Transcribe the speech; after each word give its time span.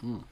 Dime 0.00 0.22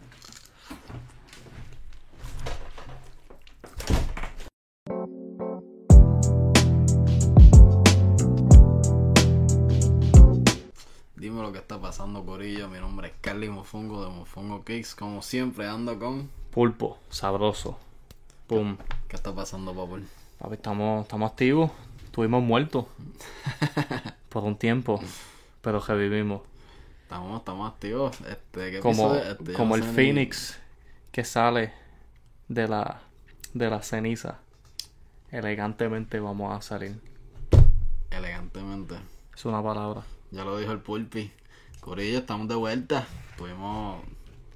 lo 11.43 11.51
que 11.51 11.59
está 11.59 11.81
pasando, 11.81 12.25
Corillo. 12.25 12.69
Mi 12.69 12.79
nombre 12.79 13.09
es 13.09 13.15
Carly 13.21 13.49
Mofongo 13.49 14.05
de 14.05 14.11
Mofongo 14.11 14.59
Cakes. 14.61 14.95
Como 14.97 15.21
siempre, 15.23 15.67
ando 15.67 15.99
con. 15.99 16.31
Pulpo, 16.53 16.99
sabroso. 17.11 17.77
Pum. 18.47 18.77
¿Qué 19.09 19.17
está 19.17 19.35
pasando, 19.35 19.75
papá? 19.75 20.01
Papi, 20.39 20.55
estamos, 20.55 21.03
estamos 21.03 21.33
activos. 21.33 21.73
Estuvimos 22.05 22.41
muertos 22.41 22.87
por 24.29 24.45
un 24.45 24.57
tiempo, 24.57 25.01
pero 25.61 25.81
revivimos. 25.81 26.43
Estamos, 27.07 27.39
estamos 27.39 27.73
activos. 27.73 28.21
Este, 28.23 28.73
¿qué 28.73 28.81
Como? 28.81 29.15
Este, 29.15 29.53
como 29.53 29.77
el 29.77 29.83
ni- 29.83 29.93
Phoenix 29.95 30.59
que 31.13 31.23
sale 31.23 31.73
de 32.49 32.67
la, 32.67 33.01
de 33.55 33.71
la 33.71 33.81
ceniza. 33.85 34.41
Elegantemente 35.31 36.19
vamos 36.19 36.53
a 36.53 36.61
salir. 36.61 36.97
Elegantemente. 38.11 38.97
Es 39.37 39.45
una 39.45 39.63
palabra. 39.63 40.03
Ya 40.33 40.43
lo 40.45 40.59
dijo 40.59 40.73
el 40.73 40.81
Pulpi. 40.81 41.31
Corillo, 41.79 42.19
estamos 42.19 42.49
de 42.49 42.57
vuelta. 42.57 43.07
Tuvimos. 43.39 44.03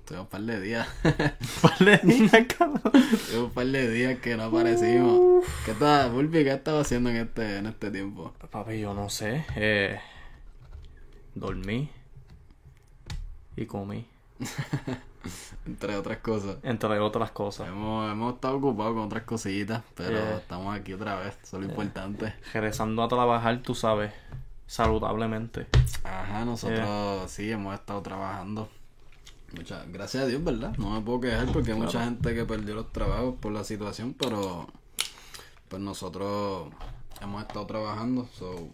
Tuvimos 0.05 0.25
un 0.25 0.31
par 0.31 0.41
de 0.41 0.61
días. 0.61 0.89
Tuvimos 1.79 3.33
un 3.45 3.51
par 3.53 3.67
de 3.69 3.91
días 3.93 4.19
que 4.19 4.37
no 4.37 4.43
aparecimos. 4.43 5.45
¿Qué 5.65 5.75
tal, 5.75 6.11
Pulpi? 6.11 6.43
¿Qué 6.43 6.51
estaba 6.51 6.81
haciendo 6.81 7.11
en 7.11 7.17
este, 7.19 7.59
en 7.59 7.67
este 7.67 7.93
tiempo? 7.93 8.35
Papi, 8.51 8.81
yo 8.81 8.93
no 8.93 9.09
sé. 9.09 9.47
Eh, 9.55 10.01
dormí 11.37 11.89
y 13.57 13.67
comí, 13.67 14.07
Entre 15.67 15.97
otras 15.97 16.19
cosas. 16.19 16.57
entre 16.63 16.99
otras 16.99 17.31
cosas. 17.31 17.69
Hemos, 17.69 18.11
hemos 18.11 18.35
estado 18.35 18.57
ocupados 18.57 18.95
con 18.95 19.05
otras 19.05 19.25
cositas, 19.25 19.83
pero 19.95 20.13
Yeah. 20.13 20.37
estamos 20.39 20.75
aquí 20.75 20.95
otra 20.95 21.17
vez. 21.17 21.37
Eso 21.43 21.59
es 21.59 21.65
lo 21.65 21.69
importante. 21.71 22.35
Regresando 22.55 23.03
a 23.03 23.09
trabajar, 23.09 23.61
tú 23.63 23.75
sabes, 23.75 24.13
saludablemente. 24.67 25.67
Ajá, 26.05 26.45
nosotros 26.47 27.31
sí 27.31 27.51
hemos 27.51 27.75
estado 27.75 28.01
trabajando. 28.01 28.69
Muchas, 29.55 29.91
gracias 29.93 30.23
a 30.25 30.27
Dios, 30.27 30.43
¿verdad? 30.43 30.75
No 30.79 30.91
me 30.91 31.01
puedo 31.03 31.21
quejar 31.21 31.47
porque 31.53 31.73
hay 31.73 31.79
mucha 31.79 32.05
gente 32.05 32.35
que 32.35 32.45
perdió 32.45 32.75
los 32.77 32.91
trabajos 32.93 33.35
por 33.41 33.53
la 33.53 33.65
situación, 33.65 34.15
pero 34.19 34.69
pues 35.69 35.83
nosotros 35.83 36.73
hemos 37.21 37.43
estado 37.43 37.67
trabajando. 37.67 38.27
So, 38.33 38.69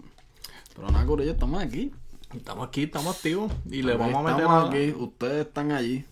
pero 0.76 0.88
nada, 0.90 1.04
Corillo, 1.06 1.32
estamos 1.32 1.62
aquí. 1.62 1.92
Estamos 2.36 2.68
aquí, 2.68 2.84
estamos 2.84 3.16
activos 3.16 3.52
y 3.70 3.82
le 3.82 3.96
vamos 3.96 4.16
a 4.16 4.22
meter 4.22 4.40
estamos 4.44 4.64
a... 4.64 4.68
aquí, 4.68 4.90
ustedes 4.98 5.46
están 5.46 5.72
allí. 5.72 6.04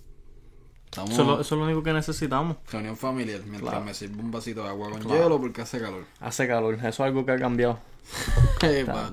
Estamos 0.86 1.10
Eso, 1.10 1.22
es 1.22 1.28
lo, 1.28 1.40
eso 1.40 1.54
es 1.54 1.58
lo 1.58 1.64
único 1.64 1.82
que 1.82 1.92
necesitamos. 1.92 2.56
reunión 2.70 2.96
familiar 2.96 3.40
mientras 3.44 3.70
Claro. 3.70 3.84
me 3.84 3.94
sirvo 3.94 4.20
un 4.20 4.30
vasito 4.30 4.62
de 4.62 4.68
agua 4.68 4.90
con 4.90 5.00
Claro. 5.00 5.22
hielo 5.22 5.40
porque 5.40 5.62
hace 5.62 5.80
calor. 5.80 6.04
Hace 6.20 6.46
calor, 6.46 6.74
eso 6.74 6.86
es 6.88 7.00
algo 7.00 7.26
que 7.26 7.32
ha 7.32 7.38
cambiado. 7.38 7.78
Ey, 8.62 8.84
pa, 8.84 9.10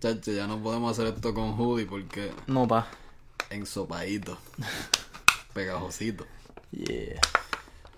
chacho, 0.00 0.32
ya 0.32 0.46
no 0.46 0.58
podemos 0.62 0.92
hacer 0.92 1.12
esto 1.14 1.34
con 1.34 1.54
hoodie 1.58 1.86
porque 1.86 2.30
No, 2.46 2.68
pa. 2.68 2.86
ensopadito, 3.50 4.38
pegajosito. 5.54 6.24
Yeah. 6.70 7.20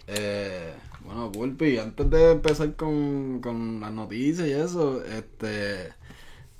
Eh, 0.07 0.75
bueno, 1.05 1.31
Pulpi, 1.31 1.79
antes 1.79 2.09
de 2.11 2.33
empezar 2.33 2.75
con, 2.75 3.41
con 3.41 3.81
las 3.81 3.92
noticias 3.92 4.48
y 4.48 4.53
eso, 4.53 5.05
este 5.05 5.92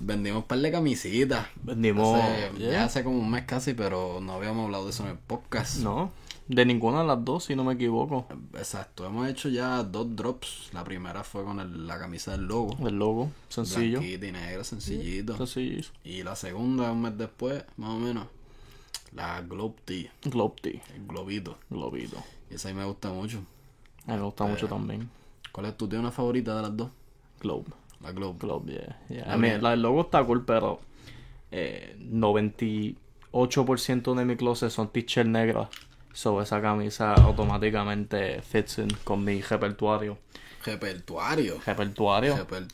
vendimos 0.01 0.41
un 0.43 0.47
par 0.47 0.59
de 0.59 0.71
camisitas. 0.71 1.47
Vendimos... 1.63 2.19
Hace- 2.19 2.57
yeah. 2.57 2.71
Ya 2.71 2.83
hace 2.85 3.03
como 3.03 3.19
un 3.19 3.29
mes 3.29 3.43
casi, 3.45 3.73
pero 3.73 4.19
no 4.21 4.33
habíamos 4.33 4.65
hablado 4.65 4.85
de 4.85 4.91
eso 4.91 5.03
en 5.03 5.11
el 5.11 5.17
podcast. 5.17 5.77
No, 5.77 6.11
de 6.47 6.65
ninguna 6.65 7.01
de 7.01 7.07
las 7.07 7.23
dos, 7.23 7.45
si 7.45 7.55
no 7.55 7.63
me 7.63 7.73
equivoco. 7.73 8.27
Exacto, 8.55 9.05
hemos 9.05 9.27
hecho 9.29 9.49
ya 9.49 9.83
dos 9.83 10.15
drops. 10.15 10.69
La 10.73 10.83
primera 10.83 11.23
fue 11.23 11.43
con 11.43 11.59
el- 11.59 11.87
la 11.87 11.97
camisa 11.99 12.31
del 12.31 12.45
logo. 12.45 12.75
El 12.87 12.95
logo, 12.97 13.31
sencillo. 13.49 13.99
Blanquita 13.99 14.25
y 14.27 14.31
negra, 14.31 14.63
sencillito. 14.63 15.37
Sencillo. 15.37 15.87
Y 16.03 16.23
la 16.23 16.35
segunda, 16.35 16.91
un 16.91 17.01
mes 17.01 17.17
después, 17.17 17.63
más 17.77 17.91
o 17.91 17.99
menos, 17.99 18.27
la 19.13 19.41
Globe 19.41 19.75
Tee, 19.85 20.09
Globe 20.23 20.55
Tea, 20.61 20.81
el 20.95 21.05
globito. 21.07 21.57
globito. 21.69 22.17
Y 22.49 22.55
esa 22.55 22.69
a 22.69 22.73
mí 22.73 22.79
me 22.79 22.85
gusta 22.85 23.09
mucho. 23.11 23.39
A 24.07 24.11
mí 24.13 24.17
me 24.17 24.23
gusta 24.23 24.45
mucho 24.45 24.67
también. 24.67 25.09
¿Cuál 25.51 25.67
es 25.67 25.77
tu 25.77 25.85
una 25.85 26.11
favorita 26.11 26.55
de 26.55 26.61
las 26.61 26.75
dos? 26.77 26.89
Globe. 27.41 27.65
La 28.03 28.11
Globe. 28.11 28.37
Globe, 28.39 28.71
yeah. 28.73 28.97
yeah. 29.09 29.25
La 29.27 29.33
A 29.33 29.37
mí, 29.37 29.47
mía. 29.47 29.59
la 29.61 29.71
del 29.71 29.81
logo 29.81 30.01
está 30.01 30.23
cool, 30.23 30.43
pero 30.45 30.79
eh, 31.51 31.95
98% 31.99 34.15
de 34.15 34.25
mi 34.25 34.35
closet 34.35 34.69
son 34.69 34.89
t-shirts 34.89 35.29
negras. 35.29 35.69
So 36.13 36.41
esa 36.41 36.61
camisa 36.61 37.13
automáticamente 37.13 38.41
fits 38.41 38.79
in 38.79 38.89
con 39.03 39.23
mi 39.23 39.41
repertorio. 39.41 40.17
Repertuario. 40.65 41.57
¿Repertorio? 41.65 42.35
Reper- 42.35 42.67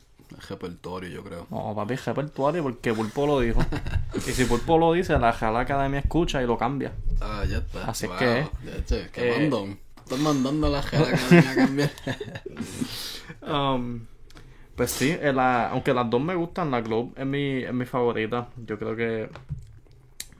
repertorio, 0.48 1.08
yo 1.08 1.24
creo. 1.24 1.46
No, 1.50 1.74
papi, 1.74 1.94
repertorio 1.94 2.62
porque 2.62 2.92
Pulpo 2.92 3.26
lo 3.26 3.40
dijo. 3.40 3.64
y 4.16 4.20
si 4.20 4.44
Pulpo 4.44 4.76
lo 4.76 4.92
dice, 4.92 5.18
la 5.18 5.32
Real 5.32 5.56
Academia 5.56 6.00
escucha 6.00 6.42
y 6.42 6.46
lo 6.46 6.58
cambia. 6.58 6.92
Ah, 7.20 7.44
ya 7.48 7.58
está. 7.58 7.84
Así 7.88 8.06
Wow, 8.06 8.16
que- 8.18 8.46
qué 9.12 9.36
eh, 9.36 9.40
mandón. 9.40 9.78
Estás 9.98 10.18
mandando 10.18 10.66
a 10.66 10.70
la 10.70 10.82
me 11.30 11.38
a 11.38 11.54
cambiar. 11.54 11.90
Um, 13.40 14.00
pues 14.78 14.90
sí, 14.92 15.10
eh, 15.10 15.32
la- 15.34 15.68
aunque 15.68 15.92
las 15.92 16.08
dos 16.08 16.22
me 16.22 16.34
gustan, 16.34 16.70
la 16.70 16.80
Globe 16.80 17.10
es 17.16 17.26
mi, 17.26 17.62
es 17.64 17.74
mi 17.74 17.84
favorita. 17.84 18.48
Yo 18.64 18.78
creo 18.78 18.96
que, 18.96 19.28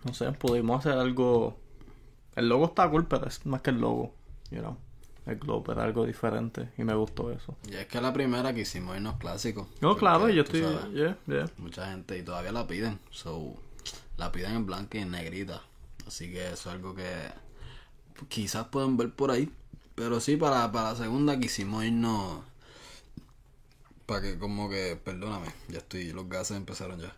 no 0.05 0.15
sé, 0.15 0.33
pudimos 0.33 0.79
hacer 0.81 0.99
algo... 0.99 1.59
El 2.37 2.49
logo 2.49 2.67
está 2.67 2.89
cool, 2.89 3.07
pero 3.07 3.27
es 3.27 3.45
más 3.45 3.61
que 3.61 3.71
el 3.71 3.81
logo, 3.81 4.15
you 4.51 4.61
know. 4.61 4.77
El 5.27 5.37
Globe 5.37 5.73
era 5.73 5.83
algo 5.85 6.07
diferente 6.07 6.71
y 6.79 6.85
me 6.85 6.95
gustó 6.95 7.31
eso. 7.31 7.55
y 7.71 7.75
es 7.75 7.87
que 7.87 8.01
la 8.01 8.15
primera 8.15 8.55
que 8.55 8.61
hicimos 8.63 8.97
irnos 8.97 9.17
clásicos. 9.19 9.67
No, 9.83 9.95
claro, 9.97 10.31
yo 10.31 10.43
estoy... 10.43 10.63
sabes, 10.63 10.95
Yeah, 10.95 11.19
yeah. 11.27 11.51
Mucha 11.59 11.91
gente 11.91 12.17
y 12.17 12.23
todavía 12.23 12.53
la 12.53 12.67
piden. 12.67 12.99
So, 13.11 13.55
la 14.17 14.33
piden 14.33 14.55
en 14.55 14.65
blanca 14.67 14.97
y 14.97 15.03
en 15.03 15.11
negrita. 15.11 15.61
Así 16.07 16.31
que 16.33 16.47
eso 16.47 16.71
es 16.71 16.77
algo 16.77 16.95
que 16.95 17.05
quizás 18.29 18.69
pueden 18.69 18.97
ver 18.97 19.11
por 19.13 19.31
ahí. 19.31 19.51
Pero 19.95 20.21
sí, 20.21 20.37
para, 20.37 20.71
para 20.73 20.93
la 20.93 20.97
segunda 20.97 21.39
quisimos 21.39 21.85
irnos. 21.85 22.41
Para 24.09 24.23
que, 24.23 24.39
como 24.39 24.71
que, 24.71 24.97
perdóname, 24.97 25.49
ya 25.69 25.79
estoy, 25.79 26.13
los 26.13 26.29
gases 26.31 26.57
empezaron 26.57 26.99
ya. 26.99 27.13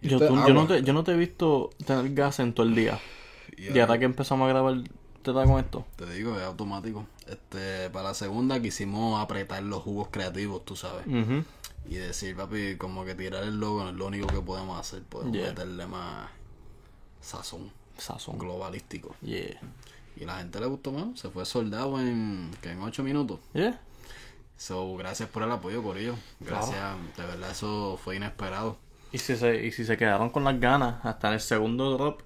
Y 0.00 0.08
Yo, 0.08 0.18
tú- 0.18 0.34
no 0.36 0.66
te, 0.68 0.82
yo 0.84 0.92
no 0.92 1.02
te 1.02 1.10
he 1.12 1.16
visto 1.16 1.70
tener 1.84 2.14
gas 2.14 2.38
en 2.38 2.52
todo 2.54 2.64
el 2.66 2.76
día. 2.76 3.00
Y 3.56 3.72
Y 3.76 3.80
ahora 3.80 3.98
que 3.98 4.04
empezamos 4.04 4.46
a 4.46 4.50
grabar, 4.50 4.76
¿te 5.22 5.32
da 5.32 5.44
con 5.44 5.58
esto? 5.58 5.84
Te 5.96 6.06
digo, 6.06 6.36
es 6.36 6.42
automático. 6.44 7.04
Este, 7.26 7.90
para 7.90 8.10
la 8.10 8.14
segunda 8.14 8.62
quisimos 8.62 9.20
apretar 9.20 9.60
los 9.64 9.82
jugos 9.82 10.06
creativos, 10.12 10.64
tú 10.64 10.76
sabes. 10.76 11.04
Y 11.88 11.94
decir, 11.96 12.36
papi, 12.36 12.76
como 12.76 13.04
que 13.04 13.16
tirar 13.16 13.42
el 13.42 13.58
logo 13.58 13.82
no 13.82 13.90
es 13.90 13.96
lo 13.96 14.06
único 14.06 14.28
que 14.28 14.40
podemos 14.40 14.78
hacer. 14.78 15.02
Podemos 15.02 15.34
Yeah. 15.36 15.48
meterle 15.48 15.86
más 15.86 16.28
sazón 17.20 17.72
Sazón. 17.98 18.38
globalístico. 18.38 19.16
Yeah. 19.22 19.58
Y 20.16 20.24
la 20.24 20.38
gente 20.38 20.60
le 20.60 20.66
gustó 20.66 20.92
más. 20.92 21.18
Se 21.18 21.28
fue 21.30 21.44
soldado 21.44 22.00
en, 22.00 22.50
que 22.62 22.70
en 22.70 22.80
8 22.82 23.02
minutos. 23.02 23.40
Yeah. 23.52 23.80
So, 24.56 24.96
gracias 24.96 25.28
por 25.28 25.42
el 25.42 25.52
apoyo, 25.52 25.82
Corillo. 25.82 26.14
Gracias, 26.40 26.96
de 27.16 27.26
verdad, 27.26 27.50
eso 27.50 27.98
fue 28.02 28.16
inesperado. 28.16 28.78
Y 29.12 29.18
si 29.18 29.36
se, 29.36 29.64
y 29.64 29.72
si 29.72 29.84
se 29.84 29.96
quedaron 29.96 30.30
con 30.30 30.44
las 30.44 30.58
ganas 30.58 31.04
hasta 31.04 31.28
en 31.28 31.34
el 31.34 31.40
segundo 31.40 31.90
drop, 31.96 32.22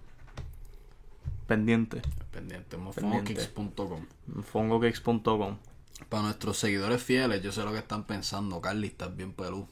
pendiente. 1.46 2.02
Pendiente, 2.30 2.76
mofongokicks.com. 2.76 4.06
Fongokicks.com. 4.42 5.58
Para 6.08 6.22
nuestros 6.22 6.58
seguidores 6.58 7.02
fieles, 7.02 7.42
yo 7.42 7.52
sé 7.52 7.62
lo 7.62 7.72
que 7.72 7.78
están 7.78 8.04
pensando. 8.04 8.60
Carly, 8.60 8.88
estás 8.88 9.14
bien 9.14 9.32
pelú. 9.32 9.66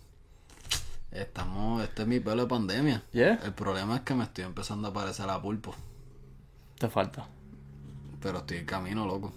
Estamos, 1.10 1.82
este 1.82 2.02
es 2.02 2.08
mi 2.08 2.20
pelo 2.20 2.42
de 2.42 2.48
pandemia. 2.48 3.03
Yeah. 3.12 3.41
El 3.44 3.54
problema 3.54 3.97
es 3.97 4.03
que 4.03 4.15
me 4.15 4.24
estoy 4.24 4.44
empezando 4.44 4.88
a 4.88 4.92
parecer 4.92 5.30
a 5.30 5.41
pulpo. 5.41 5.74
Te 6.78 6.88
falta. 6.88 7.28
Pero 8.21 8.38
estoy 8.38 8.59
en 8.59 8.66
camino, 8.66 9.06
loco. 9.06 9.33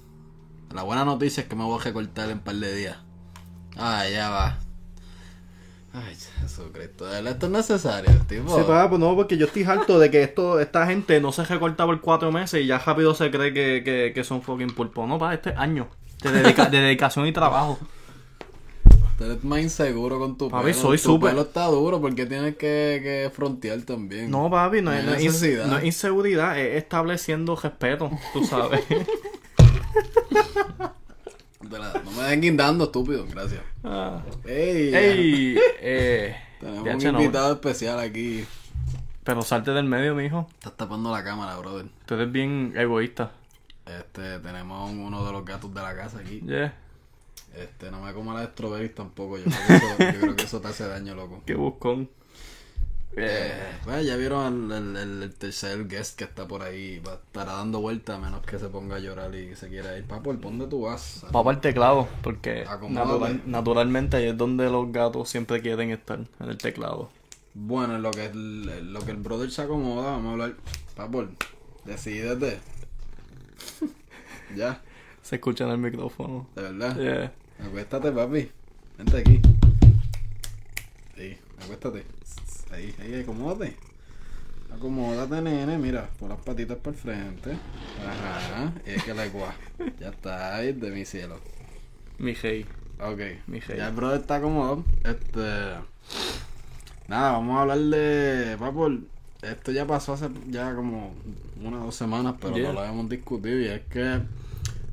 La 0.73 0.83
buena 0.83 1.05
noticia 1.05 1.43
es 1.43 1.49
que 1.49 1.55
me 1.55 1.63
voy 1.63 1.79
a 1.79 1.83
recortar 1.83 2.29
en 2.29 2.39
un 2.39 2.43
par 2.43 2.55
de 2.55 2.75
días. 2.75 2.97
Ay, 3.77 4.13
ya 4.13 4.29
va. 4.29 4.57
Ay, 5.93 6.15
Jesucristo. 6.41 7.05
¿De 7.05 7.11
verdad 7.15 7.33
Esto 7.33 7.45
es 7.47 7.51
necesario, 7.51 8.11
tipo. 8.27 8.55
Sí, 8.57 8.63
pues 8.65 8.99
no, 8.99 9.15
porque 9.15 9.37
yo 9.37 9.45
estoy 9.47 9.63
harto 9.63 9.99
de 9.99 10.09
que 10.09 10.23
esto, 10.23 10.59
esta 10.59 10.85
gente 10.85 11.19
no 11.19 11.31
se 11.33 11.43
recorta 11.43 11.85
por 11.85 11.99
cuatro 11.99 12.31
meses 12.31 12.61
y 12.63 12.67
ya 12.67 12.77
rápido 12.79 13.13
se 13.13 13.29
cree 13.29 13.53
que, 13.53 13.81
que, 13.83 14.11
que 14.15 14.23
son 14.23 14.41
fucking 14.41 14.69
pulpo. 14.73 15.05
No, 15.05 15.17
pa, 15.19 15.33
este 15.33 15.49
es 15.49 15.57
año 15.57 15.89
de, 16.23 16.31
dedica- 16.31 16.69
de 16.69 16.79
dedicación 16.79 17.27
y 17.27 17.33
trabajo. 17.33 17.77
Tú 19.17 19.25
eres 19.25 19.43
más 19.43 19.59
inseguro 19.59 20.17
con 20.17 20.37
tu 20.37 20.49
Papi, 20.49 20.71
pelo. 20.71 20.75
soy 20.81 20.97
tu 20.97 21.19
pelo 21.19 21.41
está 21.41 21.65
duro 21.65 21.99
porque 22.01 22.25
tienes 22.25 22.55
que, 22.55 22.99
que 23.03 23.31
frontear 23.35 23.81
también. 23.81 24.31
No, 24.31 24.49
papi, 24.49 24.81
no, 24.81 24.91
es, 24.93 25.03
no 25.05 25.13
es 25.77 25.83
inseguridad, 25.83 26.57
es 26.57 26.77
estableciendo 26.77 27.55
respeto, 27.55 28.09
tú 28.33 28.43
sabes. 28.45 28.81
La- 31.69 32.01
no 32.03 32.11
me 32.11 32.23
den 32.23 32.41
guindando, 32.41 32.85
estúpido. 32.85 33.25
Gracias. 33.27 33.61
Ah. 33.83 34.21
¡Ey! 34.45 34.93
Ey, 34.93 35.55
eh, 35.79 36.35
Tenemos 36.59 37.03
un 37.03 37.13
no, 37.13 37.21
invitado 37.21 37.53
especial 37.53 37.99
aquí. 37.99 38.45
pero 39.23 39.41
salte 39.41 39.71
del 39.71 39.85
medio, 39.85 40.15
mijo. 40.15 40.47
Estás 40.53 40.77
tapando 40.77 41.11
la 41.11 41.23
cámara, 41.23 41.57
brother. 41.57 41.87
Tú 42.05 42.15
eres 42.15 42.31
bien 42.31 42.73
egoísta. 42.75 43.31
Este, 43.85 44.39
tenemos 44.39 44.91
uno 44.91 45.25
de 45.25 45.31
los 45.31 45.43
gatos 45.43 45.73
de 45.73 45.81
la 45.81 45.95
casa 45.95 46.19
aquí. 46.19 46.41
Yeah. 46.41 46.73
Este, 47.55 47.91
no 47.91 48.01
me 48.01 48.13
como 48.13 48.33
la 48.33 48.41
de 48.47 48.89
tampoco. 48.89 49.37
Yo 49.37 49.43
creo, 49.43 49.67
que 49.67 49.75
eso, 49.75 50.13
yo 50.13 50.19
creo 50.21 50.35
que 50.35 50.43
eso 50.43 50.61
te 50.61 50.67
hace 50.69 50.87
daño, 50.87 51.15
loco. 51.15 51.41
Qué 51.45 51.55
buscón. 51.55 52.09
Eh, 53.17 53.51
pues 53.83 54.05
ya 54.05 54.15
vieron 54.15 54.71
el, 54.71 54.95
el- 54.95 55.23
el 55.23 55.33
tercer 55.35 55.85
guest 55.87 56.17
que 56.17 56.23
está 56.23 56.47
por 56.47 56.61
ahí. 56.61 57.01
Estará 57.03 57.53
dando 57.53 57.81
vuelta 57.81 58.15
a 58.15 58.17
menos 58.19 58.41
que 58.45 58.57
se 58.57 58.67
ponga 58.69 58.95
a 58.95 58.99
llorar 58.99 59.35
y 59.35 59.53
se 59.55 59.67
quiera 59.67 59.97
ir. 59.97 60.05
Papo, 60.05 60.23
¿por 60.33 60.39
dónde 60.39 60.67
tú 60.67 60.81
vas? 60.83 61.25
Va 61.35 61.43
para 61.43 61.55
el 61.55 61.61
teclado, 61.61 62.07
porque 62.23 62.63
natural- 62.89 63.41
naturalmente 63.45 64.17
ahí 64.17 64.27
es 64.27 64.37
donde 64.37 64.69
los 64.69 64.91
gatos 64.93 65.29
siempre 65.29 65.61
quieren 65.61 65.89
estar, 65.91 66.19
en 66.39 66.49
el 66.49 66.57
teclado. 66.57 67.09
Bueno, 67.53 67.97
en 67.97 68.01
lo 68.01 68.11
que 68.11 68.27
el, 68.27 68.93
lo 68.93 69.01
que 69.01 69.11
el 69.11 69.17
brother 69.17 69.51
se 69.51 69.61
acomoda, 69.63 70.11
vamos 70.11 70.29
a 70.29 70.31
hablar. 70.31 70.53
Papo, 70.95 71.25
decídete. 71.83 72.59
ya, 74.55 74.81
Se 75.21 75.35
escucha 75.35 75.65
en 75.65 75.71
el 75.71 75.77
micrófono. 75.79 76.47
de 76.55 76.61
verdad. 76.61 76.95
Yeah. 76.97 77.33
Acuéstate, 77.67 78.11
papi. 78.13 78.49
Vente 78.97 79.17
aquí. 79.17 79.41
Ahí, 81.17 81.37
acuéstate. 81.61 82.05
Ahí, 82.71 82.95
ahí, 83.01 83.21
acomódate. 83.21 83.75
Acomódate, 84.73 85.41
nene. 85.41 85.77
Mira, 85.77 86.09
pon 86.19 86.29
las 86.29 86.39
patitas 86.39 86.77
para 86.77 86.95
el 86.95 87.01
frente. 87.01 87.51
Ajá. 88.07 88.71
Y 88.85 88.91
es 88.91 89.03
que 89.03 89.13
la 89.13 89.25
igual. 89.25 89.53
Ya 89.99 90.09
está 90.09 90.55
ahí 90.55 90.71
de 90.73 90.91
mi 90.91 91.05
cielo. 91.05 91.37
Mi 92.17 92.33
hey. 92.41 92.65
Ok. 92.99 93.19
Mi 93.47 93.59
hey. 93.67 93.75
Ya 93.77 93.87
el 93.89 93.93
brother 93.95 94.21
está 94.21 94.39
cómodo. 94.41 94.83
Este. 95.03 95.39
Nada, 97.07 97.31
vamos 97.33 97.57
a 97.57 97.61
hablar 97.63 97.79
de. 97.79 98.55
Papo, 98.57 98.89
esto 99.41 99.71
ya 99.71 99.85
pasó 99.85 100.13
hace 100.13 100.29
ya 100.49 100.73
como 100.73 101.13
una 101.61 101.81
o 101.81 101.85
dos 101.85 101.95
semanas, 101.95 102.35
pero 102.39 102.55
Yeah. 102.55 102.67
no 102.69 102.73
lo 102.73 102.79
habíamos 102.79 103.09
discutido. 103.09 103.59
Y 103.59 103.65
es 103.65 103.81
que. 103.89 104.19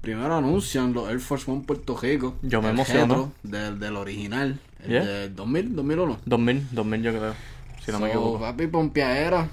Primero 0.01 0.37
anuncian 0.37 0.93
los 0.93 1.09
Air 1.11 1.21
Force 1.21 1.51
One 1.51 1.65
Puerto 1.67 1.97
Rico. 1.97 2.37
Yo 2.43 2.63
me 2.63 2.71
emociono. 2.71 3.33
Del, 3.43 3.79
del 3.79 3.97
original. 3.97 4.59
El 4.83 4.91
Yeah. 4.91 5.05
del 5.05 5.37
2000, 5.37 5.77
2001. 5.77 6.19
2000, 6.25 6.69
2000 6.73 7.03
yo 7.03 7.11
creo. 7.13 7.35
Si 7.88 7.93
no 7.93 8.00
me 8.00 8.12
So, 8.12 8.19
equivoco. 8.19 8.40
Papi, 8.40 8.67
pompeadera. 8.67 9.49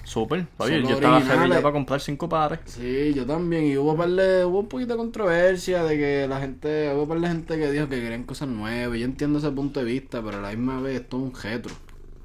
Oye, 0.57 0.81
son 0.81 0.89
yo 0.89 0.95
estaba 0.95 1.19
ya 1.19 1.25
originales. 1.25 1.61
para 1.61 1.73
comprar 1.73 2.01
cinco 2.01 2.27
pares. 2.29 2.59
Sí, 2.65 3.13
yo 3.13 3.25
también. 3.25 3.65
Y 3.65 3.77
hubo, 3.77 3.95
par 3.95 4.09
de- 4.09 4.43
hubo 4.45 4.59
un 4.59 4.67
poquito 4.67 4.93
de 4.93 4.97
controversia 4.97 5.83
de 5.83 5.97
que 5.97 6.27
la 6.27 6.39
gente. 6.39 6.91
Hubo 6.93 7.03
un 7.03 7.07
par 7.09 7.19
de 7.21 7.27
gente 7.29 7.57
que 7.57 7.71
dijo 7.71 7.87
que 7.87 8.01
querían 8.01 8.23
cosas 8.23 8.47
nuevas. 8.49 8.97
Yo 8.99 9.05
entiendo 9.05 9.39
ese 9.39 9.51
punto 9.51 9.79
de 9.79 9.85
vista, 9.85 10.21
pero 10.21 10.37
a 10.37 10.41
la 10.41 10.49
misma 10.49 10.81
vez 10.81 11.01
esto 11.01 11.17
es 11.17 11.23
un 11.23 11.33
retro. 11.41 11.73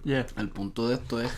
Yeah. 0.05 0.27
El 0.37 0.49
punto 0.49 0.89
de 0.89 0.95
esto 0.95 1.21
es 1.21 1.31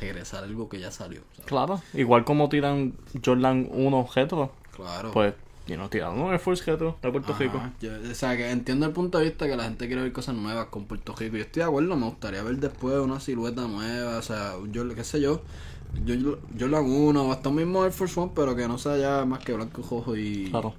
regresar 0.00 0.44
algo 0.44 0.68
que 0.68 0.80
ya 0.80 0.90
salió. 0.90 1.20
¿sabes? 1.32 1.46
Claro. 1.46 1.82
Igual 1.92 2.24
como 2.24 2.48
tiran 2.48 2.94
Jordan 3.24 3.68
1 3.72 4.08
retro, 4.14 4.52
Claro. 4.74 5.10
pues, 5.12 5.34
you 5.66 5.76
know, 5.76 5.88
tiran 5.88 6.18
un 6.18 6.30
Air 6.32 6.38
Force 6.40 6.64
retro 6.70 6.98
de 7.02 7.10
Puerto 7.10 7.32
Ajá. 7.32 7.42
Rico. 7.42 7.60
Yo- 7.80 7.92
o 8.10 8.14
sea, 8.14 8.36
que 8.36 8.50
entiendo 8.50 8.86
el 8.86 8.92
punto 8.92 9.18
de 9.18 9.24
vista 9.24 9.46
que 9.46 9.56
la 9.56 9.64
gente 9.64 9.86
quiere 9.86 10.02
ver 10.02 10.12
cosas 10.12 10.34
nuevas 10.34 10.66
con 10.66 10.84
Puerto 10.86 11.14
Rico. 11.16 11.36
Yo 11.36 11.42
estoy 11.42 11.60
de 11.62 11.68
acuerdo, 11.68 11.96
me 11.96 12.06
gustaría 12.06 12.42
ver 12.42 12.56
después 12.56 12.96
una 12.98 13.20
silueta 13.20 13.62
nueva. 13.66 14.18
O 14.18 14.22
sea, 14.22 14.54
yo, 14.70 14.86
qué 14.94 15.04
sé 15.04 15.20
yo. 15.20 15.42
Yo, 16.04 16.14
yo, 16.14 16.38
yo 16.56 16.66
lo 16.68 16.76
hago 16.76 16.88
uno, 16.88 17.30
hasta 17.32 17.48
un 17.50 17.54
mismo 17.56 17.84
Air 17.84 17.92
Force 17.92 18.18
One, 18.18 18.32
pero 18.34 18.56
que 18.56 18.66
no 18.66 18.78
sea 18.78 18.96
ya 18.98 19.24
más 19.24 19.44
que 19.44 19.52
blanco, 19.52 19.80
rojo 19.88 20.16
y, 20.16 20.48
Claro. 20.50 20.74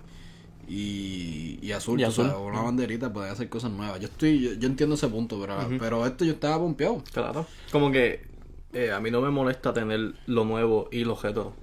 y, 0.67 1.59
y 1.61 1.71
azul. 1.71 1.99
Y 1.99 2.03
o 2.03 2.11
sea, 2.11 2.25
azul. 2.27 2.41
una 2.41 2.61
banderita 2.61 3.11
puede 3.13 3.29
hacer 3.29 3.49
cosas 3.49 3.71
nuevas. 3.71 3.99
Yo 3.99 4.07
estoy, 4.07 4.39
yo, 4.41 4.53
yo 4.53 4.67
entiendo 4.67 4.95
ese 4.95 5.07
punto, 5.07 5.39
pero, 5.39 5.57
pero 5.79 6.05
esto 6.05 6.25
yo 6.25 6.33
estaba 6.33 6.57
pompeado. 6.59 7.03
Claro. 7.13 7.45
Como 7.71 7.91
que 7.91 8.25
eh, 8.73 8.91
a 8.91 8.99
mí 8.99 9.11
no 9.11 9.21
me 9.21 9.29
molesta 9.29 9.73
tener 9.73 10.15
lo 10.27 10.43
nuevo 10.45 10.89
y 10.91 11.03
lo 11.05 11.15
retro. 11.15 11.53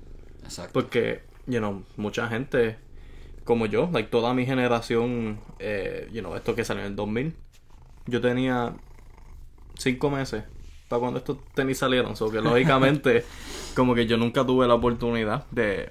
Exacto. 0.45 0.73
Porque, 0.73 1.23
you 1.47 1.59
know, 1.59 1.83
mucha 1.97 2.29
gente 2.29 2.77
como 3.45 3.67
yo, 3.67 3.89
like 3.93 4.09
toda 4.09 4.35
mi 4.35 4.47
generación, 4.47 5.41
eh, 5.59 6.09
you 6.13 6.21
know, 6.21 6.35
esto 6.37 6.55
que 6.55 6.65
salió 6.65 6.83
en 6.83 6.91
el 6.91 6.97
2000, 6.97 7.35
yo 8.07 8.21
tenía 8.21 8.75
cinco 9.77 10.11
meses 10.11 10.45
para 10.89 11.01
cuando 11.01 11.19
estos 11.19 11.39
tenis 11.55 11.79
salieron. 11.79 12.17
So 12.17 12.31
que 12.31 12.41
lógicamente, 12.43 13.25
como 13.75 13.95
que 13.95 14.07
yo 14.07 14.17
nunca 14.17 14.45
tuve 14.47 14.67
la 14.67 14.75
oportunidad 14.75 15.47
de 15.51 15.91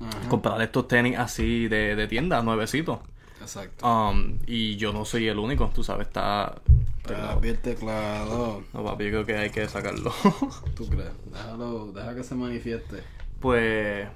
Ajá. 0.00 0.28
comprar 0.28 0.60
estos 0.62 0.88
tenis 0.88 1.18
así 1.18 1.68
de, 1.68 1.96
de 1.96 2.08
tienda, 2.08 2.42
nuevecitos. 2.42 2.98
Exacto. 3.40 3.86
Um, 3.86 4.38
y 4.46 4.76
yo 4.76 4.92
no 4.92 5.04
soy 5.04 5.26
el 5.26 5.38
único, 5.38 5.70
tú 5.74 5.82
sabes, 5.82 6.06
está... 6.06 6.54
Papi, 7.02 7.48
el 7.48 7.58
teclado. 7.58 8.62
No, 8.72 8.84
papi, 8.84 9.04
yo 9.04 9.10
creo 9.10 9.26
que 9.26 9.36
hay 9.36 9.50
que 9.50 9.68
sacarlo. 9.68 10.12
¿Tú 10.76 10.88
crees? 10.88 11.10
Déjalo, 11.32 11.90
deja 11.92 12.14
que 12.14 12.22
se 12.22 12.36
manifieste. 12.36 13.02
Pues. 13.40 14.06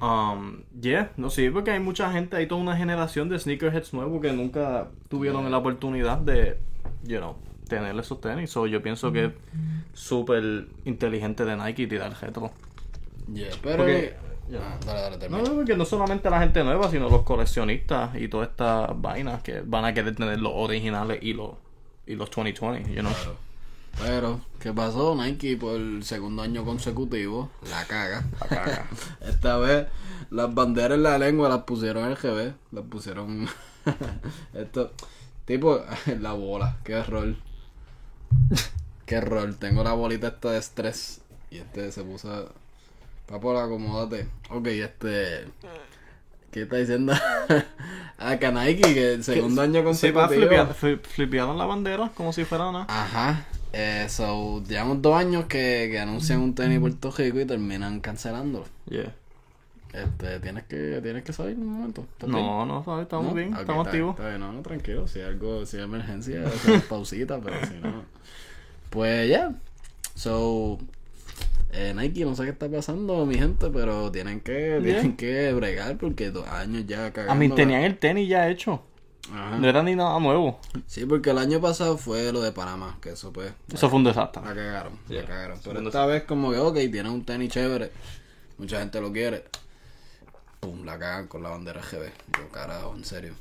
Um, 0.00 0.62
yeah, 0.80 1.10
no 1.16 1.30
sí, 1.30 1.50
porque 1.50 1.70
hay 1.72 1.80
mucha 1.80 2.10
gente, 2.12 2.36
hay 2.36 2.46
toda 2.46 2.60
una 2.60 2.76
generación 2.76 3.28
de 3.28 3.38
sneakerheads 3.38 3.92
nuevos 3.94 4.20
que 4.20 4.32
nunca 4.32 4.88
tuvieron 5.08 5.50
la 5.50 5.58
oportunidad 5.58 6.18
de, 6.18 6.58
you 7.04 7.18
know, 7.18 7.36
tener 7.68 7.96
esos 7.98 8.20
tenis. 8.20 8.50
So, 8.50 8.66
yo 8.66 8.82
pienso 8.82 9.12
que 9.12 9.26
es 9.26 9.32
súper 9.92 10.66
inteligente 10.84 11.44
de 11.44 11.56
Nike 11.56 11.86
tirar 11.86 12.12
retro. 12.20 12.50
Yeah, 13.32 13.50
pero. 13.62 13.78
Porque- 13.78 14.14
Ah, 14.54 14.76
dale, 14.84 15.16
dale, 15.16 15.28
no, 15.30 15.42
porque 15.54 15.74
no 15.76 15.84
solamente 15.86 16.28
la 16.28 16.40
gente 16.40 16.62
nueva, 16.62 16.90
sino 16.90 17.08
los 17.08 17.22
coleccionistas 17.22 18.14
y 18.20 18.28
todas 18.28 18.50
estas 18.50 18.90
vainas 19.00 19.42
que 19.42 19.62
van 19.64 19.86
a 19.86 19.94
querer 19.94 20.14
tener 20.14 20.40
los 20.40 20.52
originales 20.54 21.20
y 21.22 21.32
los, 21.32 21.52
y 22.06 22.16
los 22.16 22.28
2020, 22.30 22.92
you 22.92 23.00
know. 23.00 23.12
Claro. 23.12 23.36
Pero, 23.98 24.40
¿qué 24.58 24.72
pasó? 24.72 25.14
Nike 25.14 25.56
por 25.56 25.76
el 25.76 26.02
segundo 26.04 26.42
año 26.42 26.64
consecutivo 26.64 27.50
la 27.70 27.84
caga. 27.86 28.24
La 28.40 28.46
caga. 28.48 28.86
Esta 29.20 29.56
vez 29.58 29.86
las 30.30 30.52
banderas 30.54 30.96
en 30.96 31.02
la 31.04 31.18
lengua 31.18 31.48
las 31.48 31.62
pusieron 31.64 32.08
en 32.10 32.14
GB. 32.14 32.52
Las 32.72 32.84
pusieron. 32.86 33.48
Esto. 34.54 34.92
Tipo, 35.44 35.80
la 36.20 36.32
bola. 36.32 36.78
Qué 36.84 36.92
error. 36.94 37.34
Qué 39.06 39.16
error. 39.16 39.54
Tengo 39.54 39.84
la 39.84 39.92
bolita 39.92 40.28
esta 40.28 40.50
de 40.52 40.58
estrés. 40.58 41.20
Y 41.50 41.58
este 41.58 41.92
se 41.92 42.02
puso. 42.02 42.50
Papo, 43.26 43.56
acomódate. 43.58 44.26
Ok, 44.50 44.66
este. 44.68 45.46
¿Qué 46.50 46.62
está 46.62 46.76
diciendo? 46.76 47.12
ah, 48.18 48.36
que 48.38 48.52
Nike, 48.52 48.94
que 48.94 49.12
el 49.14 49.24
segundo 49.24 49.62
año 49.62 49.80
Sí, 49.80 50.12
consecutivo. 50.12 50.50
fli- 50.80 51.00
flipearon 51.00 51.56
la 51.56 51.64
bandera 51.66 52.10
como 52.14 52.32
si 52.32 52.44
fuera 52.44 52.70
nada. 52.72 52.86
Ajá. 52.88 53.46
Eh, 53.72 54.06
so, 54.08 54.62
llevamos 54.64 55.00
dos 55.00 55.16
años 55.16 55.46
que, 55.46 55.88
que 55.90 55.98
anuncian 55.98 56.40
un 56.40 56.54
tenis 56.54 56.78
Puerto 56.78 57.10
Rico 57.10 57.40
y 57.40 57.44
terminan 57.46 58.00
cancelándolo. 58.00 58.66
Yeah. 58.88 59.14
Este, 59.94 60.40
tienes 60.40 60.64
que, 60.64 61.00
tienes 61.02 61.22
que 61.22 61.32
salir 61.32 61.56
un 61.56 61.66
momento. 61.66 62.06
No, 62.26 62.64
no, 62.66 62.82
¿sabes? 62.84 63.02
estamos 63.04 63.26
¿No? 63.28 63.34
bien, 63.34 63.48
estamos 63.54 63.86
está 63.86 63.90
activos. 63.90 64.14
está 64.16 64.28
bien, 64.28 64.40
no, 64.40 64.52
no, 64.52 64.62
tranquilo. 64.62 65.06
Si 65.08 65.20
hay 65.20 65.26
algo, 65.26 65.64
si 65.66 65.76
hay 65.78 65.82
emergencia, 65.84 66.42
hacemos 66.46 66.82
pausita, 66.84 67.38
pero 67.40 67.56
si 67.66 67.74
no. 67.74 68.04
Pues 68.90 69.28
ya. 69.28 69.52
So, 70.14 70.78
eh, 71.72 71.94
Nike, 71.96 72.24
no 72.24 72.34
sé 72.34 72.44
qué 72.44 72.50
está 72.50 72.68
pasando, 72.70 73.24
mi 73.26 73.36
gente, 73.36 73.70
pero 73.70 74.10
tienen 74.12 74.40
que, 74.40 74.78
Yeah. 74.82 75.00
tienen 75.00 75.16
que 75.16 75.52
bregar 75.54 75.96
porque 75.96 76.30
dos 76.30 76.46
años 76.48 76.86
ya 76.86 77.10
cagando. 77.12 77.32
A 77.32 77.36
mí 77.36 77.48
tenían 77.48 77.82
el 77.82 77.98
tenis 77.98 78.28
ya 78.28 78.48
hecho. 78.50 78.82
Ajá. 79.30 79.56
No 79.58 79.68
era 79.68 79.82
ni 79.82 79.94
nada 79.94 80.18
nuevo. 80.18 80.58
Sí, 80.86 81.06
porque 81.06 81.30
el 81.30 81.38
año 81.38 81.60
pasado 81.60 81.96
fue 81.96 82.32
lo 82.32 82.40
de 82.40 82.52
Panamá, 82.52 82.98
que 83.00 83.10
eso 83.10 83.32
pues. 83.32 83.52
Eso 83.72 83.88
fue 83.88 83.98
un 83.98 84.04
desastre. 84.04 84.42
La 84.42 84.54
cagaron, 84.54 84.94
la 85.08 85.14
Yeah. 85.14 85.24
cagaron. 85.26 85.58
Pero 85.62 85.80
esta 85.80 86.06
vez 86.06 86.24
como 86.24 86.50
que, 86.50 86.58
ok, 86.58 86.74
tiene 86.90 87.08
un 87.08 87.24
tenis 87.24 87.50
chévere. 87.52 87.92
Mucha 88.58 88.80
gente 88.80 89.00
lo 89.00 89.12
quiere. 89.12 89.44
Pum, 90.60 90.84
la 90.84 90.98
cagan 90.98 91.26
con 91.28 91.42
la 91.42 91.50
bandera 91.50 91.80
GB. 91.82 92.04
Yo, 92.38 92.48
carajo, 92.50 92.94
en 92.96 93.04
serio. 93.04 93.34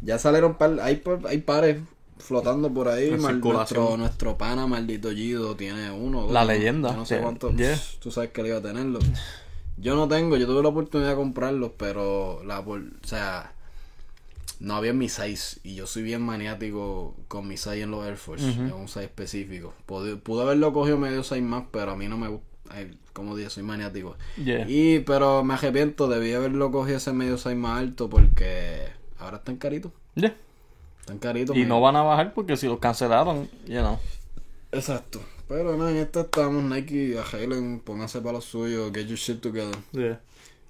Ya 0.00 0.18
salieron 0.18 0.54
par, 0.54 0.78
hay, 0.80 1.02
hay 1.28 1.38
pares 1.38 1.78
flotando 2.18 2.72
por 2.72 2.88
ahí. 2.88 3.10
Mal- 3.12 3.40
nuestro, 3.40 3.96
nuestro 3.96 4.36
pana 4.38 4.66
maldito 4.66 5.10
Gido 5.10 5.54
tiene 5.56 5.90
uno. 5.90 6.22
dos, 6.22 6.32
La 6.32 6.44
leyenda. 6.44 6.90
Yo 6.90 6.96
no 6.96 7.06
sé 7.06 7.22
Yeah. 7.56 7.78
Tú 8.00 8.10
sabes 8.10 8.30
que 8.30 8.40
él 8.40 8.48
iba 8.48 8.58
a 8.58 8.62
tenerlo. 8.62 8.98
Yo 9.76 9.96
no 9.96 10.06
tengo, 10.08 10.36
yo 10.36 10.46
tuve 10.46 10.62
la 10.62 10.68
oportunidad 10.68 11.10
de 11.10 11.16
comprarlos, 11.16 11.72
pero 11.76 12.42
la 12.44 12.62
por- 12.64 12.80
o 12.80 13.06
sea, 13.06 13.52
no 14.62 14.76
había 14.76 14.92
mi 14.92 15.08
size 15.08 15.58
y 15.64 15.74
yo 15.74 15.88
soy 15.88 16.04
bien 16.04 16.22
maniático 16.22 17.16
con 17.26 17.48
mi 17.48 17.56
size 17.56 17.82
en 17.82 17.90
los 17.90 18.06
Air 18.06 18.16
Force, 18.16 18.48
en 18.48 18.72
un 18.72 18.86
size 18.86 19.04
específico. 19.04 19.74
Pude, 19.86 20.14
pude 20.16 20.42
haberlo 20.42 20.72
cogido 20.72 20.98
medio 20.98 21.24
size 21.24 21.42
más, 21.42 21.64
pero 21.72 21.90
a 21.90 21.96
mí 21.96 22.06
no 22.06 22.16
me 22.16 22.28
gusta, 22.28 22.46
como 23.12 23.34
dije, 23.34 23.50
soy 23.50 23.64
maniático. 23.64 24.16
Yeah. 24.36 24.64
Y 24.68 25.00
pero 25.00 25.42
me 25.42 25.54
arrepiento, 25.54 26.08
debí 26.08 26.32
haberlo 26.32 26.70
cogido 26.70 26.98
ese 26.98 27.12
medio 27.12 27.38
size 27.38 27.56
más 27.56 27.80
alto 27.80 28.08
porque 28.08 28.86
ahora 29.18 29.38
están 29.38 29.56
caritos, 29.56 29.90
Yeah. 30.14 30.36
están 31.00 31.18
caritos. 31.18 31.56
Y 31.56 31.64
no 31.64 31.80
van 31.80 31.96
a 31.96 32.02
bajar 32.02 32.32
porque 32.32 32.56
si 32.56 32.68
los 32.68 32.78
cancelaron, 32.78 33.50
you 33.66 33.80
know. 33.80 33.98
Exacto. 34.70 35.20
Pero 35.48 35.76
no, 35.76 35.88
en 35.88 35.96
esta 35.96 36.20
estamos 36.20 36.62
Nike, 36.62 37.18
arreglen, 37.18 37.80
pónganse 37.80 38.20
para 38.20 38.34
lo 38.34 38.40
suyo, 38.40 38.92
get 38.92 39.08
your 39.08 39.18
shit 39.18 39.40
together. 39.40 39.76
Yeah. 39.90 40.20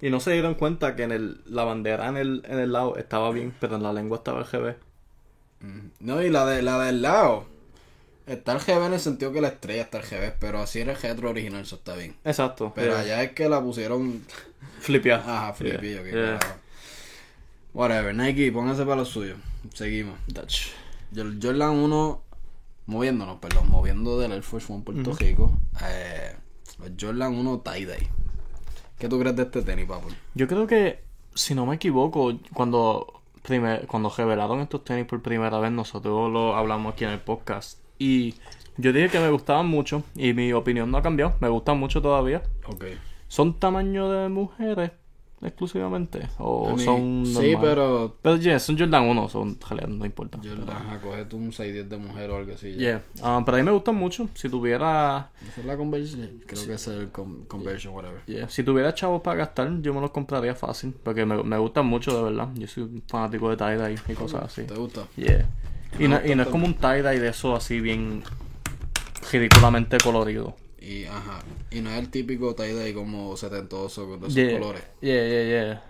Y 0.02 0.11
no 0.11 0.21
se 0.21 0.32
dieron 0.32 0.54
cuenta 0.56 0.94
que 0.97 1.04
en 1.04 1.12
el, 1.12 1.40
la 1.47 1.64
bandera 1.64 2.09
en 2.09 2.16
el, 2.18 2.42
en 2.47 2.59
el 2.59 2.73
lado 2.73 2.97
estaba 2.97 3.30
bien, 3.30 3.54
pero 3.61 3.76
en 3.76 3.82
la 3.85 3.92
lengua 3.92 4.18
estaba 4.18 4.40
el 4.40 4.47
GB. 4.47 4.75
Mm. 5.61 5.87
No, 6.00 6.21
y 6.23 6.28
la 6.28 6.44
de 6.44 6.61
la 6.61 6.78
del 6.85 7.00
lado. 7.02 7.47
Está 8.26 8.52
el 8.52 8.59
GB 8.59 8.87
en 8.87 8.92
el 8.94 9.00
sentido 9.00 9.32
que 9.32 9.40
la 9.40 9.49
estrella 9.49 9.82
está 9.82 9.99
el 10.00 10.04
GB, 10.04 10.35
pero 10.38 10.61
así 10.61 10.80
era 10.80 10.92
el 10.92 11.00
retro 11.00 11.30
original, 11.30 11.62
eso 11.62 11.76
está 11.76 11.94
bien. 11.97 12.16
Exacto. 12.25 12.73
Pero 12.75 12.92
yeah. 12.92 13.00
allá 13.00 13.23
es 13.23 13.32
que 13.32 13.49
la 13.49 13.61
pusieron. 13.62 14.23
Flipia. 14.80 15.16
Ajá, 15.25 15.52
flippy, 15.54 15.94
ok, 15.94 16.04
Yeah. 16.04 16.38
carajo. 16.38 16.54
Whatever, 17.75 18.14
Nike, 18.14 18.52
pónganse 18.52 18.85
para 18.85 18.97
lo 18.97 19.04
suyo. 19.04 19.37
Seguimos. 19.73 20.18
Dutch. 20.26 20.73
Jor- 21.14 21.38
Jordan 21.42 21.71
1, 21.71 22.23
moviéndonos, 22.87 23.38
perdón, 23.38 23.71
moviendo 23.71 24.18
del 24.18 24.32
Air 24.32 24.42
Force 24.42 24.73
One 24.73 24.82
Puerto 24.85 25.14
Rico. 25.14 25.52
Eh, 25.80 26.35
Jordan 27.00 27.35
1 27.35 27.61
tie-dye. 27.62 28.09
¿Qué 29.02 29.09
tú 29.09 29.18
crees 29.18 29.35
de 29.35 29.42
este 29.42 29.62
tenis, 29.62 29.85
papu? 29.87 30.06
Yo 30.32 30.47
creo 30.47 30.64
que, 30.68 31.00
si 31.35 31.56
no 31.56 31.66
me 31.66 31.75
equivoco, 31.75 32.38
cuando, 32.54 33.21
primer, 33.42 33.85
cuando 33.88 34.09
revelaron 34.16 34.61
estos 34.61 34.85
tenis 34.85 35.06
por 35.06 35.21
primera 35.21 35.59
vez, 35.59 35.73
nosotros 35.73 36.30
lo 36.30 36.54
hablamos 36.54 36.92
aquí 36.92 37.02
en 37.02 37.11
el 37.11 37.18
podcast. 37.18 37.80
Y 37.99 38.37
yo 38.76 38.92
dije 38.92 39.09
que 39.09 39.18
me 39.18 39.28
gustaban 39.28 39.66
mucho 39.66 40.04
y 40.14 40.35
mi 40.35 40.52
opinión 40.52 40.88
no 40.92 40.99
ha 40.99 41.02
cambiado. 41.02 41.35
Me 41.40 41.49
gustan 41.49 41.80
mucho 41.80 42.00
todavía. 42.00 42.44
Ok. 42.68 42.85
¿Son 43.26 43.59
tamaño 43.59 44.09
de 44.09 44.28
mujeres 44.28 44.92
exclusivamente? 45.42 46.28
¿O 46.38 46.78
son 46.78 47.25
Sí, 47.26 47.54
pero. 47.61 48.16
Pero 48.22 48.37
yeah, 48.37 48.58
son 48.58 48.78
Jordan 48.78 49.04
1, 49.04 49.28
son 49.28 49.49
en 49.49 49.58
realidad 49.61 49.88
no 49.88 50.04
importa. 50.06 50.38
Jordan, 50.42 50.68
ajá, 50.76 51.00
coge 51.00 51.25
tú 51.25 51.37
un 51.37 51.52
610 51.52 51.88
de 51.90 51.96
mujer 51.96 52.30
o 52.30 52.37
algo 52.37 52.52
así. 52.54 52.72
ya. 52.72 52.78
Yeah. 52.78 53.02
Ah, 53.22 53.42
pero 53.44 53.56
a 53.56 53.61
mí 53.61 53.64
me 53.66 53.72
gustan 53.72 53.94
mucho. 53.96 54.28
Si 54.34 54.49
tuviera 54.49 55.30
¿Esa 55.49 55.61
es 55.61 55.66
la 55.66 55.76
conversion? 55.76 56.40
Creo 56.46 56.66
que 56.66 56.72
es 56.75 56.87
el 56.88 57.08
con- 57.11 57.44
conversion, 57.46 57.94
whatever. 57.94 58.22
yeah, 58.26 58.49
si 58.49 58.62
tuviera 58.62 58.94
chavos 58.94 59.22
para 59.22 59.37
gastar, 59.38 59.80
yo 59.82 59.92
me 59.94 60.00
los 60.00 60.11
compraría 60.11 60.54
fácil. 60.54 60.94
Porque 61.02 61.25
me, 61.26 61.42
me 61.42 61.58
gustan 61.58 61.87
mucho, 61.87 62.16
de 62.16 62.22
verdad. 62.32 62.49
Yo 62.54 62.66
soy 62.66 62.84
un 62.84 63.02
fanático 63.08 63.50
de 63.50 63.56
tie-dye 63.56 63.99
y 64.08 64.14
cosas 64.14 64.44
así. 64.44 64.62
¿Te 64.64 64.75
gusta? 64.75 65.02
Yeah. 65.16 65.49
Y 65.99 66.08
no, 66.08 66.18
y 66.25 66.34
no 66.34 66.42
es 66.44 66.49
como 66.49 66.66
un 66.66 66.75
tie-dye 66.75 67.20
de 67.20 67.28
eso 67.28 67.54
así 67.54 67.80
bien 67.80 68.22
ridículamente 69.30 69.99
colorido. 69.99 70.56
Y, 70.82 71.04
ajá. 71.04 71.40
Y 71.70 71.80
no 71.80 71.90
es 71.90 71.98
el 71.98 72.10
típico 72.10 72.54
tie-dye 72.56 72.92
como 72.92 73.36
setentoso 73.36 74.08
con 74.08 74.18
esos 74.20 74.34
Yeah. 74.34 74.58
colores. 74.58 74.82
Yeah, 75.00 75.28
yeah, 75.28 75.44
yeah. 75.44 75.82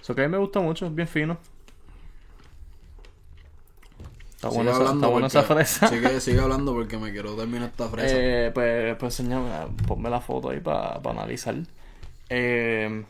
Eso 0.00 0.14
que 0.14 0.22
a 0.22 0.28
mí 0.28 0.32
me 0.32 0.38
gusta 0.38 0.60
mucho, 0.60 0.86
es 0.86 0.94
bien 0.94 1.08
fino. 1.08 1.38
Está 4.30 4.50
Sigue 4.50 4.62
buena 4.62 4.70
esa, 4.72 4.94
está 4.94 5.06
buena 5.06 5.26
esa 5.26 5.42
fresa. 5.42 5.88
Sigue, 5.88 6.20
sigue 6.20 6.40
hablando 6.40 6.72
porque 6.72 6.98
me 6.98 7.12
quiero 7.12 7.34
terminar 7.34 7.70
esta 7.70 7.88
fresa. 7.88 8.14
Eh, 8.16 8.50
pues, 8.54 8.96
pues 8.96 9.20
enséñame, 9.20 9.50
ponme 9.86 10.08
la 10.10 10.20
foto 10.20 10.50
ahí 10.50 10.60
para 10.60 11.00
analizar. 11.04 11.56
Eh, 12.28 13.04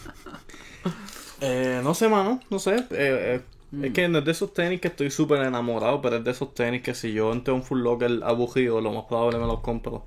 eh, 1.40 1.80
no 1.82 1.94
sé, 1.94 2.08
mano, 2.08 2.40
no 2.50 2.58
sé. 2.58 2.84
Eh, 2.90 3.40
eh, 3.72 3.86
Es 3.86 3.92
que 3.92 4.08
no 4.08 4.18
es 4.18 4.24
de 4.24 4.30
esos 4.32 4.52
tenis 4.54 4.80
que 4.80 4.88
estoy 4.88 5.10
súper 5.10 5.42
enamorado, 5.42 6.00
pero 6.02 6.16
es 6.16 6.24
de 6.24 6.30
esos 6.30 6.54
tenis 6.54 6.82
que 6.82 6.94
si 6.94 7.12
yo 7.12 7.32
entro 7.32 7.54
a 7.54 7.56
un 7.56 7.62
Full 7.62 7.80
Locker 7.82 8.20
aburrido, 8.24 8.80
lo 8.80 8.92
más 8.92 9.04
probable 9.04 9.38
me 9.38 9.46
los 9.46 9.60
compro. 9.60 10.04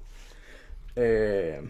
Eh, 0.96 1.62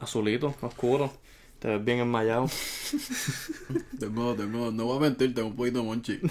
azulito, 0.00 0.54
oscuro. 0.62 1.12
Te 1.58 1.68
ves 1.68 1.84
bien 1.84 1.98
enmayado. 2.00 2.48
Tengo, 3.98 4.34
tengo, 4.34 4.70
no 4.70 4.84
voy 4.86 4.96
a 4.96 5.00
mentir, 5.00 5.34
tengo 5.34 5.48
un 5.48 5.56
poquito 5.56 5.78
de 5.80 5.84
monchi. 5.84 6.18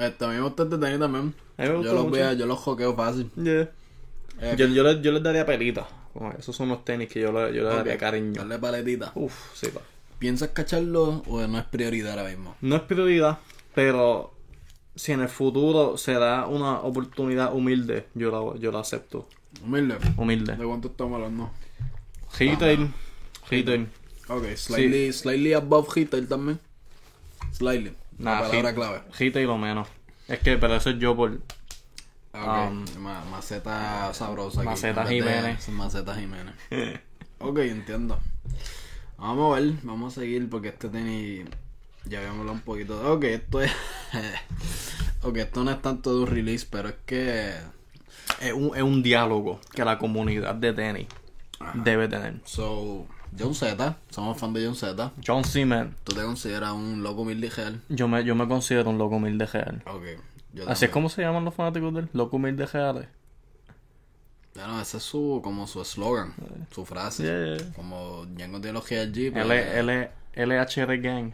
este, 0.00 0.24
a 0.24 0.28
mí 0.28 0.34
me 0.34 0.40
gusta 0.42 0.64
este 0.64 0.78
tenis 0.78 0.98
también. 0.98 1.34
A 1.56 1.62
mí 1.62 1.68
me 1.68 1.74
gusta 1.76 1.88
yo 1.88 1.94
los 1.94 2.10
voy 2.10 2.20
a- 2.20 2.32
yo 2.34 2.46
los 2.46 2.58
joqueo 2.58 2.94
fácil. 2.94 3.30
Yeah. 3.36 3.70
Eh, 4.40 4.56
Yo, 4.58 4.66
yo, 4.66 4.82
les, 4.82 5.02
yo 5.02 5.12
les 5.12 5.22
daría 5.22 5.46
pelita. 5.46 5.86
Esos 6.38 6.54
son 6.54 6.68
los 6.68 6.84
tenis 6.84 7.08
que 7.08 7.20
yo 7.20 7.32
le, 7.32 7.54
yo 7.54 7.62
le 7.62 7.68
daría 7.68 7.94
ok, 7.94 8.00
cariño. 8.00 8.32
Darle 8.34 8.58
paletita. 8.58 9.12
Uf, 9.14 9.32
sí, 9.54 9.68
pa. 9.68 9.80
¿Piensas 10.22 10.50
cacharlo 10.50 11.24
o 11.26 11.44
no 11.48 11.58
es 11.58 11.64
prioridad 11.64 12.16
ahora 12.16 12.30
mismo? 12.30 12.54
No 12.60 12.76
es 12.76 12.82
prioridad, 12.82 13.40
pero 13.74 14.32
si 14.94 15.10
en 15.10 15.20
el 15.20 15.28
futuro 15.28 15.98
se 15.98 16.12
da 16.12 16.46
una 16.46 16.78
oportunidad 16.78 17.52
humilde, 17.52 18.06
yo 18.14 18.30
la, 18.30 18.60
yo 18.60 18.70
la 18.70 18.78
acepto. 18.78 19.28
Humilde. 19.64 19.96
Humilde. 20.16 20.54
¿De 20.54 20.64
cuánto 20.64 20.86
estamos 20.88 21.16
hablando? 21.16 21.50
Retail. 22.38 22.92
Retail. 23.50 23.88
Ok, 24.28 24.44
slightly, 24.54 25.12
slightly 25.12 25.54
above 25.54 25.88
retail 25.92 26.28
también. 26.28 26.60
Slightly. 27.50 27.92
Nah, 28.18 28.42
la 28.42 28.48
palabra 28.48 28.70
hit- 28.70 28.74
clave. 28.76 29.02
Retail 29.18 29.48
o 29.48 29.58
menos. 29.58 29.88
Es 30.28 30.38
que, 30.38 30.56
pero 30.56 30.76
eso 30.76 30.90
es 30.90 30.98
yo 31.00 31.16
por. 31.16 31.40
Ah, 32.32 32.68
Um. 32.70 32.84
Ma- 33.00 33.24
maceta 33.24 34.14
sabrosa. 34.14 34.60
aquí, 34.60 34.68
Maceta 34.68 35.04
de- 35.04 35.14
Jiménez. 35.16 35.68
Maceta 35.70 36.14
Jiménez. 36.14 36.54
ok, 37.40 37.58
entiendo. 37.58 38.20
Vamos 39.22 39.56
a 39.56 39.60
ver, 39.60 39.74
vamos 39.84 40.18
a 40.18 40.20
seguir 40.20 40.50
porque 40.50 40.70
este 40.70 40.88
tenis 40.88 41.46
ya 42.06 42.18
habíamos 42.18 42.40
hablado 42.40 42.58
un 42.58 42.64
poquito. 42.64 43.12
Ok, 43.12 43.22
esto 43.22 43.62
es. 43.62 43.70
ok, 45.22 45.36
esto 45.36 45.62
no 45.62 45.70
es 45.70 45.80
tanto 45.80 46.12
de 46.12 46.22
un 46.22 46.26
release, 46.26 46.66
pero 46.68 46.88
es 46.88 46.96
que. 47.06 47.52
Es 48.40 48.52
un, 48.52 48.76
es 48.76 48.82
un 48.82 49.00
diálogo 49.00 49.60
que 49.72 49.84
la 49.84 49.96
comunidad 49.96 50.56
de 50.56 50.72
tenis 50.72 51.06
debe 51.74 52.08
tener. 52.08 52.40
So, 52.44 53.06
John 53.38 53.54
Z, 53.54 53.96
somos 54.10 54.36
fan 54.38 54.52
de 54.54 54.66
John 54.66 54.74
Z. 54.74 55.12
John 55.24 55.44
Seaman, 55.44 55.94
¿Tú 56.02 56.14
te 56.14 56.22
consideras 56.22 56.72
un 56.72 57.04
loco 57.04 57.22
humilde 57.22 57.48
real? 57.48 57.80
yo 57.88 58.08
me, 58.08 58.24
yo 58.24 58.34
me 58.34 58.48
considero 58.48 58.90
un 58.90 58.98
loco 58.98 59.16
humilde 59.16 59.46
real. 59.46 59.84
Ok. 59.86 60.02
Yo 60.52 60.68
Así 60.68 60.86
es 60.86 60.90
como 60.90 61.08
se 61.08 61.22
llaman 61.22 61.44
los 61.44 61.54
fanáticos 61.54 61.94
del 61.94 62.08
loco 62.12 62.38
humilde 62.38 62.66
reales. 62.66 63.06
Bueno, 64.54 64.80
ese 64.80 64.98
es 64.98 65.02
su, 65.02 65.40
como 65.42 65.66
su 65.66 65.80
eslogan, 65.80 66.34
su 66.70 66.84
frase. 66.84 67.22
Yeah, 67.22 67.56
yeah. 67.56 67.72
Como 67.74 68.26
Django 68.26 68.60
de 68.60 68.72
los 68.72 68.86
GLG, 68.86 69.32
pues, 69.32 69.44
L, 69.44 69.78
L, 69.78 70.10
LHR 70.34 71.00
Gang. 71.00 71.32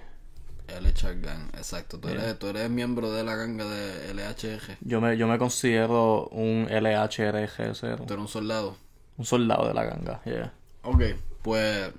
LHR 0.69 1.21
Gang, 1.21 1.49
exacto. 1.57 1.99
Tú 1.99 2.09
eres, 2.09 2.39
tú 2.39 2.47
eres 2.49 2.71
miembro 2.71 3.11
de 3.11 3.25
la 3.25 3.35
ganga 3.35 3.65
de 3.65 4.15
LHR. 4.15 4.77
Yo 4.83 5.01
me, 5.01 5.17
yo 5.17 5.27
me 5.27 5.39
considero 5.39 6.29
un 6.29 6.67
LHRG0. 6.69 7.97
Tú 7.97 8.03
eres 8.05 8.19
un 8.19 8.29
soldado. 8.29 8.77
Un 9.17 9.25
soldado 9.25 9.67
de 9.67 9.75
la 9.75 9.85
ganga, 9.85 10.23
yeah. 10.25 10.53
Ok, 10.83 11.03
pues. 11.43 11.91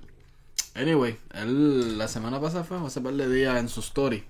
Anyway, 0.74 1.18
él 1.34 1.98
la 1.98 2.08
semana 2.08 2.40
pasada 2.40 2.64
fue, 2.64 2.78
hace 2.78 3.00
par 3.00 3.12
de 3.12 3.28
días 3.28 3.58
en 3.58 3.68
su 3.68 3.80
story. 3.80 4.24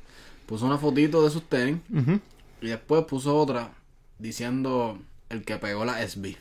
Puso 0.46 0.66
una 0.66 0.78
fotito 0.78 1.22
de 1.22 1.30
sus 1.30 1.48
tenis 1.48 1.76
y 2.60 2.66
después 2.66 3.04
puso 3.04 3.36
otra 3.36 3.70
diciendo 4.18 4.98
el 5.28 5.44
que 5.44 5.58
pegó 5.58 5.84
la 5.84 6.04
SB. 6.06 6.36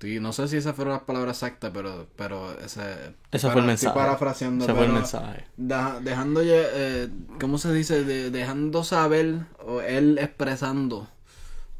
Sí, 0.00 0.20
no 0.20 0.32
sé 0.32 0.46
si 0.46 0.56
esas 0.56 0.76
fueron 0.76 0.94
las 0.94 1.02
palabras 1.02 1.36
exactas, 1.38 1.72
pero, 1.74 2.06
pero 2.14 2.52
ese. 2.60 2.82
Ese 2.82 2.82
para- 2.82 3.14
fue 3.38 3.46
el 3.46 3.48
estoy 3.48 3.66
mensaje. 3.66 3.94
parafraseando, 3.94 4.64
Ese 4.64 4.74
fue 4.74 4.84
el 4.86 4.92
mensaje. 4.92 5.44
deja- 5.56 6.00
dejando 6.00 6.40
eh, 6.44 7.08
¿cómo 7.40 7.58
se 7.58 7.72
dice? 7.72 8.04
De- 8.04 8.30
dejando 8.30 8.84
saber, 8.84 9.40
o 9.66 9.80
él 9.80 10.18
expresando 10.18 11.08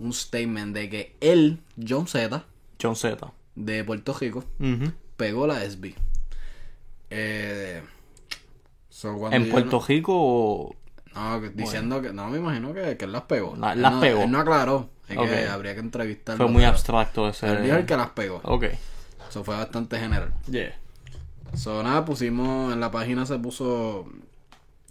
un 0.00 0.12
statement 0.12 0.74
de 0.74 0.90
que 0.90 1.16
él, 1.20 1.60
John 1.88 2.08
Z, 2.08 2.44
John 2.82 2.96
Z. 2.96 3.32
de 3.54 3.84
Puerto 3.84 4.12
Rico, 4.18 4.44
pegó 5.16 5.46
la 5.46 5.62
SB. 5.64 5.94
Eh, 7.10 7.82
so, 8.88 9.30
¿En 9.32 9.48
Puerto 9.50 9.80
Rico 9.86 10.12
o...? 10.14 10.74
No, 11.14 11.40
diciendo 11.40 12.00
que, 12.02 12.12
no 12.12 12.28
me 12.30 12.38
imagino 12.38 12.72
que, 12.74 12.96
que 12.96 13.04
él 13.06 13.12
las 13.12 13.22
pegó. 13.22 13.56
La- 13.56 13.72
Él 13.72 13.82
las 13.82 13.92
no, 13.94 14.00
pegó. 14.00 14.22
Él 14.22 14.30
no 14.30 14.38
aclaró. 14.40 14.90
Que 15.08 15.48
habría 15.48 15.74
que 15.74 15.80
entrevistarlo. 15.80 16.44
Fue 16.44 16.52
muy 16.52 16.60
pero 16.60 16.72
abstracto 16.72 17.28
ese... 17.28 17.48
Él 17.48 17.62
dijo 17.62 17.76
el 17.76 17.86
que 17.86 17.96
las 17.96 18.10
pegó. 18.10 18.40
Ok. 18.44 18.64
Eso 19.28 19.44
fue 19.44 19.56
bastante 19.56 19.98
general. 19.98 20.32
Yeah. 20.50 20.74
So, 21.54 21.82
nada, 21.82 22.04
pusimos, 22.04 22.72
en 22.72 22.80
la 22.80 22.90
página 22.90 23.24
se 23.26 23.38
puso 23.38 24.06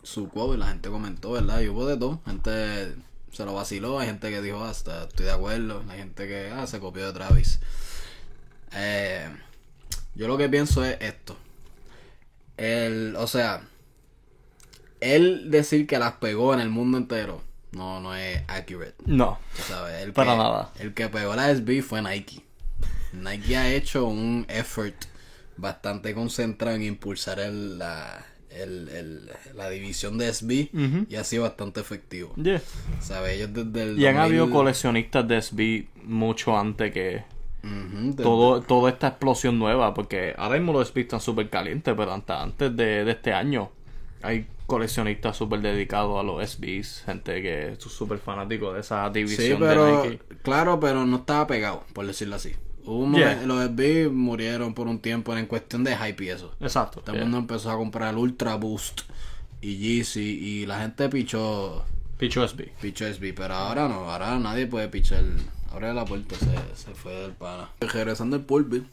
su 0.04 0.30
quote 0.30 0.56
y 0.56 0.58
la 0.58 0.68
gente 0.68 0.90
comentó, 0.90 1.32
¿verdad? 1.32 1.62
Y 1.62 1.70
hubo 1.70 1.86
de 1.86 1.98
todo. 1.98 2.20
Gente 2.26 2.96
se 3.32 3.46
lo 3.46 3.54
vaciló, 3.54 4.00
hay 4.00 4.08
gente 4.08 4.30
que 4.30 4.42
dijo, 4.42 4.64
hasta 4.64 5.04
estoy 5.04 5.28
de 5.28 5.32
acuerdo. 5.32 5.84
Hay 5.90 6.00
gente 6.00 6.28
que, 6.28 6.50
ah, 6.50 6.66
se 6.66 6.80
copió 6.80 7.06
de 7.06 7.14
Travis. 7.14 7.60
Eh, 8.74 9.30
yo 10.16 10.28
lo 10.28 10.38
que 10.38 10.50
pienso 10.50 10.84
es 10.84 10.98
esto. 11.00 11.38
El, 12.58 13.16
o 13.18 13.28
sea, 13.28 13.62
él 15.00 15.52
decir 15.52 15.86
que 15.86 16.00
las 16.00 16.14
pegó 16.14 16.54
en 16.54 16.60
el 16.60 16.70
mundo 16.70 16.98
entero, 16.98 17.44
no, 17.72 18.00
no 18.00 18.16
es 18.16 18.42
accurate. 18.48 18.96
No. 19.06 19.40
Tú 19.56 19.62
sabes, 19.64 20.04
el 20.04 20.14
Para 20.14 20.32
que, 20.32 20.38
nada. 20.38 20.72
El 20.80 20.94
que 20.94 21.10
pegó 21.10 21.36
la 21.36 21.54
SB 21.54 21.82
fue 21.82 22.02
Nike. 22.02 22.42
Nike 23.14 23.58
ha 23.58 23.70
hecho 23.74 24.06
un 24.06 24.46
effort 24.50 24.96
bastante 25.58 26.14
concentrado 26.14 26.76
en 26.76 26.84
impulsar 26.84 27.40
el, 27.40 27.80
la, 27.80 28.26
el, 28.50 28.90
el- 28.90 29.32
la 29.56 29.70
división 29.70 30.18
de 30.18 30.32
SB 30.34 30.70
y 31.10 31.16
ha 31.16 31.24
sido 31.24 31.44
bastante 31.44 31.80
efectivo. 31.80 32.34
Yeah. 32.36 32.62
¿Sabes? 33.02 33.34
Ellos 33.38 33.50
desde 33.54 33.84
el. 33.92 34.00
Y 34.00 34.06
han 34.06 34.16
2000 34.16 34.20
habido 34.20 34.50
coleccionistas 34.52 35.28
de 35.28 35.42
SB 35.42 35.88
mucho 36.04 36.58
antes 36.58 36.92
que 36.94 37.24
desde- 37.64 38.24
todo, 38.24 38.62
toda 38.62 38.90
esta 38.92 39.08
explosión 39.08 39.58
nueva, 39.58 39.94
porque 39.94 40.34
ahora 40.38 40.58
mismo 40.60 40.74
los 40.74 40.88
SB 40.90 41.02
están 41.02 41.20
súper 41.22 41.50
calientes, 41.50 41.94
pero 41.98 42.14
antes, 42.14 42.36
antes 42.36 42.76
de, 42.76 43.04
de 43.04 43.12
este 43.12 43.34
año 43.34 43.72
hay 44.22 44.46
coleccionistas 44.68 45.36
súper 45.36 45.62
dedicados 45.62 46.20
a 46.20 46.24
los 46.24 46.44
SBs, 46.48 47.04
gente 47.06 47.42
que 47.42 47.70
es 47.72 47.80
súper 47.84 48.20
fanático 48.20 48.74
de 48.74 48.82
esa 48.82 49.08
Sí, 49.08 49.14
división 49.14 49.60
pero. 49.60 50.04
de 50.04 50.10
Nike. 50.12 50.24
Claro, 50.44 50.80
pero 50.80 51.06
no 51.06 51.18
estaba 51.18 51.48
pegado, 51.48 51.84
por 51.94 52.06
decirlo 52.06 52.36
así. 52.36 52.54
Hubo 52.86 53.00
un 53.00 53.16
Yeah. 53.16 53.30
momento- 53.42 53.48
Los 53.48 53.64
SB 53.66 54.10
murieron 54.10 54.74
por 54.74 54.88
un 54.88 55.00
tiempo 55.00 55.36
en 55.36 55.46
cuestión 55.48 55.84
de 55.84 55.98
hype 55.98 56.24
y 56.26 56.30
eso. 56.30 56.54
Exacto. 56.60 57.00
Todo 57.02 57.12
el 57.14 57.18
yeah. 57.18 57.24
mundo 57.24 57.38
empezó 57.40 57.72
a 57.72 57.78
comprar 57.78 58.14
el 58.14 58.18
Ultra 58.20 58.56
Boost 58.56 59.02
y 59.62 59.78
Yeezy 59.78 60.22
y 60.22 60.66
la 60.66 60.80
gente 60.82 61.10
pichó 61.10 61.84
Picho 62.18 62.44
SB. 62.48 62.72
Picho 62.82 63.06
SB, 63.06 63.34
pero 63.34 63.54
ahora 63.54 63.88
no, 63.88 64.10
ahora 64.12 64.38
nadie 64.40 64.68
puede 64.68 64.88
pichar. 64.90 65.24
Abre 65.72 65.94
la 65.94 66.04
puerta, 66.06 66.36
se, 66.36 66.46
se 66.76 66.94
fue 66.96 67.14
del 67.14 67.32
pana. 67.34 67.70
Regresando 67.80 68.36
al 68.38 68.44
pulpi, 68.44 68.84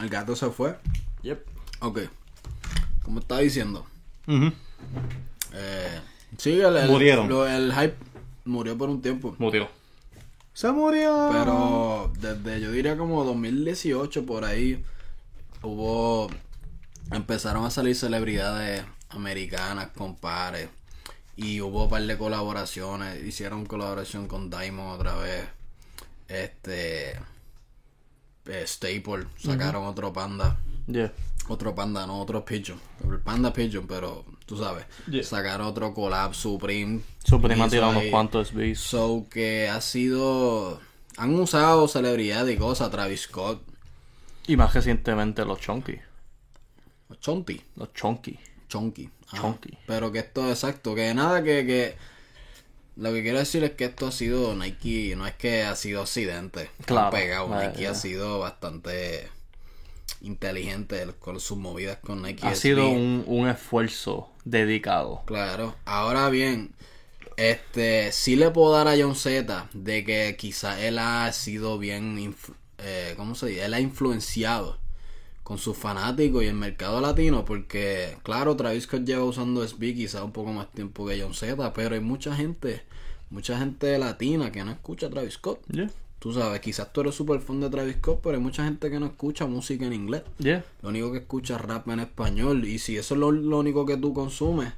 el 0.00 0.08
gato 0.08 0.34
se 0.34 0.50
fue. 0.50 0.76
Yep. 1.22 1.46
Ok. 1.80 2.00
Como 3.02 3.20
estaba 3.20 3.40
diciendo, 3.40 3.86
Ujú. 4.26 4.50
Eh, 5.54 6.00
sí, 6.38 6.60
el, 6.60 6.76
el- 6.76 6.90
Murieron. 6.90 7.28
lo- 7.28 7.46
el 7.46 7.72
hype 7.72 7.96
murió 8.44 8.76
por 8.76 8.88
un 8.90 9.00
tiempo. 9.02 9.34
Murió. 9.38 9.68
Se 10.54 10.70
murió. 10.70 11.28
Pero 11.32 12.12
desde 12.18 12.60
yo 12.60 12.70
diría 12.72 12.96
como 12.96 13.24
2018 13.24 14.26
por 14.26 14.44
ahí 14.44 14.84
hubo 15.62 16.28
empezaron 17.10 17.64
a 17.64 17.70
salir 17.70 17.94
celebridades 17.96 18.84
americanas, 19.10 19.88
compadre, 19.96 20.68
y 21.36 21.60
hubo 21.60 21.84
un 21.84 21.90
par 21.90 22.02
de 22.02 22.18
colaboraciones, 22.18 23.22
hicieron 23.24 23.64
colaboración 23.66 24.26
con 24.28 24.50
Diamond 24.50 24.90
otra 25.00 25.14
vez. 25.16 25.44
Este 26.28 27.12
eh, 28.46 28.64
Staple 28.66 29.26
sacaron 29.38 29.84
otro 29.86 30.12
panda, 30.12 30.58
Yeah. 30.86 31.12
otro 31.48 31.74
panda, 31.74 32.06
no 32.06 32.20
otro 32.20 32.44
pigeon. 32.44 32.78
El 33.08 33.20
panda 33.20 33.52
pigeon, 33.52 33.86
pero 33.86 34.24
tú 34.46 34.56
sabes, 34.56 34.84
Yeah. 35.10 35.24
sacaron 35.24 35.66
otro 35.66 35.94
collab 35.94 36.34
Supreme. 36.34 37.00
Supreme 37.24 37.62
ha 37.64 37.68
tirado 37.68 37.90
unos 37.90 38.04
cuantos 38.10 38.48
SBs. 38.48 38.78
So 38.80 39.26
que 39.30 39.68
ha 39.68 39.80
sido. 39.80 40.80
Han 41.16 41.34
usado 41.38 41.86
celebridades 41.88 42.54
y 42.56 42.58
cosas, 42.58 42.90
Travis 42.90 43.22
Scott, 43.22 43.62
Y 44.46 44.56
más 44.56 44.72
recientemente 44.74 45.44
los 45.44 45.60
Chunky. 45.60 45.98
Chonti, 47.20 47.60
Los 47.76 47.92
Chunky. 47.92 48.38
Chonky. 48.68 49.10
ajá. 49.28 49.36
Chonky. 49.42 49.78
Pero 49.86 50.10
que 50.10 50.20
esto 50.20 50.48
exacto, 50.48 50.94
que 50.94 51.12
nada 51.14 51.42
que, 51.42 51.66
que. 51.66 51.94
Lo 52.96 53.12
que 53.12 53.22
quiero 53.22 53.38
decir 53.38 53.62
es 53.64 53.72
que 53.72 53.84
esto 53.84 54.06
ha 54.06 54.12
sido 54.12 54.54
Nike, 54.54 55.14
no 55.16 55.26
es 55.26 55.34
que 55.34 55.62
ha 55.62 55.76
sido 55.76 56.02
accidente. 56.02 56.70
Claro, 56.86 57.10
pegado. 57.10 57.48
Nike 57.48 57.86
ha 57.86 57.94
sido 57.94 58.38
bastante 58.40 59.28
inteligente 60.22 61.06
con 61.18 61.38
sus 61.40 61.58
movidas 61.58 61.98
con 61.98 62.22
Nike. 62.22 62.46
Ha 62.46 62.50
SB. 62.54 62.60
sido 62.60 62.88
un, 62.88 63.24
un 63.26 63.48
esfuerzo 63.48 64.30
dedicado. 64.44 65.22
Claro. 65.26 65.74
Ahora 65.84 66.28
bien, 66.30 66.74
este, 67.36 68.12
sí 68.12 68.36
le 68.36 68.50
puedo 68.50 68.72
dar 68.72 68.88
a 68.88 68.96
John 68.98 69.14
Z 69.14 69.68
de 69.72 70.04
que 70.04 70.36
quizá 70.38 70.80
él 70.80 70.98
ha 70.98 71.32
sido 71.32 71.78
bien, 71.78 72.34
eh, 72.78 73.14
¿cómo 73.16 73.34
se 73.34 73.46
dice? 73.46 73.64
Él 73.64 73.74
ha 73.74 73.80
influenciado 73.80 74.78
con 75.42 75.58
sus 75.58 75.76
fanáticos 75.76 76.44
y 76.44 76.46
el 76.46 76.54
mercado 76.54 77.00
latino 77.00 77.44
porque, 77.44 78.16
claro, 78.22 78.56
Travis 78.56 78.84
Scott 78.84 79.04
lleva 79.04 79.24
usando 79.24 79.66
SB 79.66 79.94
quizá 79.94 80.24
un 80.24 80.32
poco 80.32 80.52
más 80.52 80.70
tiempo 80.72 81.06
que 81.06 81.20
John 81.20 81.34
Z, 81.34 81.72
pero 81.72 81.94
hay 81.94 82.00
mucha 82.00 82.34
gente, 82.34 82.82
mucha 83.30 83.58
gente 83.58 83.98
latina 83.98 84.52
que 84.52 84.64
no 84.64 84.70
escucha 84.70 85.06
a 85.06 85.10
Travis 85.10 85.34
Scott. 85.34 85.60
Yeah. 85.68 85.90
Tú 86.22 86.32
sabes, 86.32 86.60
quizás 86.60 86.92
tú 86.92 87.00
eres 87.00 87.16
súper 87.16 87.40
fan 87.40 87.58
de 87.58 87.68
Travis 87.68 87.96
Scott, 87.96 88.20
pero 88.22 88.36
hay 88.36 88.40
mucha 88.40 88.62
gente 88.62 88.88
que 88.88 89.00
no 89.00 89.06
escucha 89.06 89.44
música 89.46 89.86
en 89.86 89.92
inglés. 89.92 90.22
Yeah. 90.38 90.64
Lo 90.80 90.90
único 90.90 91.10
que 91.10 91.18
escucha 91.18 91.56
es 91.56 91.60
rap 91.62 91.88
en 91.88 91.98
español. 91.98 92.64
Y 92.64 92.78
si 92.78 92.96
eso 92.96 93.14
es 93.14 93.20
lo, 93.20 93.32
lo 93.32 93.58
único 93.58 93.84
que 93.84 93.96
tú 93.96 94.14
consumes, 94.14 94.72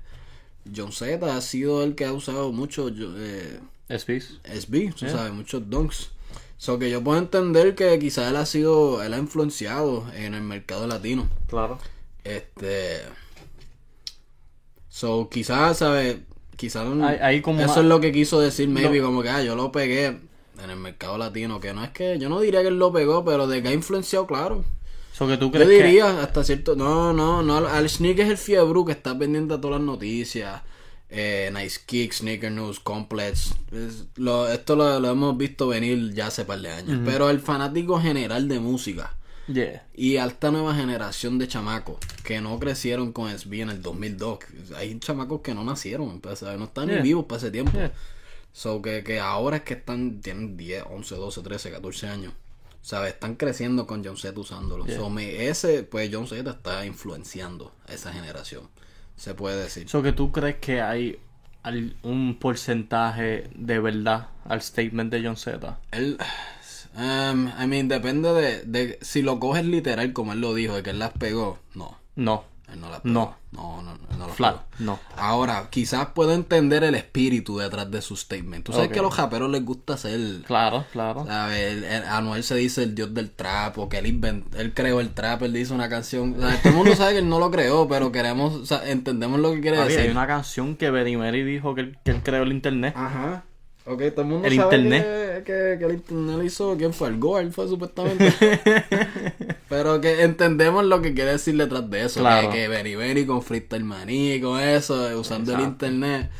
John 0.74 0.90
Z 0.90 1.36
ha 1.36 1.40
sido 1.42 1.84
el 1.84 1.96
que 1.96 2.06
ha 2.06 2.14
usado 2.14 2.50
mucho 2.50 2.88
eh, 2.88 3.60
SBs. 3.90 4.40
SB, 4.42 4.94
tú 4.94 5.04
Yeah. 5.04 5.10
sabes, 5.10 5.34
muchos 5.34 5.68
dunks. 5.68 6.12
So 6.56 6.78
que 6.78 6.88
yo 6.88 7.04
puedo 7.04 7.18
entender 7.18 7.74
que 7.74 7.98
quizás 7.98 8.30
él 8.30 8.36
ha 8.36 8.46
sido, 8.46 9.02
él 9.02 9.12
ha 9.12 9.18
influenciado 9.18 10.10
en 10.14 10.32
el 10.32 10.40
mercado 10.40 10.86
latino. 10.86 11.28
Claro. 11.48 11.78
Este. 12.24 13.02
So 14.88 15.28
quizás, 15.28 15.76
¿sabes? 15.76 16.20
Quizás 16.56 16.86
como 17.42 17.60
eso 17.60 17.80
es 17.80 17.86
lo 17.86 18.00
que 18.00 18.12
quiso 18.12 18.40
decir, 18.40 18.66
maybe, 18.66 19.02
como 19.02 19.22
que 19.22 19.28
ah, 19.28 19.42
yo 19.42 19.56
lo 19.56 19.70
pegué 19.70 20.20
en 20.62 20.70
el 20.70 20.76
mercado 20.76 21.18
latino. 21.18 21.60
Que 21.60 21.72
no 21.74 21.82
es 21.84 21.90
que, 21.90 22.18
yo 22.18 22.28
no 22.28 22.40
diría 22.40 22.62
que 22.62 22.68
él 22.68 22.78
lo 22.78 22.92
pegó, 22.92 23.24
pero 23.24 23.46
de 23.46 23.62
que 23.62 23.68
ha 23.68 23.72
influenciado, 23.72 24.26
claro. 24.26 24.64
So 25.12 25.26
que 25.28 25.36
tú 25.36 25.46
Yo 25.46 25.52
crees 25.52 25.68
que... 25.68 25.82
diría 25.84 26.20
hasta 26.22 26.42
cierto. 26.44 26.74
No, 26.76 27.12
no, 27.12 27.42
no. 27.42 27.56
Al 27.68 27.88
Sneak 27.88 28.18
es 28.20 28.30
el 28.30 28.38
fiebre 28.38 28.80
que 28.86 28.92
está 28.92 29.16
pendiente 29.18 29.54
a 29.54 29.60
todas 29.60 29.78
las 29.78 29.86
noticias. 29.86 30.62
Eh, 31.08 31.52
nice 31.54 31.80
Kick, 31.86 32.12
Sneaker 32.12 32.50
News, 32.50 32.80
Complex. 32.80 33.54
Es- 33.70 34.06
lo- 34.16 34.48
esto 34.48 34.74
lo, 34.74 34.98
lo 34.98 35.10
hemos 35.10 35.36
visto 35.36 35.68
venir 35.68 36.12
ya 36.14 36.26
hace 36.28 36.44
par 36.44 36.60
de 36.60 36.70
años. 36.72 37.00
Pero 37.04 37.30
el 37.30 37.38
fanático 37.40 38.00
general 38.00 38.48
de 38.48 38.58
música 38.60 39.14
Yeah. 39.46 39.84
y 39.94 40.16
a 40.16 40.24
esta 40.24 40.50
nueva 40.50 40.74
generación 40.74 41.38
de 41.38 41.46
chamacos 41.46 41.98
que 42.24 42.40
no 42.40 42.58
crecieron 42.58 43.12
con 43.12 43.30
SB 43.30 43.60
en 43.60 43.68
el 43.70 43.82
2002. 43.82 44.38
Hay 44.74 44.98
chamacos 44.98 45.42
que 45.42 45.54
no 45.54 45.62
nacieron, 45.64 46.18
pues, 46.20 46.40
no 46.40 46.64
están 46.64 46.88
ni 46.88 46.96
vivos 47.02 47.26
para 47.26 47.36
ese 47.40 47.50
tiempo. 47.50 47.72
Yeah. 47.72 47.92
So 48.54 48.80
que, 48.80 49.02
que 49.04 49.18
ahora 49.20 49.56
es 49.58 49.62
que 49.64 49.74
están, 49.74 50.20
tienen 50.20 50.56
10, 50.56 50.84
11, 50.88 51.14
12, 51.16 51.42
13, 51.42 51.70
14 51.72 52.06
años. 52.08 52.32
¿Sabes? 52.82 53.14
Están 53.14 53.34
creciendo 53.34 53.86
con 53.86 54.04
John 54.04 54.16
Z 54.16 54.38
usándolo. 54.38 54.86
So, 54.86 55.10
me- 55.10 55.48
ese, 55.48 55.82
pues 55.82 56.08
John 56.12 56.26
Z 56.28 56.48
está 56.48 56.86
influenciando 56.86 57.74
a 57.88 57.92
esa 57.94 58.12
generación. 58.12 58.68
Se 59.16 59.34
puede 59.34 59.56
decir. 59.62 59.88
So 59.88 60.02
que 60.02 60.12
tú 60.12 60.30
crees 60.32 60.56
que 60.56 60.80
hay 60.80 61.18
un 62.02 62.38
porcentaje 62.38 63.48
de 63.54 63.78
verdad 63.80 64.28
al 64.44 64.60
statement 64.62 65.10
de 65.10 65.24
John 65.24 65.36
Z. 65.36 65.78
Él, 65.92 66.18
um, 66.96 67.48
I 67.60 67.66
mean, 67.66 67.88
depende 67.88 68.32
de, 68.34 68.62
de 68.64 68.98
si 69.02 69.22
lo 69.22 69.40
coges 69.40 69.64
literal 69.64 70.12
como 70.12 70.32
él 70.32 70.40
lo 70.40 70.54
dijo, 70.54 70.74
de 70.76 70.82
que 70.82 70.90
él 70.90 70.98
las 70.98 71.12
pegó. 71.12 71.58
No, 71.74 71.98
No. 72.16 72.44
Él 72.72 72.80
no 72.80 72.88
pegó. 72.88 73.00
No. 73.04 73.36
No, 73.52 73.82
no, 73.82 73.92
no 74.18 74.26
las 74.26 74.36
Flat. 74.36 74.56
No. 74.80 74.98
Ahora, 75.16 75.68
quizás 75.70 76.06
puedo 76.14 76.32
entender 76.32 76.82
el 76.82 76.94
espíritu 76.96 77.58
detrás 77.58 77.88
de 77.90 78.02
su 78.02 78.16
statement. 78.16 78.64
Tú 78.64 78.72
sabes 78.72 78.88
que 78.90 78.98
a 78.98 79.02
los 79.02 79.16
raperos 79.16 79.48
les 79.50 79.64
gusta 79.64 79.96
ser 79.96 80.42
Claro, 80.46 80.84
claro. 80.92 81.24
¿Sabes? 81.24 81.58
El- 81.72 81.84
el- 81.84 82.04
Anuel 82.04 82.42
se 82.42 82.56
dice 82.56 82.82
el 82.82 82.94
dios 82.96 83.14
del 83.14 83.30
trap, 83.30 83.78
o 83.78 83.88
que 83.88 83.98
él 83.98 84.06
inventó, 84.06 84.58
él 84.58 84.74
creó 84.74 85.00
el 85.00 85.10
trap, 85.10 85.42
él 85.42 85.56
hizo 85.56 85.72
una 85.74 85.88
canción. 85.88 86.34
¿sabes? 86.40 86.62
Todo 86.62 86.70
el 86.70 86.76
mundo 86.76 86.96
sabe 86.96 87.12
que 87.12 87.18
él 87.18 87.28
no 87.28 87.38
lo 87.38 87.50
creó, 87.50 87.86
pero 87.86 88.10
queremos, 88.10 88.54
o 88.54 88.66
sea, 88.66 88.88
entendemos 88.90 89.38
lo 89.38 89.52
que 89.52 89.60
quiere 89.60 89.76
Papi, 89.76 89.90
hay 89.92 89.96
decir. 89.98 90.10
una 90.10 90.26
canción 90.26 90.74
que 90.76 90.90
Betty 90.90 91.16
Mary 91.16 91.44
dijo 91.44 91.74
que 91.76 91.82
él, 91.82 91.98
que 92.04 92.10
él 92.10 92.22
creó 92.24 92.42
el 92.42 92.52
internet. 92.52 92.94
Ajá. 92.96 93.44
Ok, 93.86 94.00
todo 94.14 94.22
el 94.22 94.26
mundo 94.28 94.48
El 94.48 94.56
sabe 94.56 94.76
internet. 94.76 95.44
Que, 95.44 95.52
que, 95.52 95.78
que 95.78 95.84
el 95.84 95.92
internet 95.94 96.36
lo 96.36 96.42
hizo, 96.42 96.76
¿quién 96.78 96.94
fue? 96.94 97.08
El 97.08 97.18
Gold 97.18 97.52
fue 97.52 97.68
supuestamente. 97.68 98.32
pero 99.68 100.00
que 100.00 100.22
entendemos 100.22 100.84
lo 100.84 101.02
que 101.02 101.12
quiere 101.12 101.32
decir 101.32 101.56
detrás 101.56 101.88
de 101.90 102.04
eso. 102.04 102.20
Claro. 102.20 102.50
Que, 102.50 102.68
que 102.68 102.96
Benny 102.96 103.26
con 103.26 103.42
Freestyle 103.42 103.84
Maní, 103.84 104.40
con 104.40 104.58
eso, 104.58 105.10
eh, 105.10 105.14
usando 105.14 105.52
el 105.52 105.58
Exacto. 105.58 105.86
internet. 105.86 106.30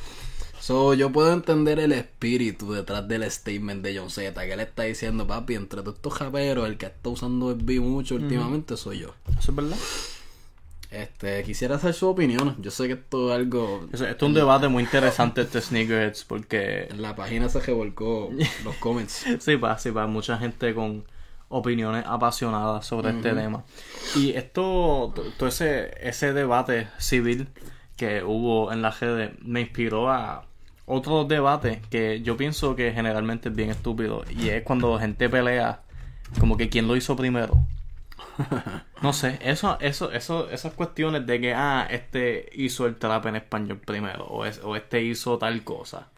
So, 0.58 0.94
yo 0.94 1.12
puedo 1.12 1.30
entender 1.34 1.78
el 1.78 1.92
espíritu 1.92 2.72
detrás 2.72 3.06
del 3.06 3.30
statement 3.30 3.82
de 3.82 3.98
John 3.98 4.08
Z, 4.08 4.32
que 4.46 4.52
él 4.54 4.60
está 4.60 4.84
diciendo, 4.84 5.26
papi, 5.26 5.56
entre 5.56 5.82
todos 5.82 5.96
estos 5.96 6.14
japeros, 6.14 6.66
el 6.66 6.78
que 6.78 6.86
está 6.86 7.10
usando 7.10 7.52
SB 7.52 7.80
mucho 7.80 8.14
últimamente 8.14 8.78
soy 8.78 9.00
yo. 9.00 9.08
Eso 9.38 9.50
es 9.50 9.54
verdad. 9.54 9.76
Este, 10.90 11.42
quisiera 11.42 11.76
hacer 11.76 11.92
su 11.94 12.08
opinión. 12.08 12.56
Yo 12.60 12.70
sé 12.70 12.86
que 12.86 12.92
esto 12.94 13.30
es 13.32 13.36
algo... 13.36 13.88
Esto 13.92 14.06
es 14.06 14.22
un 14.22 14.34
debate 14.34 14.68
muy 14.68 14.82
interesante 14.84 15.40
este 15.42 15.60
Sneakerheads 15.60 16.24
porque 16.24 16.86
En 16.90 17.02
la 17.02 17.16
página 17.16 17.48
se 17.48 17.60
revolcó 17.60 18.30
los 18.64 18.76
comments. 18.76 19.24
sí, 19.40 19.56
para, 19.56 19.78
sí, 19.78 19.90
para 19.90 20.06
mucha 20.06 20.36
gente 20.38 20.72
con 20.74 21.04
opiniones 21.48 22.04
apasionadas 22.06 22.86
sobre 22.86 23.10
este 23.10 23.32
tema. 23.34 23.64
Y 24.16 24.32
esto, 24.32 25.12
to- 25.14 25.24
todo 25.36 25.48
ese, 25.48 25.90
ese 26.00 26.32
debate 26.32 26.88
civil 26.98 27.48
que 27.96 28.22
hubo 28.22 28.72
en 28.72 28.82
la 28.82 28.90
redes 28.90 29.32
me 29.42 29.60
inspiró 29.62 30.10
a 30.10 30.46
otro 30.86 31.24
debate 31.24 31.80
que 31.90 32.20
yo 32.22 32.36
pienso 32.36 32.76
que 32.76 32.92
generalmente 32.92 33.48
es 33.48 33.54
bien 33.54 33.70
estúpido 33.70 34.24
y 34.30 34.48
es 34.50 34.62
cuando 34.64 34.98
gente 34.98 35.28
pelea 35.28 35.80
como 36.40 36.56
que 36.56 36.68
quién 36.68 36.86
lo 36.88 36.96
hizo 36.96 37.14
primero. 37.16 37.56
No 39.02 39.12
sé, 39.12 39.38
eso, 39.42 39.78
eso, 39.80 40.10
eso, 40.12 40.48
esas 40.50 40.72
cuestiones 40.72 41.26
de 41.26 41.40
que, 41.40 41.52
ah, 41.54 41.86
este 41.90 42.48
hizo 42.54 42.86
el 42.86 42.96
trap 42.96 43.26
en 43.26 43.36
español 43.36 43.78
primero, 43.84 44.24
o, 44.26 44.44
es- 44.46 44.60
o 44.64 44.76
este 44.76 45.02
hizo 45.02 45.36
tal 45.38 45.62
cosa. 45.62 46.08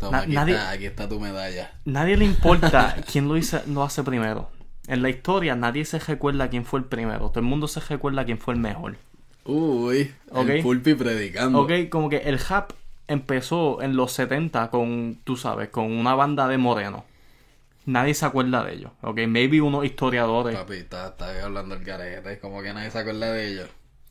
Toma, 0.00 0.18
Na- 0.18 0.22
aquí, 0.24 0.32
nadie- 0.32 0.54
está, 0.54 0.70
aquí 0.70 0.86
está 0.86 1.08
tu 1.08 1.18
medalla. 1.20 1.72
Nadie 1.84 2.16
le 2.16 2.24
importa 2.24 2.96
quién 3.10 3.28
lo, 3.28 3.36
hizo, 3.36 3.60
lo 3.68 3.82
hace 3.82 4.02
primero. 4.02 4.50
En 4.88 5.02
la 5.02 5.08
historia 5.08 5.56
nadie 5.56 5.84
se 5.84 5.98
recuerda 5.98 6.48
quién 6.50 6.64
fue 6.64 6.80
el 6.80 6.84
primero. 6.84 7.28
Todo 7.30 7.40
el 7.40 7.46
mundo 7.46 7.66
se 7.68 7.80
recuerda 7.80 8.24
quién 8.24 8.38
fue 8.38 8.54
el 8.54 8.60
mejor. 8.60 8.96
Uy, 9.44 10.12
Ok. 10.30 10.48
el 10.48 10.62
pulpi 10.62 10.94
predicando. 10.94 11.60
Ok, 11.60 11.88
como 11.90 12.08
que 12.08 12.18
el 12.18 12.38
rap 12.38 12.72
empezó 13.08 13.80
en 13.82 13.96
los 13.96 14.12
70 14.12 14.70
con, 14.70 15.18
tú 15.24 15.36
sabes, 15.36 15.68
con 15.70 15.90
una 15.92 16.14
banda 16.14 16.46
de 16.48 16.58
morenos. 16.58 17.02
Nadie 17.86 18.14
se 18.14 18.26
acuerda 18.26 18.64
de 18.64 18.74
ellos. 18.74 18.90
Ok, 19.02 19.20
maybe 19.28 19.60
unos 19.60 19.84
historiadores. 19.84 20.56
Papi, 20.56 20.74
está, 20.74 21.08
está 21.08 21.44
hablando 21.44 21.74
el 21.74 21.84
garete, 21.84 22.38
como 22.40 22.60
que 22.62 22.72
nadie 22.74 22.90
se 22.90 22.98
acuerda 22.98 23.32
de 23.32 23.48
ellos. 23.48 23.68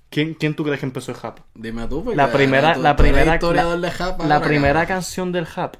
¿Quién, 0.09 0.33
quién 0.33 0.55
tú 0.55 0.63
crees 0.63 0.79
que 0.79 0.85
empezó 0.85 1.11
el 1.11 1.19
rap? 1.19 1.39
Dime 1.53 1.87
tú, 1.87 2.03
porque 2.03 2.15
La 2.15 2.31
primera, 2.31 2.73
tú- 2.75 2.81
la 2.81 2.95
tú 2.95 3.03
primera, 3.03 3.33
historiador 3.35 3.77
la, 3.79 3.89
de 3.89 3.97
rap 3.97 4.21
la 4.23 4.41
primera 4.41 4.73
cabrón. 4.81 4.87
canción 4.87 5.31
del 5.33 5.45
rap 5.45 5.75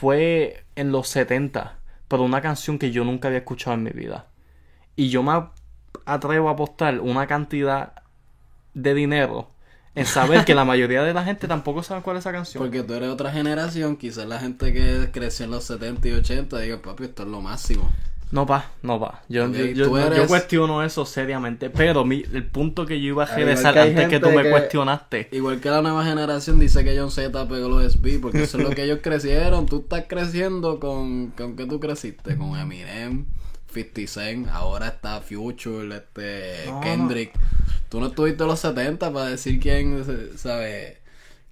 fue 0.00 0.64
en 0.76 0.92
los 0.92 1.08
70, 1.08 1.78
pero 2.08 2.22
una 2.22 2.40
canción 2.40 2.78
que 2.78 2.90
yo 2.90 3.04
nunca 3.04 3.28
había 3.28 3.38
escuchado 3.38 3.74
en 3.74 3.84
mi 3.84 3.90
vida. 3.90 4.26
Y 4.96 5.10
yo 5.10 5.22
me 5.22 5.44
atrevo 6.06 6.48
a 6.48 6.52
apostar 6.52 7.00
una 7.00 7.26
cantidad 7.26 7.92
de 8.74 8.94
dinero 8.94 9.50
en 9.94 10.06
saber 10.06 10.44
que 10.44 10.54
la 10.54 10.64
mayoría 10.64 11.02
de 11.02 11.12
la 11.12 11.24
gente 11.24 11.48
tampoco 11.48 11.82
sabe 11.82 12.02
cuál 12.02 12.16
es 12.16 12.22
esa 12.22 12.32
canción. 12.32 12.62
Porque 12.62 12.82
tú 12.82 12.94
eres 12.94 13.08
otra 13.08 13.32
generación, 13.32 13.96
quizás 13.96 14.26
la 14.26 14.38
gente 14.38 14.72
que 14.72 15.10
creció 15.12 15.44
en 15.44 15.50
los 15.50 15.64
70 15.64 16.08
y 16.08 16.12
80 16.12 16.58
diga, 16.58 16.80
papi, 16.80 17.04
esto 17.04 17.22
es 17.24 17.28
lo 17.28 17.40
máximo. 17.40 17.90
No 18.30 18.46
pa, 18.46 18.70
no 18.82 19.00
pa. 19.00 19.22
Yo, 19.28 19.50
yo, 19.50 19.90
cuestiono 20.28 20.84
eso 20.84 21.04
seriamente. 21.04 21.68
Pero 21.68 22.04
mi, 22.04 22.22
el 22.32 22.46
punto 22.46 22.86
que 22.86 23.00
yo 23.00 23.08
iba 23.08 23.24
a 23.24 23.34
regresar 23.34 23.74
que 23.74 23.80
antes 23.80 24.08
que 24.08 24.20
tú 24.20 24.30
me 24.30 24.44
que- 24.44 24.50
cuestionaste. 24.50 25.28
Igual 25.32 25.60
que 25.60 25.68
la 25.68 25.82
nueva 25.82 26.04
generación 26.04 26.60
dice 26.60 26.84
que 26.84 26.96
John 26.96 27.10
Z 27.10 27.48
pegó 27.48 27.68
los 27.68 27.92
SB, 27.92 28.20
porque 28.20 28.44
eso 28.44 28.58
es 28.58 28.64
lo 28.64 28.70
que 28.70 28.84
ellos 28.84 29.00
crecieron. 29.02 29.66
Tú 29.66 29.80
estás 29.80 30.04
creciendo 30.06 30.78
con. 30.78 31.30
¿Con 31.30 31.56
qué 31.56 31.66
tú 31.66 31.80
creciste? 31.80 32.36
Con 32.36 32.56
Eminem, 32.56 33.26
50 33.72 34.06
Cent, 34.06 34.48
ahora 34.48 34.86
está 34.88 35.20
Future, 35.20 35.96
este, 35.96 36.66
No, 36.70 36.80
Kendrick. 36.80 37.32
Tú 37.90 37.98
no 37.98 38.06
estuviste 38.06 38.44
en 38.44 38.48
los 38.48 38.60
70 38.60 39.12
para 39.12 39.26
decir 39.26 39.58
quién, 39.58 40.04
¿sabes? 40.36 40.98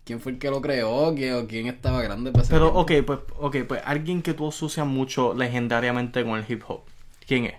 ¿Quién 0.04 0.20
fue 0.20 0.32
el 0.32 0.38
que 0.38 0.50
lo 0.50 0.62
creó? 0.62 1.12
¿Quién, 1.14 1.34
o 1.34 1.46
quién 1.48 1.66
estaba 1.66 2.00
grande 2.00 2.30
para 2.30 2.46
Pero, 2.48 2.68
ok, 2.68 2.92
pues, 3.04 3.18
ok, 3.40 3.56
pues 3.66 3.82
alguien 3.84 4.22
que 4.22 4.34
tú 4.34 4.48
asocias 4.48 4.86
mucho 4.86 5.34
legendariamente 5.34 6.24
con 6.24 6.38
el 6.38 6.44
hip 6.48 6.62
hop. 6.68 6.82
¿Quién 7.26 7.46
es? 7.46 7.54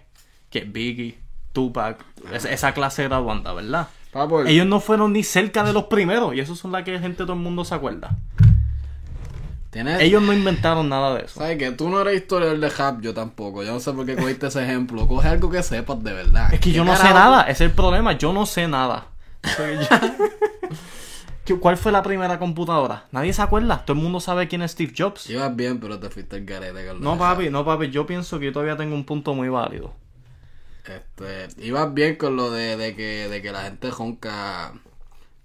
Que 0.49 0.59
es 0.59 0.71
Biggie, 0.71 1.19
Tupac, 1.51 2.03
esa, 2.33 2.51
esa 2.51 2.73
clase 2.73 3.03
de 3.03 3.09
la 3.09 3.19
banda, 3.19 3.51
¿verdad? 3.51 3.89
Papo, 4.11 4.43
Ellos 4.45 4.65
no 4.65 4.79
fueron 4.79 5.11
ni 5.11 5.23
cerca 5.23 5.63
de 5.63 5.73
los 5.73 5.83
primeros 5.83 6.33
y 6.33 6.39
esos 6.39 6.57
son 6.57 6.71
las 6.71 6.83
que 6.83 6.97
gente 6.99 7.23
todo 7.23 7.33
el 7.33 7.39
mundo 7.39 7.65
se 7.65 7.75
acuerda. 7.75 8.17
Tienes- 9.71 10.01
Ellos 10.01 10.21
no 10.21 10.33
inventaron 10.33 10.89
nada 10.89 11.15
de 11.15 11.25
eso. 11.25 11.39
¿Sabes 11.39 11.57
que 11.57 11.71
Tú 11.71 11.89
no 11.89 12.01
eres 12.01 12.21
historiador 12.21 12.59
de 12.59 12.69
rap, 12.69 13.01
yo 13.01 13.13
tampoco. 13.13 13.63
Yo 13.63 13.71
no 13.73 13.79
sé 13.79 13.91
por 13.93 14.05
qué 14.05 14.15
cogiste 14.15 14.47
ese 14.47 14.63
ejemplo. 14.63 15.07
Coge 15.07 15.27
algo 15.27 15.49
que 15.49 15.61
sepas 15.63 16.03
de 16.03 16.13
verdad. 16.13 16.45
Es 16.53 16.59
que 16.59 16.69
¿Qué 16.71 16.75
yo 16.77 16.83
no 16.83 16.95
sé 16.95 17.13
nada, 17.13 17.43
es 17.43 17.61
el 17.61 17.71
problema, 17.71 18.13
yo 18.17 18.33
no 18.33 18.45
sé 18.45 18.67
nada. 18.67 19.07
Soy 19.55 19.77
yo- 19.77 19.87
¿Qué- 21.45 21.55
¿Cuál 21.59 21.77
fue 21.77 21.91
la 21.91 22.03
primera 22.03 22.37
computadora? 22.37 23.05
Nadie 23.11 23.33
se 23.33 23.41
acuerda, 23.41 23.83
todo 23.83 23.97
el 23.97 24.03
mundo 24.03 24.19
sabe 24.19 24.47
quién 24.47 24.61
es 24.61 24.71
Steve 24.71 24.93
Jobs. 24.95 25.27
Ibas 25.29 25.55
bien, 25.55 25.79
pero 25.79 25.99
te 25.99 26.09
fuiste 26.09 26.37
el 26.37 26.45
garete 26.45 26.85
con 26.87 26.97
lo 26.99 27.03
No 27.03 27.17
papi, 27.17 27.49
no 27.49 27.65
papi, 27.65 27.89
yo 27.89 28.05
pienso 28.05 28.37
que 28.39 28.45
yo 28.47 28.53
todavía 28.53 28.77
tengo 28.77 28.93
un 28.93 29.03
punto 29.05 29.33
muy 29.33 29.49
válido. 29.49 29.93
Este, 30.85 31.47
ibas 31.65 31.93
bien 31.93 32.15
con 32.17 32.35
lo 32.35 32.51
de, 32.51 32.77
de 32.77 32.95
que, 32.95 33.27
de 33.29 33.41
que 33.41 33.51
la 33.51 33.63
gente 33.63 33.89
jonca 33.91 34.73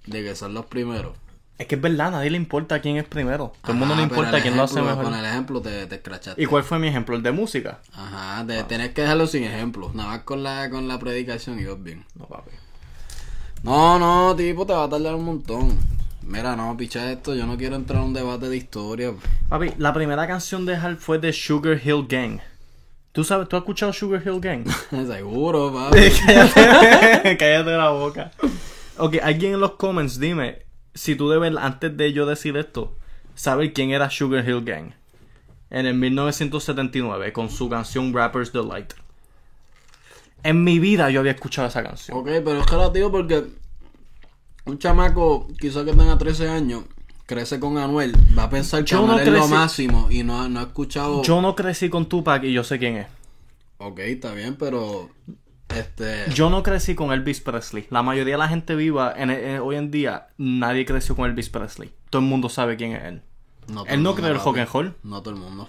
de 0.06 0.22
que 0.22 0.34
son 0.36 0.52
los 0.54 0.66
primeros. 0.66 1.16
Es 1.56 1.68
que 1.68 1.76
es 1.76 1.80
verdad, 1.80 2.08
a 2.08 2.10
nadie 2.12 2.30
le 2.30 2.36
importa 2.36 2.80
quién 2.80 2.96
es 2.96 3.04
primero. 3.04 3.52
Todo 3.62 3.72
el 3.72 3.78
mundo 3.78 3.94
le 3.94 4.02
pero 4.02 4.14
importa 4.14 4.42
quién 4.42 4.56
lo 4.56 4.64
hace 4.64 4.82
mejor. 4.82 5.04
Con 5.04 5.14
el 5.14 5.24
ejemplo 5.24 5.60
te, 5.60 5.86
te 5.86 5.94
escrachaste. 5.96 6.42
¿Y 6.42 6.46
cuál 6.46 6.64
fue 6.64 6.80
mi 6.80 6.88
ejemplo? 6.88 7.14
El 7.14 7.22
de 7.22 7.30
música. 7.30 7.78
Ajá, 7.92 8.42
de, 8.42 8.64
tenés 8.64 8.90
que 8.90 9.02
dejarlo 9.02 9.28
sin 9.28 9.44
ejemplo. 9.44 9.92
Nada 9.94 10.08
más 10.10 10.20
con 10.22 10.42
la, 10.42 10.68
con 10.68 10.88
la 10.88 10.98
predicación 10.98 11.60
ibas 11.60 11.80
bien. 11.80 12.04
No, 12.18 12.26
papi. 12.26 12.50
No, 13.62 13.98
no, 14.00 14.34
tipo, 14.34 14.66
te 14.66 14.72
va 14.72 14.84
a 14.84 14.88
tardar 14.88 15.14
un 15.14 15.24
montón. 15.24 15.78
Mira, 16.22 16.56
no, 16.56 16.76
picha 16.76 17.12
esto, 17.12 17.34
yo 17.36 17.46
no 17.46 17.56
quiero 17.56 17.76
entrar 17.76 18.00
a 18.00 18.04
un 18.04 18.14
debate 18.14 18.48
de 18.48 18.56
historia. 18.56 19.12
Papi, 19.48 19.74
la 19.78 19.92
primera 19.92 20.26
canción 20.26 20.66
de 20.66 20.74
Hal 20.74 20.96
fue 20.96 21.18
de 21.18 21.32
Sugar 21.32 21.80
Hill 21.84 22.06
Gang. 22.08 22.40
¿Tú 23.12 23.22
sabes, 23.22 23.48
tú 23.48 23.54
has 23.54 23.60
escuchado 23.60 23.92
Sugar 23.92 24.20
Hill 24.26 24.40
Gang? 24.40 24.66
Seguro, 24.90 25.72
papi. 25.72 26.00
cállate, 26.26 27.36
cállate 27.38 27.70
la 27.70 27.90
boca. 27.90 28.32
Ok, 28.98 29.18
alguien 29.22 29.54
en 29.54 29.60
los 29.60 29.72
comments 29.72 30.18
dime 30.18 30.63
si 30.94 31.16
tú 31.16 31.28
debes, 31.28 31.54
antes 31.56 31.96
de 31.96 32.12
yo 32.12 32.26
decir 32.26 32.56
esto, 32.56 32.96
saber 33.34 33.72
quién 33.72 33.90
era 33.90 34.10
Sugar 34.10 34.48
Hill 34.48 34.64
Gang. 34.64 34.92
En 35.70 35.86
el 35.86 35.94
1979, 35.94 37.32
con 37.32 37.50
su 37.50 37.68
canción 37.68 38.12
Rapper's 38.14 38.52
Delight. 38.52 38.92
En 40.42 40.62
mi 40.62 40.78
vida 40.78 41.10
yo 41.10 41.20
había 41.20 41.32
escuchado 41.32 41.68
esa 41.68 41.82
canción. 41.82 42.16
Ok, 42.16 42.26
pero 42.44 42.60
es 42.60 42.66
relativo 42.66 43.10
porque 43.10 43.44
un 44.66 44.78
chamaco, 44.78 45.48
quizás 45.58 45.84
que 45.84 45.92
tenga 45.92 46.16
13 46.16 46.48
años, 46.48 46.84
crece 47.26 47.58
con 47.58 47.78
Anuel, 47.78 48.14
va 48.38 48.44
a 48.44 48.50
pensar 48.50 48.84
que 48.84 48.92
Yo 48.92 49.06
no 49.06 49.14
Anuel 49.14 49.28
es 49.28 49.34
lo 49.34 49.48
máximo 49.48 50.08
y 50.10 50.22
no, 50.22 50.48
no 50.48 50.60
ha 50.60 50.64
escuchado... 50.64 51.22
Yo 51.22 51.40
no 51.40 51.54
crecí 51.54 51.88
con 51.88 52.08
Tupac 52.08 52.44
y 52.44 52.52
yo 52.52 52.62
sé 52.62 52.78
quién 52.78 52.96
es. 52.98 53.06
Ok, 53.78 53.98
está 54.00 54.32
bien, 54.32 54.56
pero... 54.56 55.10
Este... 55.68 56.24
Yo 56.32 56.50
no 56.50 56.62
crecí 56.62 56.94
con 56.94 57.12
Elvis 57.12 57.40
Presley. 57.40 57.86
La 57.90 58.02
mayoría 58.02 58.34
de 58.34 58.38
la 58.38 58.48
gente 58.48 58.74
viva 58.74 59.12
en, 59.16 59.30
en- 59.30 59.60
hoy 59.60 59.76
en 59.76 59.90
día, 59.90 60.28
nadie 60.38 60.84
creció 60.84 61.16
con 61.16 61.28
Elvis 61.28 61.48
Presley. 61.48 61.92
Todo 62.10 62.20
el 62.22 62.28
mundo 62.28 62.48
sabe 62.48 62.76
quién 62.76 62.92
es 62.92 63.04
él. 63.04 63.22
todo 63.66 63.86
Él 63.86 64.02
no 64.02 64.14
creó 64.14 64.28
el 64.28 64.40
rock 64.40 64.58
and 64.58 64.68
roll. 64.72 64.94
No 65.02 65.22
todo 65.22 65.34
el 65.34 65.40
mundo. 65.40 65.68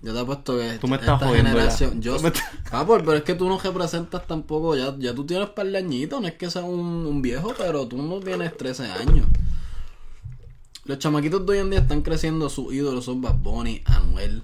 Yo 0.00 0.12
te 0.12 0.18
apuesto 0.18 0.58
que 0.58 0.78
Tú 0.80 0.88
me 0.88 0.96
estás 0.96 1.14
esta 1.14 1.26
jodiendo 1.28 1.50
generación... 1.50 2.02
Yo... 2.02 2.18
Me 2.20 2.32
Ah, 2.72 2.84
pues, 2.86 3.02
pero 3.04 3.16
es 3.18 3.22
que 3.22 3.34
tú 3.34 3.48
no 3.48 3.58
representas 3.58 4.26
tampoco... 4.26 4.74
Ya, 4.76 4.94
ya 4.98 5.14
tú 5.14 5.24
tienes 5.24 5.50
par 5.50 5.66
de 5.66 5.78
añitos, 5.78 6.20
no 6.20 6.26
es 6.26 6.34
que 6.34 6.50
seas 6.50 6.64
un, 6.64 7.06
un 7.06 7.22
viejo, 7.22 7.54
pero 7.56 7.86
tú 7.86 8.00
no 8.02 8.18
tienes 8.20 8.56
13 8.56 8.86
años. 8.90 9.26
Los 10.84 10.98
chamaquitos 10.98 11.46
de 11.46 11.52
hoy 11.52 11.58
en 11.58 11.70
día 11.70 11.78
están 11.80 12.02
creciendo, 12.02 12.48
sus 12.48 12.72
ídolos 12.72 13.04
son 13.04 13.20
Bad 13.20 13.36
Bunny, 13.36 13.82
Anuel. 13.84 14.42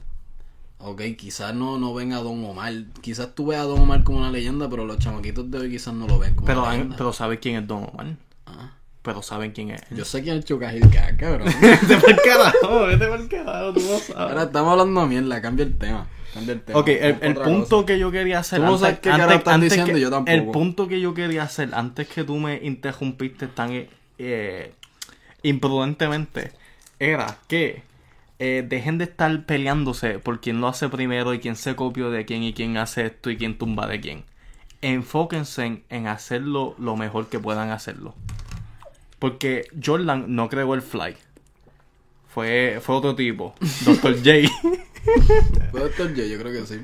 Ok, 0.80 1.02
quizás 1.16 1.54
no, 1.54 1.76
no 1.78 1.92
ven 1.92 2.12
a 2.12 2.18
Don 2.18 2.44
Omar. 2.44 2.72
Quizás 3.00 3.34
tú 3.34 3.46
ves 3.46 3.58
a 3.58 3.62
Don 3.62 3.80
Omar 3.80 4.04
como 4.04 4.18
una 4.18 4.30
leyenda, 4.30 4.68
pero 4.70 4.84
los 4.84 4.98
chamaquitos 4.98 5.50
de 5.50 5.58
hoy 5.58 5.70
quizás 5.70 5.92
no 5.92 6.06
lo 6.06 6.18
ven 6.18 6.34
como 6.34 6.46
Pero, 6.46 6.62
una 6.62 6.72
leyenda. 6.72 6.96
pero 6.96 7.12
¿saben 7.12 7.38
quién 7.42 7.56
es 7.56 7.66
Don 7.66 7.84
Omar? 7.92 8.14
Ah. 8.46 8.72
Pero 9.02 9.22
saben 9.22 9.50
quién 9.52 9.70
es. 9.70 9.82
Yo 9.90 10.04
sé 10.04 10.22
quién 10.22 10.38
es 10.38 10.44
Chocajil 10.44 10.88
cabrón. 11.16 11.48
Vete 11.60 11.96
por 11.96 12.22
carajo, 12.22 12.86
vete 12.86 13.06
por 13.06 13.28
carajo, 13.28 13.72
tú 13.72 13.80
no 13.80 13.98
sabes. 13.98 14.16
Ahora 14.16 14.42
estamos 14.44 14.72
hablando 14.72 15.06
mierda, 15.06 15.40
cambia 15.40 15.64
el 15.64 15.78
tema. 15.78 16.06
Cambia 16.34 16.52
el 16.52 16.62
tema. 16.62 16.78
Ok, 16.78 16.88
el, 16.88 17.34
punto 17.34 17.68
cosa. 17.68 17.86
que 17.86 17.98
yo 17.98 18.10
quería 18.10 18.40
hacer 18.40 18.60
Tú 18.60 18.66
no 18.66 18.78
sabes 18.78 19.00
qué 19.00 19.10
carajo 19.10 19.32
están 19.32 19.60
diciendo, 19.60 19.92
que, 19.94 20.00
yo 20.00 20.10
tampoco. 20.10 20.30
El 20.30 20.46
punto 20.50 20.88
que 20.88 21.00
yo 21.00 21.14
quería 21.14 21.42
hacer 21.42 21.70
antes 21.72 22.06
que 22.06 22.22
tú 22.22 22.36
me 22.36 22.60
interrumpiste 22.62 23.46
tan 23.46 23.88
eh, 24.18 24.72
imprudentemente 25.42 26.52
era 26.98 27.38
que 27.46 27.82
eh, 28.38 28.64
dejen 28.66 28.98
de 28.98 29.04
estar 29.04 29.44
peleándose 29.44 30.18
por 30.18 30.40
quién 30.40 30.60
lo 30.60 30.68
hace 30.68 30.88
primero 30.88 31.34
y 31.34 31.40
quién 31.40 31.56
se 31.56 31.74
copió 31.76 32.10
de 32.10 32.24
quién 32.24 32.42
y 32.42 32.52
quién 32.52 32.76
hace 32.76 33.06
esto 33.06 33.30
y 33.30 33.36
quién 33.36 33.58
tumba 33.58 33.86
de 33.86 34.00
quién. 34.00 34.24
Enfóquense 34.80 35.64
en, 35.64 35.84
en 35.88 36.06
hacerlo 36.06 36.74
lo 36.78 36.96
mejor 36.96 37.28
que 37.28 37.40
puedan 37.40 37.70
hacerlo. 37.70 38.14
Porque 39.18 39.66
Jordan 39.84 40.34
no 40.34 40.48
creó 40.48 40.74
el 40.74 40.82
fly. 40.82 41.16
Fue, 42.28 42.78
fue 42.80 42.94
otro 42.94 43.16
tipo, 43.16 43.54
Dr. 43.84 44.16
J. 44.18 44.48
Puede 45.70 45.88
estar 45.90 46.12
yo, 46.14 46.24
yo 46.24 46.38
creo 46.38 46.52
que 46.52 46.66
sí. 46.66 46.80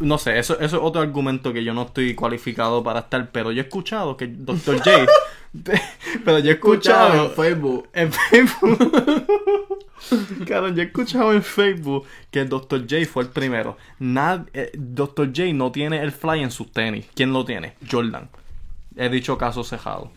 No 0.00 0.18
sé, 0.18 0.38
eso, 0.38 0.54
eso 0.60 0.76
es 0.76 0.82
otro 0.82 1.00
argumento 1.00 1.52
que 1.52 1.64
yo 1.64 1.74
no 1.74 1.82
estoy 1.82 2.14
cualificado 2.14 2.82
para 2.82 3.00
estar, 3.00 3.30
pero 3.30 3.52
yo 3.52 3.62
he 3.62 3.64
escuchado 3.66 4.16
que 4.16 4.26
Dr. 4.28 4.78
J. 4.78 5.06
pero 6.24 6.38
yo 6.40 6.50
he 6.50 6.54
Escuchado 6.54 7.24
escuchado 7.24 7.26
en 7.26 7.32
Facebook. 7.34 7.88
en 7.92 8.12
Facebook. 8.12 9.36
Claro, 10.44 10.68
yo 10.68 10.82
he 10.82 10.86
escuchado 10.86 11.32
en 11.32 11.42
Facebook 11.42 12.04
que 12.30 12.40
el 12.42 12.48
Dr. 12.48 12.82
J 12.82 13.06
fue 13.10 13.24
el 13.24 13.30
primero. 13.30 13.76
Nad- 13.98 14.46
eh, 14.52 14.70
Dr. 14.74 15.28
J 15.34 15.52
no 15.54 15.72
tiene 15.72 16.00
el 16.00 16.12
fly 16.12 16.42
en 16.42 16.50
sus 16.52 16.70
tenis. 16.70 17.06
¿Quién 17.14 17.32
lo 17.32 17.44
tiene? 17.44 17.72
Jordan. 17.90 18.28
He 18.94 19.08
dicho 19.08 19.36
caso 19.36 19.64
cejado. 19.64 20.12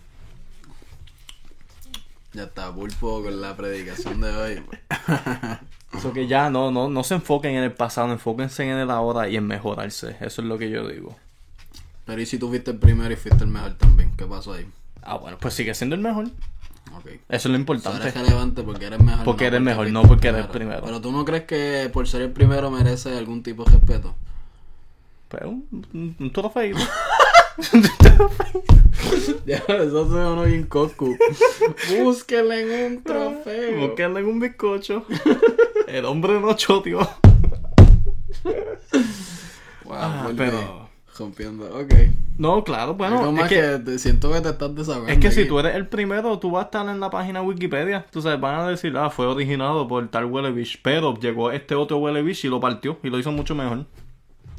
Ya 2.34 2.44
está, 2.44 2.72
pulpo 2.74 3.24
con 3.24 3.42
la 3.42 3.56
predicación 3.58 4.22
de 4.22 4.30
hoy. 4.36 4.62
Eso 5.98 6.14
que 6.14 6.28
ya 6.28 6.50
no, 6.50 6.72
no, 6.72 6.88
no 6.88 7.04
se 7.04 7.16
enfoquen 7.16 7.56
en 7.56 7.64
el 7.64 7.72
pasado, 7.74 8.12
enfóquense 8.12 8.64
en 8.64 8.78
el 8.78 8.92
ahora 8.92 9.28
y 9.28 9.36
en 9.38 9.48
mejorarse. 9.48 10.16
Eso 10.22 10.42
es 10.42 10.48
lo 10.48 10.58
que 10.58 10.70
yo 10.70 10.88
digo. 10.88 11.16
Pero 12.06 12.22
¿y 12.22 12.26
si 12.26 12.38
tú 12.38 12.50
fuiste 12.50 12.72
el 12.72 12.78
primero 12.78 13.12
y 13.12 13.16
fuiste 13.16 13.44
el 13.44 13.50
mejor 13.50 13.74
también? 13.74 14.12
¿Qué 14.16 14.26
pasó 14.26 14.54
ahí? 14.54 14.68
Ah, 15.02 15.18
bueno, 15.18 15.38
pues 15.40 15.54
sigue 15.54 15.74
siendo 15.74 15.96
el 15.96 16.02
mejor. 16.02 16.28
Eso 17.06 17.20
es 17.30 17.46
lo 17.46 17.56
importante. 17.56 18.02
eres 18.02 18.14
relevante 18.16 18.64
porque 18.64 18.86
eres 18.86 19.00
mejor. 19.00 19.24
Porque 19.24 19.46
eres 19.46 19.62
mejor, 19.62 19.86
fuiste 19.86 19.94
no 20.02 20.08
porque 20.08 20.28
eres 20.30 20.48
primero. 20.48 20.82
Pero 20.84 21.02
tú 21.02 21.12
no 21.12 21.26
crees 21.26 21.44
que 21.44 21.90
por 21.94 22.08
ser 22.08 22.22
el 22.22 22.32
primero 22.32 22.70
merece 22.72 23.18
algún 23.18 23.44
tipo 23.44 23.64
de 23.64 23.72
respeto. 23.72 24.16
Pues 25.28 25.44
un, 25.44 25.68
un, 25.94 26.16
un 26.20 26.32
trofeo. 26.32 26.76
Ya, 29.46 29.58
eso 29.68 30.06
se 30.08 30.16
uno 30.16 30.44
bien 30.44 30.64
cocu. 30.64 31.18
Búsquenle 32.04 32.62
en 32.86 32.92
un 32.98 33.04
trofeo. 33.04 33.80
Búsquenle 33.88 34.20
en 34.20 34.26
un 34.28 34.40
bizcocho. 34.40 35.06
El 35.88 36.06
hombre 36.06 36.40
no 36.40 36.54
choteó. 36.56 37.00
Wow, 39.86 39.94
Ah, 39.96 40.30
pero- 40.36 40.90
Rompiendo, 41.18 41.66
ok. 41.66 41.94
No, 42.38 42.64
claro, 42.64 42.94
bueno. 42.94 43.20
Algo 43.20 43.34
más 43.34 43.52
es 43.52 43.58
que, 43.82 43.84
que... 43.92 44.00
siento 44.00 44.32
que 44.32 44.40
te 44.40 44.50
estás 44.50 44.74
desahogando. 44.74 45.12
es 45.12 45.20
que 45.20 45.32
si 45.32 45.42
aquí. 45.42 45.50
tú 45.50 45.60
eres 45.60 45.76
el 45.76 45.86
primero, 45.88 46.40
tú 46.40 46.52
vas 46.52 46.62
a 46.62 46.66
estar 46.68 46.88
en 46.88 47.02
la 47.02 47.10
página 47.10 47.42
Wikipedia. 47.42 48.06
Tú 48.10 48.22
sabes, 48.22 48.40
van 48.40 48.56
a 48.62 48.70
decir, 48.70 48.96
ah, 48.96 49.10
fue 49.10 49.26
originado 49.28 49.86
por 49.90 50.08
tal 50.08 50.26
Wellevish. 50.26 50.80
Pero 50.82 51.14
llegó 51.20 51.52
este 51.52 51.76
otro 51.76 51.98
Wellevish 51.98 52.46
y 52.46 52.48
lo 52.48 52.62
partió 52.62 52.98
y 53.04 53.10
lo 53.10 53.20
hizo 53.20 53.34
mucho 53.34 53.54
mejor. 53.54 53.86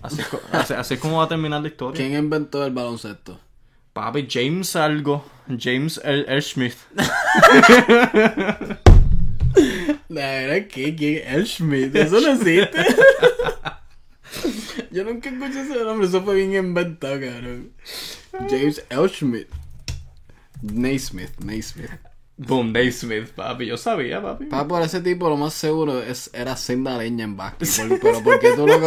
Así 0.03 0.23
así, 0.53 0.75
así 0.75 0.95
es 0.95 1.01
como 1.01 1.19
va 1.19 1.25
a 1.25 1.29
terminar 1.29 1.63
la 1.63 1.69
historia. 1.69 1.97
¿Quién 1.97 2.19
inventó 2.19 2.65
el 2.65 2.73
baloncesto? 2.73 3.39
Papi, 3.93 4.27
James 4.31 4.77
algo. 4.77 5.25
James 5.59 6.01
L. 6.05 6.25
L. 6.29 6.43
Smith. 6.43 6.77
La 10.09 10.21
verdad 10.21 10.69
que 10.69 10.95
¿quién? 10.95 11.23
El 11.27 11.47
Schmidt, 11.47 11.95
eso 11.95 12.21
no 12.21 12.33
existe. 12.33 12.71
Yo 14.91 15.05
nunca 15.05 15.29
escuché 15.29 15.63
ese 15.63 15.85
nombre, 15.85 16.07
eso 16.07 16.23
fue 16.23 16.37
bien 16.37 16.55
inventado, 16.55 17.21
cabrón. 17.21 17.73
James 18.49 18.85
L. 18.91 19.09
Schmidt. 19.09 19.49
Naismith, 20.63 21.39
Naismith. 21.39 21.91
Boom, 22.37 22.73
Dave 22.73 22.93
Smith, 22.93 23.29
papi. 23.35 23.67
Yo 23.67 23.77
sabía, 23.77 24.23
papi. 24.23 24.47
Pa, 24.47 24.67
por 24.67 24.83
ese 24.83 25.01
tipo 25.01 25.29
lo 25.29 25.37
más 25.37 25.53
seguro 25.53 26.03
es, 26.03 26.31
era 26.33 26.57
senda 26.57 26.97
leña 26.97 27.25
en 27.25 27.37
básquetbol. 27.37 27.99
Pero 28.03 28.23
¿por 28.23 28.41
qué 28.41 28.53
tú 28.53 28.67
lo? 28.67 28.79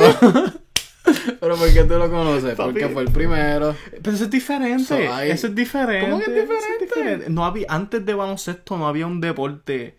pero 1.39 1.55
¿por 1.57 1.73
qué 1.73 1.83
tú 1.83 1.95
lo 1.95 2.09
conoces? 2.09 2.55
Papi. 2.55 2.71
Porque 2.71 2.87
fue 2.89 3.01
el 3.03 3.11
primero. 3.11 3.75
Pero 4.01 4.15
eso 4.15 4.23
es 4.25 4.29
diferente. 4.29 4.83
So, 4.85 4.95
hay- 5.13 5.31
Eso 5.31 5.47
es 5.47 5.55
diferente. 5.55 6.09
¿Cómo 6.09 6.19
que 6.23 6.39
es 6.39 6.79
diferente? 6.79 7.29
No 7.29 7.45
había, 7.45 7.65
antes 7.69 8.05
de 8.05 8.13
baloncesto 8.13 8.77
no 8.77 8.87
había 8.87 9.05
un 9.07 9.19
deporte 9.21 9.95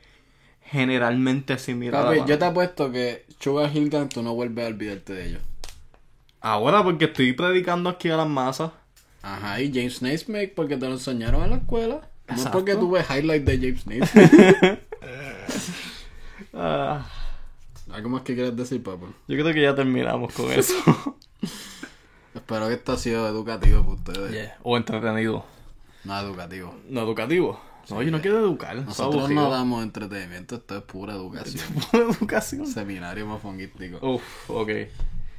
generalmente 0.62 1.58
similar. 1.58 2.02
a 2.02 2.06
Papi, 2.10 2.28
yo 2.28 2.38
te 2.38 2.44
apuesto 2.44 2.90
que 2.90 3.26
Sugar 3.38 3.70
Hill 3.74 3.90
Gang 3.90 4.08
tú 4.08 4.22
no 4.22 4.34
vuelves 4.34 4.64
a 4.64 4.68
olvidarte 4.68 5.12
de 5.12 5.26
ellos. 5.28 5.40
Ahora 6.40 6.82
porque 6.82 7.04
estoy 7.06 7.32
predicando 7.34 7.90
aquí 7.90 8.08
a 8.10 8.16
las 8.16 8.28
masas. 8.28 8.70
Ajá, 9.22 9.60
y 9.60 9.72
James 9.72 10.02
Naismith 10.02 10.52
porque 10.54 10.76
te 10.76 10.86
lo 10.86 10.92
enseñaron 10.92 11.42
en 11.44 11.50
la 11.50 11.56
escuela. 11.56 11.94
No 12.28 12.34
es 12.34 12.38
Exacto. 12.40 12.58
porque 12.58 12.74
tú 12.74 12.90
ves 12.90 13.06
highlights 13.10 13.44
de 13.46 13.58
James 13.58 13.86
Naismith. 13.86 14.78
Ah, 16.56 17.04
¿Algo 17.94 18.08
más 18.08 18.22
que 18.22 18.34
quieras 18.34 18.56
decir, 18.56 18.82
papá? 18.82 19.06
yo 19.28 19.36
creo 19.36 19.54
que 19.54 19.62
ya 19.62 19.74
terminamos 19.74 20.32
con 20.34 20.50
eso. 20.52 20.74
Espero 22.34 22.66
que 22.66 22.74
esto 22.74 22.92
ha 22.92 22.98
sido 22.98 23.28
educativo 23.28 23.82
para 23.82 23.94
ustedes. 23.94 24.32
Yeah. 24.32 24.58
O 24.64 24.76
entretenido. 24.76 25.44
No 26.02 26.18
educativo. 26.18 26.74
No 26.88 27.02
educativo. 27.02 27.60
No, 27.90 28.02
yo 28.02 28.10
no 28.10 28.20
quiero 28.20 28.38
educar. 28.40 28.76
es 28.78 28.84
Nosotros 28.86 29.30
no 29.30 29.48
damos 29.48 29.82
entretenimiento, 29.84 30.56
esto 30.56 30.78
es 30.78 30.82
pura 30.82 31.14
educación. 31.14 31.62
educación. 31.92 32.66
Seminario 32.66 33.26
mafonguístico. 33.26 33.98
Uf, 34.14 34.50
ok. 34.50 34.70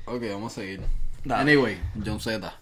Ok, 0.05 0.23
vamos 0.31 0.53
a 0.53 0.61
seguir. 0.61 0.81
Dale. 1.25 1.41
Anyway, 1.53 1.77
John 2.05 2.19
Z. 2.21 2.53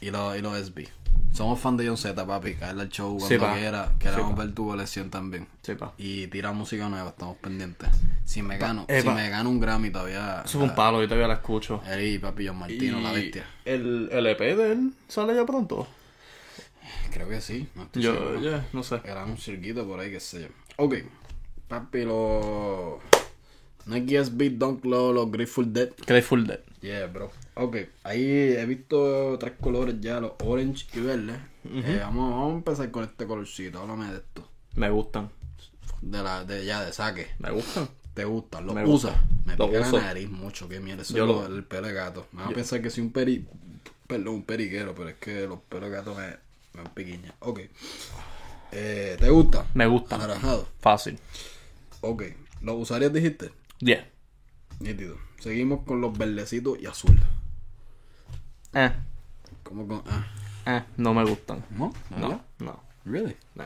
Y 0.00 0.10
los 0.10 0.36
y 0.38 0.42
los 0.42 0.56
SB. 0.56 0.86
Somos 1.32 1.60
fan 1.60 1.76
de 1.76 1.86
John 1.86 1.96
Z, 1.98 2.26
papi. 2.26 2.54
Caerle 2.54 2.82
al 2.82 2.88
show 2.88 3.18
cuando 3.18 3.54
quiera. 3.54 3.92
Queremos 3.98 4.36
ver 4.36 4.52
tu 4.54 4.66
colección 4.68 5.10
también. 5.10 5.46
Sí, 5.62 5.74
pa. 5.74 5.92
Y 5.98 6.26
tira 6.28 6.52
música 6.52 6.88
nueva, 6.88 7.10
estamos 7.10 7.36
pendientes. 7.38 7.88
Si 8.24 8.42
me 8.42 8.56
gano, 8.58 8.86
Eh, 8.88 9.02
si 9.02 9.08
me 9.08 9.28
gano 9.28 9.50
un 9.50 9.60
Grammy 9.60 9.90
todavía. 9.90 10.42
Eso 10.44 10.58
fue 10.58 10.68
un 10.68 10.74
palo, 10.74 11.00
yo 11.02 11.06
todavía 11.08 11.28
la 11.28 11.34
escucho. 11.34 11.82
Él 11.86 12.02
y 12.14 12.18
papi 12.18 12.46
John 12.48 12.58
Martino, 12.58 13.00
la 13.00 13.12
bestia. 13.12 13.44
El, 13.64 14.08
el 14.12 14.26
EP 14.26 14.38
de 14.40 14.72
él 14.72 14.92
sale 15.08 15.34
ya 15.34 15.44
pronto. 15.44 15.86
Creo 17.12 17.28
que 17.28 17.40
sí, 17.40 17.66
no 17.74 17.84
estoy 17.84 18.02
Yo, 18.02 18.14
seguro. 18.14 18.40
ya, 18.40 18.66
no 18.72 18.82
sé. 18.82 19.00
Era 19.04 19.24
un 19.24 19.36
circuito 19.38 19.86
por 19.86 20.00
ahí, 20.00 20.10
qué 20.10 20.20
sé 20.20 20.42
yo. 20.42 20.48
Ok. 20.76 20.94
Papi, 21.68 22.04
los. 22.04 23.00
Nike 23.86 24.24
SB 24.24 24.50
Dunk 24.58 24.84
Low, 24.84 25.12
los 25.12 25.30
Grateful 25.30 25.72
Dead. 25.72 25.90
Grateful 26.06 26.46
Dead. 26.46 26.60
Yeah, 26.80 27.06
bro. 27.06 27.30
Ok, 27.58 27.76
ahí 28.04 28.22
he 28.52 28.66
visto 28.66 29.38
tres 29.38 29.54
colores 29.60 29.96
ya, 30.00 30.20
los 30.20 30.32
orange 30.44 30.86
y 30.94 31.00
verde. 31.00 31.40
Eh, 31.64 31.98
vamos, 32.02 32.30
vamos 32.30 32.52
a 32.52 32.56
empezar 32.56 32.90
con 32.90 33.04
este 33.04 33.26
colorcito, 33.26 33.80
háblame 33.80 34.10
de 34.10 34.18
esto. 34.18 34.48
Me 34.74 34.90
gustan. 34.90 35.30
De 36.02 36.22
la, 36.22 36.44
de 36.44 36.64
ya, 36.66 36.84
de 36.84 36.92
saque. 36.92 37.28
Me 37.38 37.50
gustan. 37.50 37.88
¿Te 38.12 38.24
gustan? 38.24 38.66
¿Los 38.66 38.74
Me 38.74 38.84
usas? 38.84 39.12
gusta. 39.12 39.24
Me 39.46 39.56
Los 39.56 39.68
pica 39.68 39.80
uso. 39.80 39.96
la 39.98 40.02
nariz 40.04 40.30
mucho, 40.30 40.68
qué 40.68 40.80
mierda. 40.80 41.02
Eso 41.02 41.16
Yo 41.16 41.24
es 41.24 41.48
lo- 41.50 41.56
el 41.56 41.64
pelo 41.64 41.86
de 41.86 41.94
gato. 41.94 42.26
Me 42.32 42.42
van 42.42 42.52
a 42.52 42.54
pensar 42.54 42.82
que 42.82 42.90
soy 42.90 43.04
un 43.04 43.12
peri... 43.12 43.46
Perdón, 44.06 44.34
un 44.34 44.42
periquero, 44.44 44.94
pero 44.94 45.08
es 45.08 45.16
que 45.16 45.46
los 45.46 45.58
pelos 45.62 45.90
de 45.90 45.96
gato 45.96 46.14
me, 46.14 46.26
me 46.74 46.82
dan 46.84 46.94
piquiña. 46.94 47.34
Ok. 47.40 47.60
Eh, 48.72 49.16
¿Te 49.18 49.30
gusta? 49.30 49.66
Me 49.74 49.86
gustan. 49.86 50.20
Anaranjado. 50.20 50.68
Fácil. 50.80 51.18
Ok. 52.02 52.22
¿Los 52.60 52.76
usarías 52.76 53.12
dijiste? 53.12 53.50
Yeah. 53.78 54.06
Nítido. 54.80 55.16
Seguimos 55.40 55.84
con 55.84 56.00
los 56.00 56.16
verdecitos 56.16 56.78
y 56.80 56.86
azul. 56.86 57.18
Eh. 58.76 58.92
¿Cómo 59.62 59.88
con...? 59.88 60.02
Ah. 60.06 60.26
Eh. 60.66 60.84
No 60.98 61.14
me 61.14 61.24
gustan. 61.24 61.64
¿No? 61.70 61.92
No. 62.10 62.40
No. 62.58 62.80
¿Really? 63.06 63.34
Nah. 63.54 63.64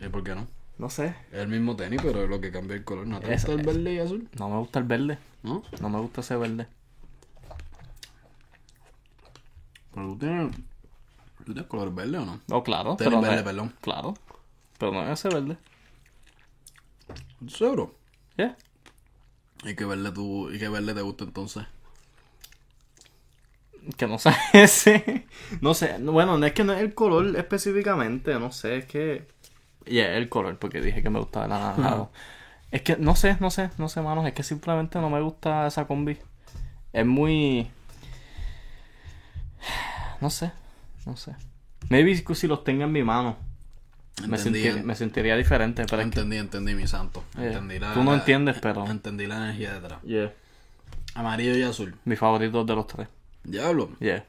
¿Y 0.00 0.08
por 0.08 0.24
qué 0.24 0.34
no? 0.34 0.48
No 0.78 0.90
sé. 0.90 1.14
Es 1.30 1.38
el 1.40 1.48
mismo 1.48 1.76
tenis, 1.76 2.00
pero 2.02 2.26
lo 2.26 2.40
que 2.40 2.50
cambia 2.50 2.76
el 2.76 2.82
color. 2.84 3.06
¿No 3.06 3.20
te 3.20 3.32
gusta 3.32 3.52
el 3.52 3.60
es. 3.60 3.66
verde 3.66 3.94
y 3.94 3.98
azul? 4.00 4.28
No 4.38 4.48
me 4.48 4.56
gusta 4.58 4.80
el 4.80 4.84
verde. 4.86 5.18
¿No? 5.44 5.62
No 5.80 5.88
me 5.90 6.00
gusta 6.00 6.22
ese 6.22 6.36
verde. 6.36 6.66
Pero 9.94 10.06
tú 10.08 10.18
tienes... 10.18 10.56
¿Tú 11.38 11.44
tienes 11.52 11.66
color 11.66 11.94
verde 11.94 12.18
o 12.18 12.24
no? 12.24 12.40
No, 12.48 12.62
claro. 12.64 12.96
Tenis 12.96 13.10
pero 13.10 13.16
no 13.16 13.22
verde, 13.22 13.36
es- 13.36 13.42
perdón. 13.44 13.74
Claro. 13.80 14.14
Pero 14.78 14.92
no 14.92 15.04
es 15.04 15.24
ese 15.24 15.28
verde. 15.28 15.56
¿Seguro? 17.46 17.94
Yeah. 18.36 18.56
¿Y 19.64 19.76
qué 19.76 19.84
verde 19.84 20.10
tú... 20.10 20.50
¿Y 20.50 20.58
qué 20.58 20.68
verde 20.68 20.94
te 20.94 21.02
gusta 21.02 21.24
entonces? 21.24 21.64
Que 23.96 24.06
no 24.06 24.18
sé 24.20 24.30
ese. 24.52 25.26
No 25.60 25.74
sé. 25.74 25.96
Bueno, 26.00 26.38
no 26.38 26.46
es 26.46 26.52
que 26.52 26.64
no 26.64 26.72
es 26.72 26.80
el 26.80 26.94
color 26.94 27.36
específicamente. 27.36 28.34
No 28.38 28.52
sé. 28.52 28.76
Es 28.78 28.84
que. 28.86 29.26
Yeah, 29.86 30.16
el 30.16 30.28
color, 30.28 30.58
porque 30.58 30.80
dije 30.80 31.02
que 31.02 31.10
me 31.10 31.18
gustaba 31.18 31.46
el 31.46 31.52
anaranjado. 31.52 32.12
Es 32.70 32.82
que 32.82 32.96
no 32.96 33.16
sé, 33.16 33.36
no 33.40 33.50
sé, 33.50 33.70
no 33.78 33.88
sé, 33.88 34.00
manos. 34.00 34.26
Es 34.26 34.32
que 34.32 34.42
simplemente 34.44 34.98
no 35.00 35.10
me 35.10 35.20
gusta 35.20 35.66
esa 35.66 35.86
combi. 35.86 36.16
Es 36.92 37.04
muy. 37.04 37.68
No 40.20 40.30
sé, 40.30 40.52
no 41.06 41.16
sé. 41.16 41.34
Maybe 41.88 42.14
si 42.16 42.46
los 42.46 42.62
tenga 42.64 42.84
en 42.84 42.92
mi 42.92 43.02
mano. 43.02 43.36
Me, 44.28 44.36
Entendí, 44.36 44.62
sentir- 44.62 44.84
me 44.84 44.94
sentiría 44.94 45.36
diferente, 45.36 45.84
pero 45.88 46.02
es 46.02 46.08
que. 46.10 46.20
entendí, 46.20 46.36
entendí, 46.36 46.74
mi 46.74 46.86
santo. 46.86 47.24
Eh, 47.38 47.46
Entendí 47.48 47.78
la, 47.78 47.94
tú 47.94 48.04
no 48.04 48.14
entiendes, 48.14 48.58
pero- 48.60 48.86
Entendí 48.86 49.26
la 49.26 49.36
energía 49.38 49.74
detrás. 49.74 50.00
Yeah. 50.02 50.32
Amarillo 51.14 51.56
y 51.56 51.62
azul. 51.62 51.96
Mi 52.04 52.14
favorito 52.16 52.64
de 52.64 52.74
los 52.76 52.86
tres. 52.86 53.08
Diablo. 53.44 53.90
Yeah. 54.00 54.24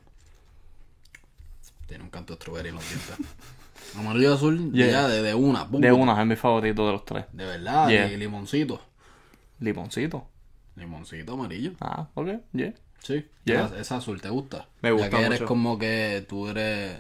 Tiene 1.88 2.04
un 2.04 2.10
canto 2.10 2.34
de 2.34 2.38
strawberry 2.42 2.70
en 2.70 2.76
los 2.76 2.88
dientes. 2.90 3.16
Amarillo 3.98 4.32
y 4.32 4.34
azul, 4.34 4.72
Yeah. 4.74 4.88
ya 4.92 5.08
de, 5.08 5.22
de 5.22 5.36
una. 5.36 5.66
De 5.66 5.92
una 5.92 6.20
es 6.20 6.28
mi 6.28 6.36
favorito 6.36 6.86
de 6.86 6.92
los 6.94 7.06
tres. 7.06 7.26
De 7.32 7.46
verdad, 7.46 7.90
Yeah. 7.90 8.12
y 8.12 8.18
limoncito. 8.18 8.82
Limoncito. 9.60 10.28
Limoncito 10.76 11.34
amarillo. 11.34 11.74
Ah, 11.80 12.08
ok, 12.16 12.30
yeah. 12.54 12.74
Sí. 13.04 13.26
Yeah. 13.46 13.66
Esa- 13.66 13.80
Esa 13.80 13.96
azul 13.98 14.20
te 14.22 14.30
gusta. 14.30 14.68
Me 14.82 14.90
Ya 14.90 14.94
gusta 14.94 15.10
que 15.12 15.18
eres 15.26 15.42
mucho. 15.42 15.46
como 15.46 15.78
que 15.78 16.26
tú 16.28 16.48
eres 16.48 17.00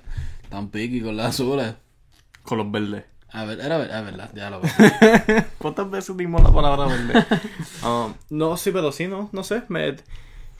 tan 0.50 0.70
piqui 0.70 1.02
con 1.02 1.18
las 1.18 1.28
azules. 1.30 1.74
Con 2.44 2.58
los 2.60 2.70
verdes. 2.72 3.06
A 3.32 3.46
ver, 3.46 3.60
era 3.62 3.78
ver- 3.80 3.88
verdad, 3.90 4.30
ya 4.36 4.52
lo 4.52 4.62
veo. 4.62 4.72
¿Cuántas 5.58 5.90
veces 5.90 6.16
dimos 6.16 6.44
la 6.44 6.52
palabra 6.54 6.86
verde? 6.86 7.26
Um, 7.84 8.14
no, 8.30 8.56
sí, 8.58 8.70
pero 8.72 8.92
sí, 8.92 9.08
no, 9.08 9.30
no 9.32 9.44
sé. 9.44 9.64
Me, 9.70 9.96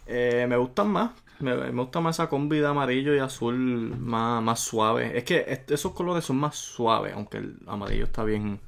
eh, 0.08 0.48
me 0.50 0.58
gustan 0.58 0.88
más. 0.90 1.12
Me, 1.44 1.56
me 1.56 1.82
gusta 1.82 2.00
más 2.00 2.16
esa 2.16 2.30
combi 2.30 2.60
de 2.60 2.68
amarillo 2.68 3.14
y 3.16 3.20
azul 3.20 3.56
más, 4.00 4.42
más 4.42 4.60
suave. 4.60 5.18
Es 5.18 5.24
que 5.24 5.46
est- 5.48 5.70
esos 5.72 5.92
colores 5.94 6.24
son 6.26 6.38
más 6.38 6.56
suaves, 6.56 7.14
aunque 7.14 7.38
el 7.38 7.58
amarillo 7.68 8.06
está 8.06 8.24
bien. 8.24 8.60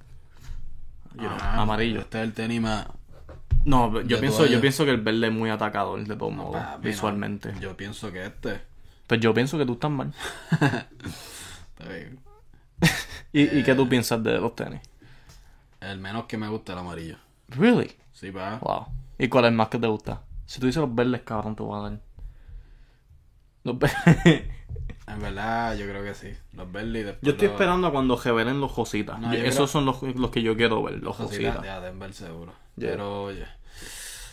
Ah, 1.20 1.62
amarillo. 1.62 2.02
Este 2.02 2.18
es 2.20 2.24
el 2.26 2.34
tenis 2.34 2.62
más. 2.62 2.88
No, 3.64 3.92
yo 4.02 4.16
de 4.18 4.18
pienso, 4.18 4.40
toalla. 4.40 4.54
yo 4.54 4.62
pienso 4.62 4.86
que 4.86 4.92
el 4.92 5.02
verde 5.02 5.28
es 5.28 5.34
muy 5.34 5.50
atacador 5.50 6.06
de 6.06 6.16
todos 6.16 6.34
modos, 6.34 6.56
Papi, 6.62 6.76
no. 6.76 6.80
visualmente. 6.84 7.54
Yo 7.60 7.76
pienso 7.76 8.12
que 8.12 8.26
este. 8.26 8.62
Pero 9.08 9.22
yo 9.22 9.34
pienso 9.34 9.58
que 9.58 9.66
tú 9.66 9.74
estás 9.74 9.92
mal. 9.92 10.14
está 10.52 11.90
bien. 11.90 12.20
¿Y, 13.32 13.60
¿Y 13.60 13.64
qué 13.64 13.74
tú 13.76 13.88
piensas 13.90 14.22
de 14.24 14.40
los 14.40 14.56
tenis? 14.56 14.82
El 15.80 16.00
menos 16.00 16.26
que 16.26 16.38
me 16.38 16.48
gusta 16.48 16.74
el 16.74 16.80
amarillo. 16.80 17.18
Really? 17.50 17.92
Sí, 18.14 18.32
pa. 18.32 18.58
Wow. 18.62 18.88
¿Y 19.18 19.28
cuál 19.30 19.46
es 19.46 19.52
el 19.52 19.56
más 19.58 19.70
que 19.70 19.78
te 19.80 19.88
gusta? 19.88 20.22
Si 20.46 20.60
tú 20.60 20.68
dices 20.68 20.82
los 20.82 20.94
verdes, 20.94 21.22
cabrón, 21.22 21.56
te 21.56 21.64
voy 21.64 21.80
a 21.80 21.90
dar. 21.90 22.00
Los 23.66 23.78
verdes. 23.80 24.44
En 25.08 25.20
verdad, 25.22 25.76
yo 25.78 25.86
creo 25.86 26.04
que 26.04 26.14
sí. 26.16 26.30
Los 26.54 26.72
verdes 26.72 27.02
y 27.02 27.04
después. 27.04 27.22
Yo 27.22 27.32
estoy 27.32 27.48
los- 27.48 27.54
esperando 27.56 27.88
a 27.88 27.92
cuando 27.92 28.16
revelen 28.18 28.62
los. 28.62 28.72
No, 28.78 29.34
yo 29.34 29.40
Esos 29.44 29.56
creo- 29.56 29.68
son 29.68 29.86
los, 29.86 30.02
los 30.02 30.32
que 30.32 30.42
yo 30.42 30.56
quiero 30.56 30.82
ver, 30.84 31.04
los 31.04 31.18
Cositas 31.18 31.56
cositas. 31.58 31.82
de 31.82 31.88
Denver 31.88 32.14
seguro. 32.14 32.54
Yeah. 32.78 32.92
Pero 32.92 33.24
oye. 33.26 33.46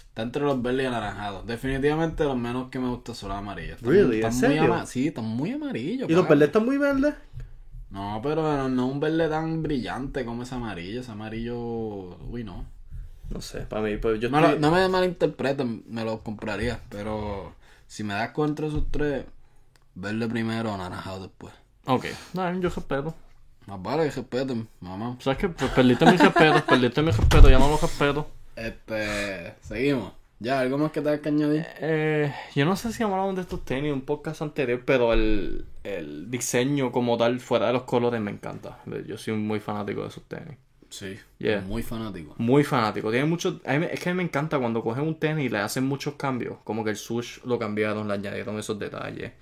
Está 0.09 0.23
entre 0.23 0.42
los 0.42 0.61
verdes 0.61 0.85
y 0.85 0.87
anaranjados. 0.87 1.47
Definitivamente 1.47 2.25
los 2.25 2.37
menos 2.37 2.68
que 2.68 2.79
me 2.79 2.88
gustan 2.88 3.14
son 3.14 3.31
los 3.31 3.38
amarillos. 3.38 3.77
Están- 3.79 3.90
Really? 3.90 4.16
están 4.21 4.33
¿En 4.33 4.38
muy 4.38 4.49
serio? 4.59 4.75
ama- 4.75 4.87
Sí, 4.87 5.09
están 5.09 5.25
muy 5.25 5.51
amarillos. 5.53 6.09
¿Y 6.11 6.12
los 6.14 6.29
verdes 6.29 6.49
están 6.49 6.64
muy 6.66 6.77
verdes? 6.79 7.14
No, 7.90 8.21
pero 8.23 8.68
no, 8.68 8.87
un 8.87 9.01
verde 9.01 9.29
tan 9.29 9.62
brillante 9.62 10.25
como 10.25 10.42
ese 10.45 10.55
amarillo. 10.55 11.01
Ese 11.01 11.11
amarillo. 11.12 12.18
Uy, 12.29 12.45
no. 12.45 12.64
No 13.31 13.40
sé, 13.40 13.61
para 13.62 13.83
mí, 13.83 13.97
pues 13.97 14.21
yo 14.21 14.29
No, 14.31 14.57
no 14.57 14.71
me 14.71 14.87
malinterpreten, 14.88 15.85
me 15.88 16.05
los 16.05 16.21
compraría. 16.21 16.81
Pero 16.90 17.55
si 17.92 18.05
me 18.05 18.14
das 18.14 18.31
contra 18.31 18.68
esos 18.68 18.90
tres, 18.90 19.26
verde 19.94 20.26
primero 20.26 20.72
o 20.72 20.76
naranjado 20.78 21.24
después. 21.24 21.52
Ok, 21.85 22.07
no, 22.33 22.59
yo 22.59 22.70
respeto. 22.70 23.14
Más 23.66 23.83
vale 23.83 24.05
que 24.05 24.12
respeten, 24.12 24.66
mamá. 24.81 25.18
¿Sabes 25.20 25.38
qué? 25.38 25.50
Pues 25.50 25.70
perdiste 25.72 26.07
mi 26.07 26.16
respeto, 26.16 26.64
perdiste 26.64 27.02
mi 27.02 27.11
respeto, 27.11 27.50
ya 27.50 27.59
no 27.59 27.68
lo 27.68 27.76
respeto. 27.76 28.26
Este. 28.57 29.57
Seguimos. 29.61 30.11
Ya, 30.40 30.61
algo 30.61 30.78
más 30.78 30.90
que 30.90 31.02
te 31.02 31.20
que 31.20 31.28
añadir. 31.28 31.66
Eh, 31.81 32.35
yo 32.55 32.64
no 32.64 32.76
sé 32.76 32.94
si 32.94 33.02
hablamos 33.02 33.37
de 33.37 33.42
estos 33.42 33.62
tenis 33.62 33.90
en 33.90 33.92
un 33.96 34.00
podcast 34.07 34.40
anterior, 34.40 34.83
pero 34.87 35.12
el, 35.12 35.66
el 35.85 36.31
diseño 36.31 36.92
como 36.92 37.18
tal, 37.18 37.40
fuera 37.40 37.66
de 37.66 37.74
los 37.74 37.83
colores, 37.83 38.22
me 38.22 38.31
encanta. 38.31 38.78
Yo 39.07 39.18
soy 39.18 39.35
muy 39.35 39.61
fanático 39.61 40.00
de 40.00 40.09
esos 40.09 40.24
tenis. 40.24 40.57
Sí, 40.92 41.18
Yeah. 41.38 41.62
muy 41.62 41.83
fanático. 41.83 42.35
Muy 42.37 42.64
fanático. 42.64 43.11
Tiene 43.11 43.24
muchos. 43.24 43.55
es 43.64 43.98
que 44.00 44.11
a 44.11 44.12
mí 44.12 44.16
me 44.18 44.22
encanta 44.24 44.59
cuando 44.59 44.83
cogen 44.83 45.05
un 45.05 45.14
tenis 45.18 45.46
y 45.46 45.48
le 45.48 45.57
hacen 45.59 45.85
muchos 45.87 46.14
cambios. 46.14 46.59
Como 46.64 46.85
que 46.85 46.90
el 46.90 46.96
sush 46.96 47.38
lo 47.44 47.59
cambiaron, 47.59 48.07
le 48.09 48.14
añadieron 48.14 48.59
esos 48.59 48.78
detalles. 48.78 49.33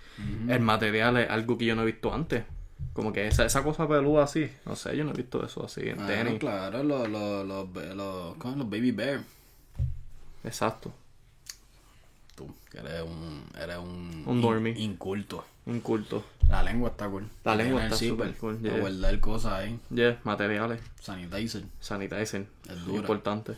El 0.48 0.60
material 0.60 1.16
es 1.16 1.28
algo 1.28 1.58
que 1.58 1.64
yo 1.66 1.74
no 1.74 1.82
he 1.82 1.86
visto 1.86 2.14
antes. 2.14 2.44
Como 2.92 3.12
que 3.12 3.26
esa, 3.26 3.44
esa 3.44 3.64
cosa 3.64 3.88
peluda 3.88 4.22
así. 4.24 4.48
No 4.64 4.76
sé, 4.76 4.96
yo 4.96 5.02
no 5.04 5.10
he 5.10 5.14
visto 5.14 5.44
eso 5.44 5.64
así 5.66 5.80
en 5.88 6.00
Ah, 6.00 6.06
tenis. 6.06 6.38
claro, 6.38 6.84
los, 6.84 7.08
los, 7.08 7.44
los, 7.46 8.70
baby 8.70 8.92
bear. 8.92 9.20
Exacto. 10.44 10.92
Tú, 12.36 12.46
que 12.70 12.78
eres 12.78 13.02
un, 13.02 13.44
eres 13.60 13.76
un, 13.76 14.22
Un 14.26 14.36
in- 14.36 14.40
normie. 14.40 14.74
inculto. 14.78 15.44
Inculto. 15.66 16.24
La 16.48 16.62
lengua 16.62 16.90
está 16.90 17.08
cool. 17.08 17.28
La 17.44 17.54
lengua 17.54 17.84
está 17.84 17.96
súper 17.96 18.34
cool, 18.36 18.60
yeah. 18.60 18.78
guardar 18.78 19.20
cosas 19.20 19.52
ahí. 19.52 19.78
Yeah, 19.94 20.18
materiales. 20.24 20.80
Sanitizer. 21.00 21.62
Sanitizer. 21.78 22.46
Es 22.68 22.84
dura. 22.84 22.98
Importante. 22.98 23.54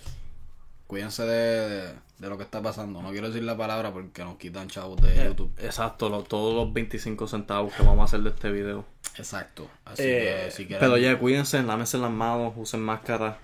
Cuídense 0.86 1.22
de, 1.24 1.68
de, 1.70 1.94
de 2.18 2.28
lo 2.28 2.36
que 2.36 2.42
está 2.44 2.60
pasando. 2.60 3.00
No 3.00 3.10
quiero 3.12 3.28
decir 3.28 3.44
la 3.44 3.56
palabra 3.56 3.92
porque 3.92 4.22
nos 4.24 4.36
quitan 4.36 4.68
chavos 4.68 5.00
de 5.00 5.24
YouTube. 5.24 5.50
Exacto, 5.58 6.10
lo- 6.10 6.22
todos 6.22 6.54
los 6.54 6.70
25 6.74 7.26
centavos 7.28 7.72
que 7.72 7.82
vamos 7.82 8.00
a 8.00 8.04
hacer 8.04 8.20
de 8.20 8.28
este 8.28 8.50
video. 8.52 8.84
Exacto. 9.16 9.70
Así 9.86 10.02
Eh, 10.04 10.42
que 10.44 10.50
si 10.50 10.66
quieren. 10.66 10.80
pero 10.80 10.98
ya, 10.98 11.18
cuídense, 11.18 11.62
lámense 11.62 11.96
las 11.96 12.10
manos, 12.10 12.52
usen 12.56 12.80
máscara. 12.82 13.38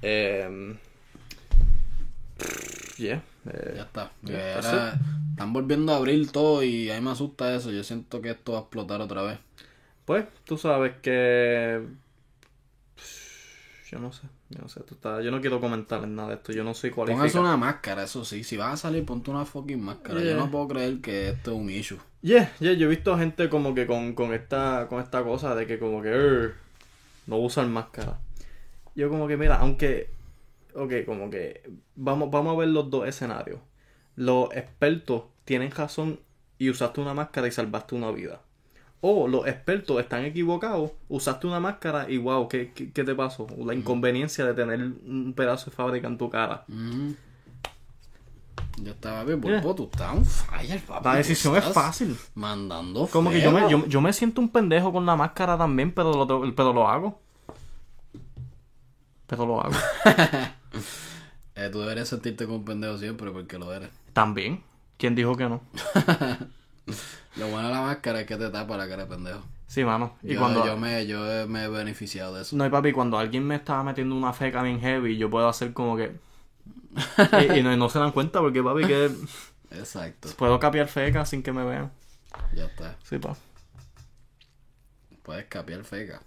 Eh, 0.00 0.76
yeah. 2.96 3.22
Eh, 3.46 3.72
Ya 3.76 3.82
está. 3.82 4.12
Ya, 4.22 4.56
ahora 4.56 5.00
están 5.30 5.52
volviendo 5.52 5.92
a 5.92 5.96
abrir 5.96 6.30
todo 6.30 6.62
y 6.62 6.90
a 6.90 6.94
mí 6.94 7.00
me 7.00 7.10
asusta 7.10 7.54
eso. 7.54 7.70
Yo 7.70 7.82
siento 7.84 8.20
que 8.20 8.30
esto 8.30 8.52
va 8.52 8.58
a 8.58 8.60
explotar 8.62 9.00
otra 9.00 9.22
vez. 9.22 9.38
Pues, 10.04 10.26
tú 10.44 10.58
sabes 10.58 10.94
que. 11.02 11.82
Yo 13.90 13.98
no 13.98 14.10
sé, 14.10 14.22
yo 14.48 14.58
no 14.62 14.68
sé. 14.68 14.80
Tú 14.80 14.94
estás... 14.94 15.22
Yo 15.22 15.30
no 15.30 15.40
quiero 15.42 15.60
comentar 15.60 16.02
en 16.02 16.16
nada 16.16 16.30
de 16.30 16.34
esto. 16.36 16.52
Yo 16.52 16.64
no 16.64 16.72
soy 16.72 16.90
Póngase 16.90 17.14
cualificado. 17.14 17.44
una 17.44 17.56
máscara, 17.58 18.04
eso 18.04 18.24
sí. 18.24 18.42
Si 18.42 18.56
vas 18.56 18.72
a 18.72 18.76
salir, 18.78 19.04
ponte 19.04 19.30
una 19.30 19.44
fucking 19.44 19.82
máscara. 19.82 20.20
Yeah. 20.20 20.30
Yo 20.32 20.36
no 20.38 20.50
puedo 20.50 20.68
creer 20.68 21.00
que 21.02 21.28
esto 21.30 21.52
es 21.52 21.58
un 21.58 21.68
issue. 21.68 21.98
Yeah, 22.22 22.50
yeah, 22.60 22.72
yo 22.72 22.86
he 22.86 22.90
visto 22.90 23.16
gente 23.18 23.50
como 23.50 23.74
que 23.74 23.86
con, 23.86 24.14
con 24.14 24.32
esta 24.32 24.86
con 24.88 25.00
esta 25.02 25.22
cosa 25.24 25.54
de 25.56 25.66
que 25.66 25.78
como 25.80 26.00
que 26.00 26.08
"Ugh, 26.16 26.52
no 27.26 27.36
usan 27.36 27.70
máscara. 27.72 28.18
Yo 28.94 29.10
como 29.10 29.26
que 29.28 29.36
mira, 29.36 29.56
aunque 29.56 30.08
ok, 30.74 30.92
como 31.06 31.30
que 31.30 31.62
vamos 31.94 32.30
vamos 32.30 32.54
a 32.54 32.58
ver 32.60 32.68
los 32.68 32.90
dos 32.90 33.06
escenarios. 33.06 33.60
Los 34.16 34.54
expertos 34.54 35.24
tienen 35.44 35.70
razón 35.70 36.20
y 36.58 36.70
usaste 36.70 37.00
una 37.00 37.14
máscara 37.14 37.48
y 37.48 37.50
salvaste 37.52 37.94
una 37.94 38.10
vida. 38.10 38.40
O 39.00 39.26
los 39.26 39.46
expertos 39.48 39.98
están 40.00 40.24
equivocados, 40.24 40.92
usaste 41.08 41.46
una 41.48 41.58
máscara 41.58 42.08
y 42.08 42.18
wow, 42.18 42.46
¿qué, 42.48 42.72
qué, 42.72 42.92
qué 42.92 43.02
te 43.02 43.14
pasó? 43.14 43.48
La 43.58 43.74
inconveniencia 43.74 44.44
de 44.46 44.54
tener 44.54 44.80
un 44.80 45.32
pedazo 45.34 45.70
de 45.70 45.76
fábrica 45.76 46.06
en 46.06 46.18
tu 46.18 46.30
cara. 46.30 46.64
Está, 48.86 49.20
papi. 49.20 49.32
Pulpo, 49.32 49.48
Yeah. 49.48 49.74
tú 49.74 49.84
estás 49.92 50.14
un 50.14 50.24
fire, 50.24 50.80
papi. 50.82 51.04
La 51.04 51.14
decisión 51.16 51.56
es 51.56 51.64
fácil. 51.64 52.16
Mandando 52.34 53.06
Como 53.08 53.30
que 53.30 53.40
yo 53.40 53.50
me, 53.52 53.68
yo, 53.68 53.86
yo 53.86 54.00
me 54.00 54.12
siento 54.12 54.40
un 54.40 54.48
pendejo 54.48 54.92
con 54.92 55.04
la 55.04 55.16
máscara 55.16 55.58
también, 55.58 55.92
pero 55.92 56.12
lo, 56.24 56.54
pero 56.54 56.72
lo 56.72 56.88
hago. 56.88 57.20
Pero 59.26 59.46
lo 59.46 59.60
hago. 59.60 59.74
Eh, 61.54 61.68
tú 61.70 61.80
deberías 61.80 62.08
sentirte 62.08 62.46
como 62.46 62.56
un 62.58 62.64
pendejo 62.64 62.96
siempre 62.96 63.30
porque 63.30 63.58
lo 63.58 63.74
eres. 63.74 63.90
También. 64.14 64.62
¿Quién 64.96 65.14
dijo 65.14 65.36
que 65.36 65.48
no? 65.50 65.60
Lo 67.36 67.48
bueno 67.48 67.68
de 67.68 67.74
la 67.74 67.82
máscara 67.82 68.20
es 68.22 68.26
que 68.26 68.36
te 68.36 68.48
tapa 68.48 68.76
la 68.78 68.88
cara 68.88 69.04
de 69.04 69.08
pendejo. 69.08 69.42
Sí, 69.66 69.84
mano. 69.84 70.16
Y 70.22 70.34
yo, 70.34 70.40
cuando... 70.40 70.64
yo, 70.64 70.76
me, 70.76 71.06
yo 71.06 71.46
me 71.48 71.64
he 71.64 71.68
beneficiado 71.68 72.34
de 72.34 72.42
eso. 72.42 72.56
No, 72.56 72.64
y 72.66 72.70
papi, 72.70 72.92
cuando 72.92 73.18
alguien 73.18 73.46
me 73.46 73.56
estaba 73.56 73.82
metiendo 73.84 74.14
una 74.14 74.32
feca 74.32 74.62
bien 74.62 74.80
heavy, 74.80 75.16
yo 75.16 75.28
puedo 75.28 75.48
hacer 75.48 75.72
como 75.72 75.96
que... 75.96 76.16
y, 77.54 77.58
y 77.58 77.62
no, 77.62 77.88
se 77.88 77.98
dan 77.98 78.12
cuenta 78.12 78.40
porque, 78.40 78.62
papi, 78.62 78.86
que 78.86 79.10
Exacto. 79.70 80.28
puedo 80.36 80.58
capiar 80.58 80.88
feca 80.88 81.24
sin 81.24 81.42
que 81.42 81.52
me 81.52 81.64
vean. 81.64 81.90
Ya 82.54 82.64
está. 82.64 82.96
Sí, 83.02 83.18
pa. 83.18 83.36
Puedes 85.22 85.46
capiar 85.46 85.84
feca. 85.84 86.22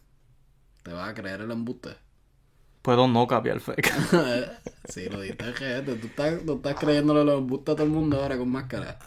¿Te 0.84 0.94
vas 0.94 1.10
a 1.10 1.14
creer 1.14 1.42
el 1.42 1.52
embuste? 1.52 1.96
Puedo 2.86 3.08
no 3.08 3.26
capiar 3.26 3.60
feca. 3.60 3.90
sí, 4.88 5.10
lo 5.10 5.20
dijiste, 5.20 5.54
gente. 5.54 5.96
Tú 5.96 6.06
estás, 6.06 6.46
tú 6.46 6.58
estás 6.58 6.76
creyéndole 6.76 7.26
los 7.26 7.40
embustes 7.40 7.74
a 7.74 7.76
todo 7.78 7.84
el 7.88 7.92
mundo 7.92 8.22
ahora 8.22 8.38
con 8.38 8.48
máscara. 8.48 9.00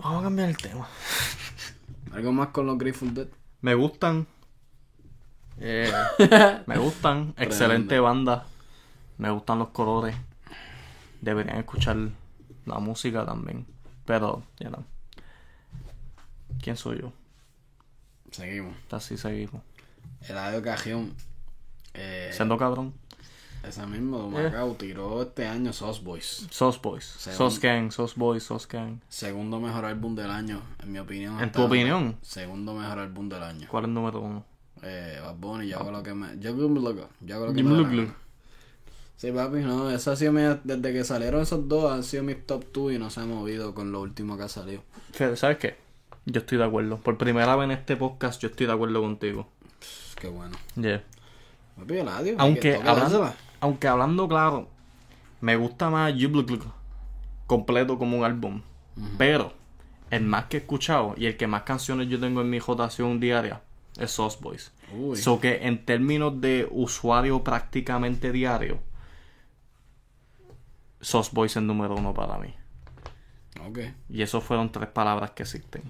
Vamos 0.00 0.20
a 0.20 0.22
cambiar 0.22 0.50
el 0.50 0.56
tema. 0.56 0.86
Algo 2.12 2.30
más 2.30 2.50
con 2.50 2.66
los 2.66 2.78
Grateful 2.78 3.14
Dead. 3.14 3.26
Me 3.62 3.74
gustan. 3.74 4.28
Eh, 5.58 5.92
me 6.66 6.78
gustan. 6.78 7.34
Excelente 7.38 7.98
banda. 7.98 8.46
Me 9.16 9.32
gustan 9.32 9.58
los 9.58 9.70
colores. 9.70 10.14
Deberían 11.20 11.58
escuchar 11.58 11.96
la 12.64 12.78
música 12.78 13.26
también. 13.26 13.66
Pero, 14.04 14.44
ya 14.60 14.70
no. 14.70 14.84
¿Quién 16.62 16.76
soy 16.76 17.00
yo? 17.00 17.12
Seguimos. 18.30 18.76
Así 18.92 19.16
seguimos. 19.16 19.62
Eladio 20.28 20.62
Cajón. 20.62 21.16
Eh, 22.00 22.30
Siendo 22.32 22.56
cabrón. 22.56 22.94
ese 23.66 23.84
mismo 23.86 24.22
de 24.22 24.44
Macao 24.44 24.74
tiró 24.74 25.22
este 25.22 25.46
año 25.46 25.72
Sauce 25.72 26.00
Boys. 26.02 26.46
Sauce 26.50 26.78
Boys. 26.80 27.04
Sauce 27.04 27.58
Gang. 27.60 27.90
Sauce 27.90 28.14
Boys. 28.16 28.44
Sauce 28.44 28.68
Gang. 28.70 29.00
Segundo 29.08 29.58
mejor 29.58 29.84
álbum 29.84 30.14
del 30.14 30.30
año, 30.30 30.62
en 30.80 30.92
mi 30.92 30.98
opinión. 30.98 31.40
¿En 31.40 31.50
tu 31.50 31.62
opinión? 31.62 32.16
Segundo 32.22 32.74
mejor 32.74 33.00
álbum 33.00 33.28
del 33.28 33.42
año. 33.42 33.66
¿Cuál 33.68 33.84
es 33.84 33.88
el 33.88 33.94
número 33.94 34.20
uno? 34.20 34.44
Eh, 34.82 35.18
Bad 35.20 35.34
Bunny, 35.34 35.68
yo 35.68 35.80
hago 35.80 35.90
lo 35.90 36.02
que 36.02 36.14
me. 36.14 36.38
Yo 36.38 36.50
hago 36.50 36.68
lo 36.68 36.94
que, 36.94 37.04
yo 37.20 37.34
hago 37.34 37.46
lo 37.46 37.54
que 37.54 37.62
me. 37.62 38.08
Sí, 39.16 39.32
papi, 39.32 39.58
no, 39.58 39.90
eso 39.90 40.12
ha 40.12 40.16
sido 40.16 40.30
mi, 40.30 40.42
desde 40.62 40.92
que 40.92 41.02
salieron 41.02 41.42
esos 41.42 41.66
dos, 41.68 41.90
han 41.90 42.04
sido 42.04 42.22
mis 42.22 42.46
top 42.46 42.66
2 42.72 42.92
y 42.92 42.98
no 43.00 43.10
se 43.10 43.18
ha 43.18 43.24
movido 43.24 43.74
con 43.74 43.90
lo 43.90 44.00
último 44.00 44.36
que 44.38 44.44
ha 44.44 44.48
salido. 44.48 44.84
¿Sabes 45.34 45.58
qué? 45.58 45.76
Yo 46.24 46.38
estoy 46.40 46.56
de 46.58 46.64
acuerdo. 46.64 46.98
Por 46.98 47.18
primera 47.18 47.56
vez 47.56 47.64
en 47.64 47.70
este 47.72 47.96
podcast, 47.96 48.40
yo 48.40 48.48
estoy 48.48 48.68
de 48.68 48.74
acuerdo 48.74 49.00
contigo. 49.00 49.48
Qué 50.20 50.28
bueno. 50.28 50.56
Yeah. 50.76 51.02
Eladio. 51.86 52.36
Aunque 52.38 52.76
hablando, 52.76 53.34
aunque 53.60 53.88
hablando 53.88 54.28
claro, 54.28 54.68
me 55.40 55.56
gusta 55.56 55.90
más 55.90 56.14
Blue 56.14 56.44
completo 57.46 57.98
como 57.98 58.18
un 58.18 58.24
álbum. 58.24 58.62
Pero 59.16 59.52
el 60.10 60.24
más 60.24 60.46
que 60.46 60.56
he 60.56 60.60
escuchado 60.60 61.14
y 61.16 61.26
el 61.26 61.36
que 61.36 61.46
más 61.46 61.62
canciones 61.62 62.08
yo 62.08 62.18
tengo 62.18 62.40
en 62.40 62.50
mi 62.50 62.58
rotación 62.58 63.20
diaria 63.20 63.62
es 63.96 64.10
Sauce 64.12 64.38
Boys. 64.40 64.72
Uy. 64.92 65.16
So 65.16 65.40
que 65.40 65.66
en 65.66 65.84
términos 65.84 66.40
de 66.40 66.68
usuario 66.70 67.42
prácticamente 67.44 68.32
diario, 68.32 68.80
Sauce 71.00 71.30
Boys 71.32 71.56
es 71.56 71.62
número 71.62 71.94
uno 71.94 72.14
para 72.14 72.38
mí. 72.38 72.54
Ok. 73.66 73.78
Y 74.08 74.22
eso 74.22 74.40
fueron 74.40 74.72
tres 74.72 74.88
palabras 74.88 75.32
que 75.32 75.42
existen. 75.42 75.82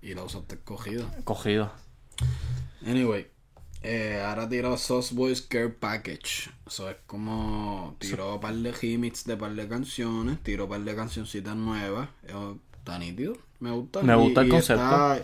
Y 0.00 0.14
lo 0.14 0.24
usaste 0.24 0.58
cogido. 0.58 1.10
Cogidas. 1.24 1.70
Anyway, 2.86 3.30
eh, 3.84 4.20
ahora 4.26 4.48
tiró 4.48 4.76
Sauce 4.76 5.14
Boys 5.14 5.42
Care 5.42 5.68
Package. 5.68 6.50
Eso 6.66 6.90
es 6.90 6.96
como 7.06 7.94
tiró 8.00 8.34
un 8.34 8.40
par 8.40 8.54
de 8.54 8.70
hits 8.80 9.24
de 9.24 9.36
par 9.36 9.54
de 9.54 9.68
canciones, 9.68 10.42
tiró 10.42 10.64
un 10.64 10.70
par 10.70 10.80
de 10.80 10.96
cancioncitas 10.96 11.54
nuevas. 11.54 12.08
Eh, 12.24 12.54
Está 12.78 12.98
nítido, 12.98 13.38
me 13.60 13.70
gusta. 13.70 14.02
Me 14.02 14.14
gusta 14.14 14.42
el 14.42 14.48
concepto. 14.50 14.82
está- 14.82 15.22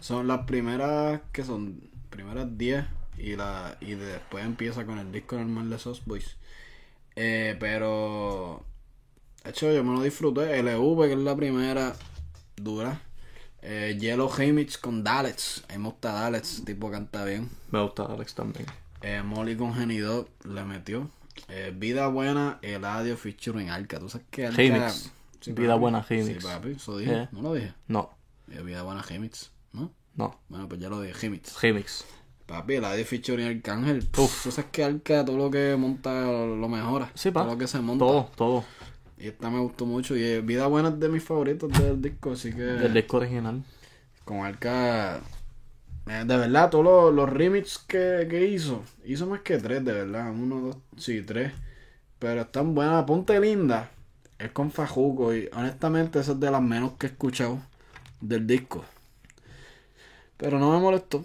son 0.00 0.26
las 0.26 0.46
primeras 0.46 1.20
que 1.32 1.44
son 1.44 1.80
primeras 2.10 2.56
10 2.58 2.84
y 3.18 3.36
la 3.36 3.76
y 3.80 3.94
después 3.94 4.44
empieza 4.44 4.84
con 4.86 4.98
el 4.98 5.12
disco 5.12 5.36
normal 5.36 5.70
de 5.70 5.78
Sauce 5.78 6.02
Boys. 6.06 6.36
Eh, 7.14 7.56
pero 7.60 8.64
de 9.44 9.50
hecho 9.50 9.72
yo 9.72 9.84
me 9.84 9.94
lo 9.94 10.02
disfruté. 10.02 10.58
LV 10.62 11.06
que 11.06 11.12
es 11.12 11.18
la 11.18 11.36
primera 11.36 11.94
dura. 12.56 13.00
Eh, 13.62 13.96
Yellow 14.00 14.30
Remix 14.30 14.78
con 14.78 15.02
Daleks. 15.02 15.64
A 15.68 15.72
mí 15.72 15.78
me 15.78 15.88
gusta 15.88 16.12
Daleks, 16.12 16.60
el 16.60 16.64
tipo 16.64 16.90
canta 16.90 17.24
bien. 17.24 17.48
Me 17.70 17.82
gusta 17.82 18.04
Alex 18.04 18.34
también. 18.34 18.66
Eh, 19.02 19.22
Molly 19.22 19.56
con 19.56 19.74
Genidot 19.74 20.28
le 20.44 20.64
metió. 20.64 21.10
Eh, 21.48 21.72
Vida 21.76 22.08
Buena, 22.08 22.58
Eladio 22.62 23.16
featuring 23.16 23.70
Arca. 23.70 23.98
¿Tú 23.98 24.08
sabes 24.08 24.26
qué 24.30 24.46
Arca? 24.46 24.56
Remix. 24.56 25.10
Vida 25.46 25.68
papi. 25.74 25.80
Buena 25.80 26.02
remix. 26.02 26.42
Sí, 26.42 26.46
papi, 26.48 26.70
eso 26.72 26.98
dije. 26.98 27.12
Eh. 27.22 27.28
¿No 27.32 27.42
lo 27.42 27.54
dije? 27.54 27.72
No, 27.88 28.10
Eh, 28.50 28.62
Vida 28.62 28.82
Buena 28.82 29.02
Remix, 29.02 29.50
¿no? 29.72 29.92
no. 30.14 30.40
Bueno, 30.48 30.68
pues 30.68 30.80
ya 30.80 30.88
lo 30.88 31.00
dije, 31.00 31.14
Remix. 31.14 31.60
Remix. 31.60 32.04
Papi, 32.46 32.74
Eladio 32.76 33.04
featuring 33.04 33.46
Arcángel. 33.46 34.08
Uf, 34.16 34.42
tú 34.44 34.50
sabes 34.50 34.70
que 34.72 34.82
Arca 34.82 35.24
todo 35.24 35.36
lo 35.36 35.50
que 35.50 35.76
monta 35.76 36.22
lo 36.24 36.68
mejora. 36.68 37.10
Sí, 37.14 37.30
pa. 37.30 37.42
Todo 37.42 37.52
lo 37.52 37.58
que 37.58 37.66
se 37.68 37.78
monta. 37.80 38.04
Todo, 38.04 38.30
todo. 38.36 38.64
Y 39.18 39.28
esta 39.28 39.50
me 39.50 39.58
gustó 39.60 39.84
mucho. 39.86 40.16
Y 40.16 40.40
Vida 40.42 40.66
Buena 40.66 40.88
es 40.90 41.00
de 41.00 41.08
mis 41.08 41.22
favoritos 41.24 41.72
del 41.72 42.00
disco, 42.00 42.32
así 42.32 42.52
que... 42.54 42.62
El 42.80 42.94
disco 42.94 43.18
original. 43.18 43.62
con 44.24 44.44
Arca. 44.44 45.18
eh, 46.08 46.24
De 46.26 46.36
verdad, 46.36 46.70
todos 46.70 46.84
los, 46.84 47.14
los 47.14 47.30
remix 47.30 47.78
que, 47.78 48.26
que 48.30 48.46
hizo, 48.48 48.84
hizo 49.04 49.26
más 49.26 49.42
que 49.42 49.58
tres, 49.58 49.84
de 49.84 49.92
verdad. 49.92 50.30
Uno, 50.32 50.60
dos, 50.60 50.76
sí, 50.98 51.22
tres. 51.22 51.52
Pero 52.18 52.42
están 52.42 52.74
buenas. 52.74 53.04
Ponte 53.06 53.40
linda. 53.40 53.90
Es 54.38 54.52
con 54.52 54.70
Fajuco 54.72 55.34
y 55.34 55.48
honestamente 55.54 56.20
esa 56.20 56.32
es 56.32 56.40
de 56.40 56.50
las 56.50 56.62
menos 56.62 56.94
que 56.98 57.06
he 57.08 57.10
escuchado 57.10 57.60
del 58.20 58.46
disco. 58.46 58.84
Pero 60.36 60.58
no 60.58 60.72
me 60.72 60.80
molestó. 60.80 61.24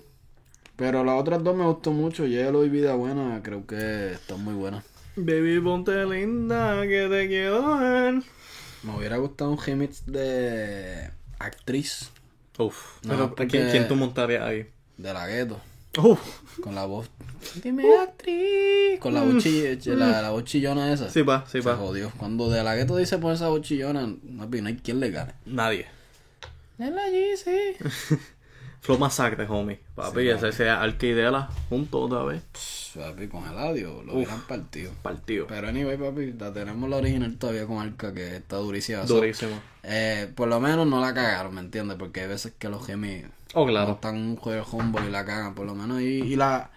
Pero 0.77 1.03
las 1.03 1.19
otras 1.21 1.43
dos 1.43 1.55
me 1.57 1.65
gustó 1.65 1.91
mucho. 1.91 2.27
Hielo 2.27 2.65
y 2.65 2.69
Vida 2.69 2.95
Buena 2.95 3.41
creo 3.43 3.65
que 3.67 4.13
están 4.13 4.43
muy 4.43 4.55
buenas. 4.55 4.85
Baby, 5.15 5.59
ponte 5.61 6.05
linda, 6.05 6.81
que 6.83 7.07
te 7.09 7.27
quiero 7.27 7.77
ver. 7.77 8.23
Me 8.83 8.95
hubiera 8.97 9.17
gustado 9.17 9.51
un 9.51 9.57
remix 9.57 10.05
de 10.05 11.09
actriz. 11.39 12.09
Uf. 12.57 12.97
No, 13.03 13.09
pero 13.13 13.29
porque- 13.29 13.47
¿quién, 13.47 13.69
quién 13.71 13.87
tú 13.87 13.95
montarías 13.95 14.43
ahí? 14.43 14.67
de 14.97 15.13
la 15.13 15.27
gueto. 15.27 15.59
Uf, 15.97 16.19
Con 16.61 16.73
la 16.75 16.85
voz. 16.85 17.09
Dime 17.63 17.83
actriz. 17.99 18.99
Con 18.99 19.13
la 19.13 19.21
voz, 19.23 19.43
chi- 19.43 19.75
la, 19.85 20.21
la 20.21 20.29
voz 20.31 20.43
chillona 20.45 20.91
esa. 20.91 21.09
sí 21.09 21.21
va, 21.21 21.45
sí 21.45 21.61
Se 21.61 21.67
va. 21.67 21.75
jodió. 21.75 22.11
Cuando 22.17 22.49
de 22.49 22.63
la 22.63 22.75
gueto 22.75 22.95
dice 22.97 23.17
poner 23.19 23.35
esa 23.35 23.49
voz 23.49 23.61
chillona, 23.61 24.01
no, 24.07 24.47
no 24.47 24.67
hay 24.67 24.77
quien 24.77 24.99
le 24.99 25.11
gane. 25.11 25.33
Nadie. 25.45 25.87
Es 26.79 26.91
la 26.91 27.07
Yeezy. 27.09 27.75
Flow 28.81 28.97
Masacre, 28.97 29.45
homie. 29.47 29.79
Papi, 29.95 30.21
Sí, 30.21 30.29
ese 30.29 30.51
sea 30.51 30.81
Alquidela 30.81 31.49
junto 31.69 31.99
otra 32.01 32.23
vez. 32.23 32.41
Papi, 32.95 33.27
con 33.27 33.45
el 33.47 33.57
audio 33.57 34.03
lo 34.03 34.13
hubieran 34.15 34.41
partido. 34.41 34.91
Partido. 35.01 35.47
Pero 35.47 35.67
anyway, 35.67 35.97
papi, 35.97 36.33
la 36.33 36.53
tenemos 36.53 36.89
la 36.89 36.97
original 36.97 37.35
todavía 37.37 37.65
con 37.65 37.79
Arca, 37.79 38.13
que 38.13 38.35
está 38.37 38.57
durísima. 38.57 39.07
So, 39.07 39.15
Durísimo. 39.15 39.59
eh, 39.83 40.31
por 40.35 40.47
lo 40.47 40.59
menos 40.59 40.85
no 40.87 41.01
la 41.01 41.13
cagaron, 41.13 41.55
¿me 41.55 41.61
entiendes? 41.61 41.97
Porque 41.97 42.21
hay 42.21 42.27
veces 42.27 42.53
que 42.57 42.69
los 42.69 42.85
gemis 42.85 43.25
Oh, 43.55 43.65
claro. 43.67 43.93
están 43.93 44.15
un 44.17 44.35
juego 44.35 44.63
de 44.65 44.77
humble 44.77 45.07
y 45.07 45.11
la 45.11 45.25
cagan, 45.25 45.53
por 45.55 45.65
lo 45.65 45.75
menos. 45.75 46.01
Y, 46.01 46.05
y 46.21 46.35
la, 46.35 46.71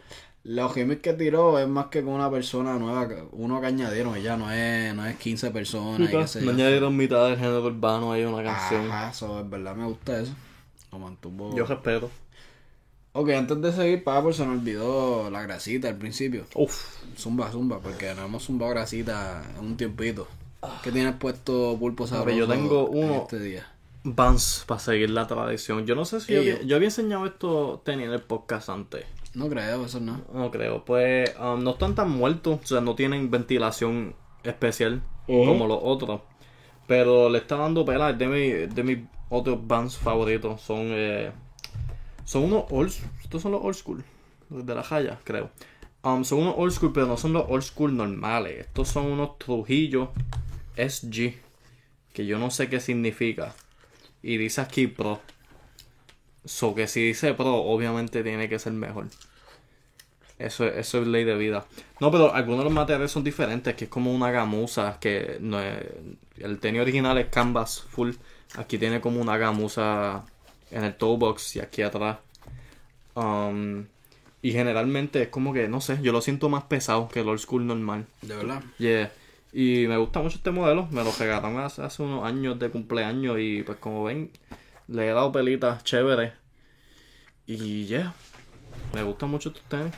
los 0.45 0.73
gemis 0.75 0.99
que 0.99 1.13
tiró 1.15 1.59
es 1.59 1.67
más 1.67 1.87
que 1.87 2.03
con 2.03 2.13
una 2.15 2.31
persona 2.31 2.75
nueva, 2.79 3.09
uno 3.33 3.61
que 3.61 3.67
añadieron, 3.67 4.15
ya 4.21 4.37
no 4.37 4.51
es, 4.53 4.95
no 4.95 5.05
es 5.07 5.17
15 5.17 5.51
personas. 5.51 6.09
y 6.09 6.13
qué 6.13 6.27
sé 6.27 6.41
Me 6.41 6.47
yo. 6.47 6.53
añadieron 6.53 6.97
mitad 6.97 7.27
del 7.29 7.37
género 7.37 7.65
urbano 7.65 8.13
ahí 8.13 8.25
una 8.25 8.43
canción. 8.43 8.91
Ajá, 8.91 9.11
eso 9.11 9.41
es 9.41 9.49
verdad, 9.51 9.75
me 9.75 9.87
gusta 9.87 10.21
eso. 10.21 10.35
Lo 10.93 10.99
mantuvo. 10.99 11.57
Yo 11.57 11.65
respeto. 11.67 12.11
Ok, 13.19 13.31
antes 13.31 13.63
de 13.63 13.73
seguir, 13.73 14.05
Papo, 14.05 14.31
se 14.33 14.45
nos 14.45 14.59
olvidó 14.59 15.31
la 15.31 15.43
grasita 15.43 15.89
al 15.89 15.97
principio. 15.97 16.45
Uf. 16.55 16.99
Zumba, 17.17 17.51
zumba, 17.51 17.79
porque 17.81 18.13
no 18.15 18.27
hemos 18.27 18.45
zumbado 18.45 18.73
grasita 18.73 19.43
en 19.59 19.65
un 19.65 19.77
tiempito. 19.77 20.29
¿Qué 20.83 20.93
tienes 20.93 21.15
puesto 21.15 21.77
pulpo 21.79 22.07
sabroso 22.07 22.37
yo 22.37 22.47
tengo 22.47 22.91
en 22.93 23.05
uno- 23.05 23.15
este 23.23 23.39
día? 23.39 23.67
Vans 24.05 24.65
para 24.67 24.81
seguir 24.81 25.11
la 25.11 25.27
tradición. 25.27 25.87
Yo 25.87 25.95
no 25.95 26.05
sé 26.05 26.21
si 26.21 26.33
yo, 26.35 26.41
había, 26.41 26.63
yo 26.63 26.77
había 26.77 26.89
enseñado 26.89 27.25
esto 27.27 27.81
tenía 27.85 28.07
en 28.07 28.13
el 28.13 28.21
podcast 28.23 28.69
antes. 28.69 29.05
No 29.35 29.49
creo, 29.49 29.87
eso 29.87 29.99
no. 29.99 30.21
No 30.33 30.51
creo. 30.51 30.85
Pues 30.85 31.33
um, 31.41 31.63
no 31.63 31.71
están 31.71 31.95
tan 31.95 32.11
muertos. 32.11 32.61
O 32.63 32.67
sea, 32.67 32.81
no 32.81 32.95
tienen 32.95 33.31
ventilación 33.31 34.15
especial 34.45 35.03
como 35.27 35.67
los 35.67 35.79
otros. 35.83 36.21
Pero 36.87 37.29
le 37.31 37.39
está 37.39 37.57
dando 37.57 37.85
pela. 37.85 38.11
Es 38.11 38.19
de, 38.19 38.27
mi, 38.29 38.49
de 38.73 38.83
mis 38.83 38.99
otros 39.29 39.59
bands 39.67 39.97
favoritos. 39.97 40.61
Son 40.61 40.79
eh, 40.83 41.33
son 42.27 42.43
unos 42.45 42.65
old 42.71 42.93
Estos 43.23 43.41
son 43.41 43.53
los 43.53 43.63
old 43.63 43.77
school. 43.77 44.05
Los 44.51 44.67
de 44.67 44.75
la 44.75 44.83
Jaya, 44.83 45.19
creo. 45.25 45.51
Um, 46.03 46.25
son 46.25 46.41
unos 46.41 46.55
old 46.59 46.73
school, 46.73 46.93
pero 46.93 47.07
no 47.07 47.17
son 47.17 47.33
los 47.33 47.45
old 47.49 47.63
school 47.63 47.97
normales. 47.97 48.61
Estos 48.61 48.89
son 48.89 49.07
unos 49.07 49.39
Trujillo 49.39 50.13
SG. 50.77 51.37
Que 52.13 52.27
yo 52.27 52.39
no 52.39 52.51
sé 52.51 52.69
qué 52.69 52.81
significa. 52.81 53.55
Y 54.23 54.37
dice 54.39 54.61
aquí 54.61 54.89
Pro. 54.89 55.21
So 56.45 56.75
que 56.75 56.89
si 56.89 57.07
dice 57.07 57.33
Pro, 57.35 57.55
obviamente 57.55 58.23
tiene 58.25 58.49
que 58.49 58.59
ser 58.59 58.73
mejor. 58.73 59.07
Eso, 60.39 60.67
eso 60.67 61.01
es 61.01 61.07
ley 61.07 61.25
de 61.25 61.37
vida. 61.37 61.65
No, 62.01 62.11
pero 62.11 62.35
algunos 62.35 62.59
de 62.59 62.65
los 62.65 62.73
materiales 62.73 63.11
son 63.11 63.25
diferentes, 63.25 63.75
que 63.75 63.85
es 63.85 63.91
como 63.91 64.13
una 64.13 64.31
gamuza, 64.31 64.99
que 65.01 65.39
no 65.41 65.61
el 65.61 66.59
tenis 66.59 66.83
original 66.83 67.19
es 67.19 67.29
canvas 67.29 67.81
full. 67.81 68.13
Aquí 68.57 68.79
tiene 68.79 69.01
como 69.01 69.21
una 69.21 69.39
gamuza 69.39 70.25
en 70.71 70.85
el 70.85 70.95
toe 70.97 71.17
box 71.17 71.57
y 71.57 71.61
aquí 71.61 71.83
atrás. 71.83 72.19
Um, 73.15 73.87
y 74.43 74.53
generalmente 74.53 75.23
es 75.23 75.29
como 75.29 75.53
que, 75.53 75.69
no 75.69 75.81
sé, 75.81 75.99
yo 76.03 76.13
lo 76.13 76.21
siento 76.21 76.49
más 76.49 76.65
pesado 76.65 77.09
que 77.09 77.21
el 77.21 77.29
old 77.29 77.41
school 77.41 77.67
normal. 77.67 78.07
De 78.23 78.37
verdad. 78.37 78.63
Yeah. 78.79 79.13
Y 79.53 79.87
me 79.89 79.97
gusta 79.97 80.21
mucho 80.21 80.37
este 80.37 80.51
modelo. 80.51 80.87
Me 80.91 81.03
lo 81.03 81.13
regalaron 81.13 81.59
hace, 81.59 81.83
hace 81.83 82.03
unos 82.03 82.25
años 82.25 82.59
de 82.59 82.71
cumpleaños. 82.71 83.39
Y 83.41 83.63
pues 83.63 83.79
como 83.79 84.05
ven, 84.05 84.31
le 84.89 85.09
he 85.09 85.13
dado 85.13 85.33
pelitas 85.33 85.83
chévere. 85.83 86.33
Y 87.47 87.87
yeah. 87.87 88.15
Me 88.93 89.03
gustan 89.03 89.31
mucho 89.31 89.49
estos 89.49 89.65
tenis. 89.65 89.93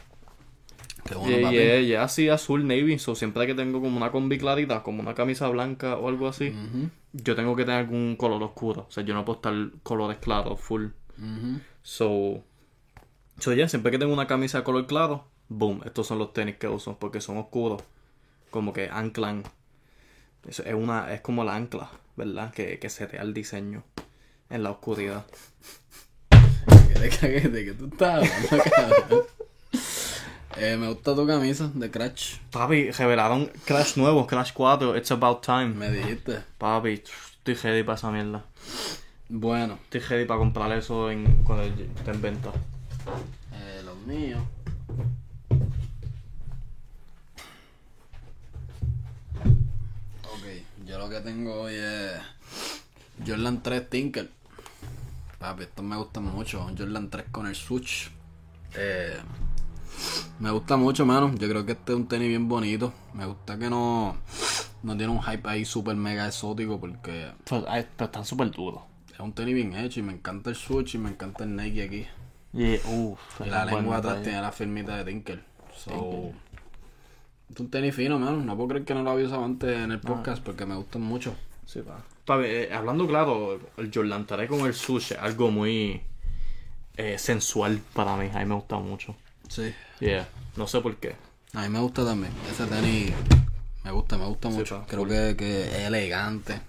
Qué 1.04 1.14
bueno, 1.14 1.50
yeah, 1.50 1.80
yeah, 1.80 2.04
así 2.04 2.28
azul 2.28 2.66
navy. 2.66 2.98
So 2.98 3.14
siempre 3.14 3.46
que 3.46 3.54
tengo 3.54 3.80
como 3.80 3.96
una 3.96 4.10
combi 4.10 4.38
clarita, 4.38 4.82
como 4.82 5.00
una 5.00 5.14
camisa 5.14 5.48
blanca 5.48 5.96
o 5.96 6.08
algo 6.08 6.28
así, 6.28 6.50
Ujú, 6.50 6.90
yo 7.12 7.34
tengo 7.34 7.56
que 7.56 7.64
tener 7.64 7.80
algún 7.80 8.16
color 8.16 8.42
oscuro. 8.42 8.86
O 8.88 8.90
sea, 8.90 9.04
yo 9.04 9.14
no 9.14 9.24
puedo 9.24 9.36
estar 9.36 9.54
colores 9.82 10.18
claros, 10.18 10.60
full. 10.60 10.88
So, 11.82 12.44
so 13.38 13.52
yeah, 13.52 13.68
siempre 13.68 13.90
que 13.90 13.98
tengo 13.98 14.12
una 14.12 14.26
camisa 14.26 14.58
de 14.58 14.64
color 14.64 14.86
claro, 14.86 15.26
boom, 15.48 15.82
estos 15.84 16.06
son 16.06 16.18
los 16.18 16.32
tenis 16.32 16.56
que 16.56 16.68
uso 16.68 16.98
porque 16.98 17.20
son 17.20 17.38
oscuros. 17.38 17.82
Como 18.50 18.72
que 18.72 18.88
anclan. 18.88 19.42
Eso 20.46 20.62
es 20.64 20.74
una, 20.74 21.12
es 21.12 21.20
como 21.20 21.44
la 21.44 21.56
ancla, 21.56 21.90
¿verdad? 22.16 22.52
Que, 22.52 22.78
que 22.78 22.88
setea 22.88 23.22
el 23.22 23.34
diseño 23.34 23.84
en 24.48 24.62
la 24.62 24.70
oscuridad. 24.70 25.26
¿Qué 26.88 26.94
te 26.94 27.08
cagué? 27.10 27.40
¿De 27.40 27.64
qué 27.64 27.72
tú 27.72 27.86
estás 27.86 28.30
hablando, 28.50 28.70
cabrón? 28.70 29.22
Eh, 30.60 30.76
me 30.76 30.88
gusta 30.88 31.14
tu 31.14 31.26
camisa 31.26 31.70
de 31.72 31.90
Crash. 31.90 32.38
Papi, 32.50 32.90
revelaron 32.90 33.46
Crash 33.64 33.96
nuevo, 33.96 34.26
Crash 34.26 34.52
4, 34.52 34.96
It's 34.96 35.10
About 35.12 35.44
Time. 35.44 35.68
Me 35.68 35.90
dijiste. 35.90 36.42
Papi, 36.58 36.94
estoy 36.94 37.54
ready 37.54 37.82
para 37.84 37.96
esa 37.96 38.10
mierda. 38.10 38.44
Bueno, 39.28 39.78
Estoy 39.84 40.00
ready 40.00 40.24
para 40.24 40.38
comprar 40.38 40.72
eso 40.72 41.10
en, 41.10 41.44
cuando 41.44 41.64
esté 41.64 42.10
en 42.10 42.22
venta. 42.22 42.50
eh, 43.52 43.82
los 43.84 43.96
míos. 44.06 44.42
Ok, 50.24 50.44
yo 50.86 50.98
lo 50.98 51.08
que 51.08 51.20
tengo 51.20 51.62
hoy 51.62 51.74
es 51.76 52.12
Jordan 53.26 53.62
3 53.62 53.88
Tinker. 53.90 54.30
Papi, 55.38 55.62
estos 55.64 55.84
me 55.84 55.96
gustan 55.96 56.24
mucho. 56.24 56.60
Jordan 56.76 57.10
3 57.10 57.26
con 57.30 57.46
el 57.46 57.54
switch. 57.54 58.10
Eh, 58.74 59.16
me 60.38 60.50
gusta 60.50 60.76
mucho, 60.76 61.04
mano. 61.06 61.32
Yo 61.34 61.48
creo 61.48 61.64
que 61.66 61.72
este 61.72 61.92
es 61.92 61.98
un 61.98 62.06
tenis 62.06 62.28
bien 62.28 62.48
bonito. 62.48 62.92
Me 63.14 63.26
gusta 63.26 63.58
que 63.58 63.68
no, 63.70 64.16
no 64.82 64.96
tiene 64.96 65.12
un 65.12 65.22
hype 65.22 65.48
ahí 65.48 65.64
súper 65.64 65.96
mega 65.96 66.26
exótico 66.26 66.78
porque 66.78 67.32
Pero, 67.44 67.64
pero 67.64 68.04
están 68.04 68.24
súper 68.24 68.50
duros. 68.50 68.82
es 69.12 69.20
un 69.20 69.32
tenis 69.32 69.54
bien 69.54 69.74
hecho 69.76 70.00
y 70.00 70.02
me 70.02 70.12
encanta 70.12 70.50
el 70.50 70.56
switch 70.56 70.94
y 70.94 70.98
me 70.98 71.10
encanta 71.10 71.44
el 71.44 71.56
Nike 71.56 71.82
aquí. 71.82 72.06
Y, 72.52 72.78
la 73.46 73.64
lengua 73.64 73.98
atrás 73.98 74.22
tiene 74.22 74.40
la 74.40 74.52
firmita 74.52 74.96
de 74.96 75.04
Tinker. 75.04 75.44
So, 75.76 76.32
es 77.52 77.60
un 77.60 77.70
tenis 77.70 77.94
fino, 77.94 78.18
mano. 78.18 78.38
No 78.38 78.56
puedo 78.56 78.68
creer 78.68 78.84
que 78.84 78.94
no 78.94 79.02
lo 79.02 79.10
había 79.10 79.26
usado 79.26 79.44
antes 79.44 79.76
en 79.76 79.92
el 79.92 80.00
podcast 80.00 80.42
porque 80.42 80.66
me 80.66 80.74
gustan 80.74 81.02
mucho. 81.02 81.34
Sí, 81.66 81.82
pa. 81.82 82.04
Eh, 82.44 82.70
hablando 82.72 83.06
claro, 83.06 83.58
el 83.76 83.90
Jordan 83.92 84.26
3 84.26 84.48
con 84.48 84.60
el 84.66 84.74
sushi 84.74 85.14
es 85.14 85.20
algo 85.20 85.50
muy 85.50 86.02
eh, 86.96 87.18
sensual 87.18 87.80
para 87.94 88.16
mí. 88.16 88.28
A 88.32 88.40
mí 88.40 88.44
me 88.44 88.54
gusta 88.54 88.78
mucho. 88.78 89.16
Sí. 89.48 89.74
Yeah, 90.00 90.28
no 90.56 90.66
sé 90.66 90.80
por 90.80 90.96
qué. 90.96 91.16
A 91.54 91.62
mí 91.62 91.68
me 91.68 91.80
gusta 91.80 92.04
también. 92.04 92.32
Ese 92.50 92.66
tenis 92.66 93.12
me 93.84 93.90
gusta, 93.90 94.18
me 94.18 94.26
gusta 94.26 94.48
mucho. 94.50 94.84
Creo 94.88 95.06
que, 95.06 95.34
que 95.36 95.62
es 95.66 95.86
elegante. 95.86 96.60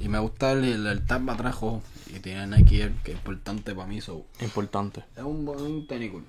Y 0.00 0.08
me 0.08 0.18
gusta 0.18 0.52
el, 0.52 0.64
el, 0.64 0.86
el 0.86 1.04
tab 1.06 1.28
atrás 1.30 1.54
rojo. 1.54 1.82
Y 2.14 2.20
tiene 2.20 2.46
Nike 2.46 2.82
Air, 2.82 2.92
que 3.04 3.10
es 3.12 3.18
importante 3.18 3.74
para 3.74 3.86
mí. 3.86 4.00
So, 4.00 4.24
Importante. 4.40 5.04
es 5.16 5.22
un 5.22 5.44
buen 5.44 5.86
tenis 5.86 6.10
cool. 6.12 6.24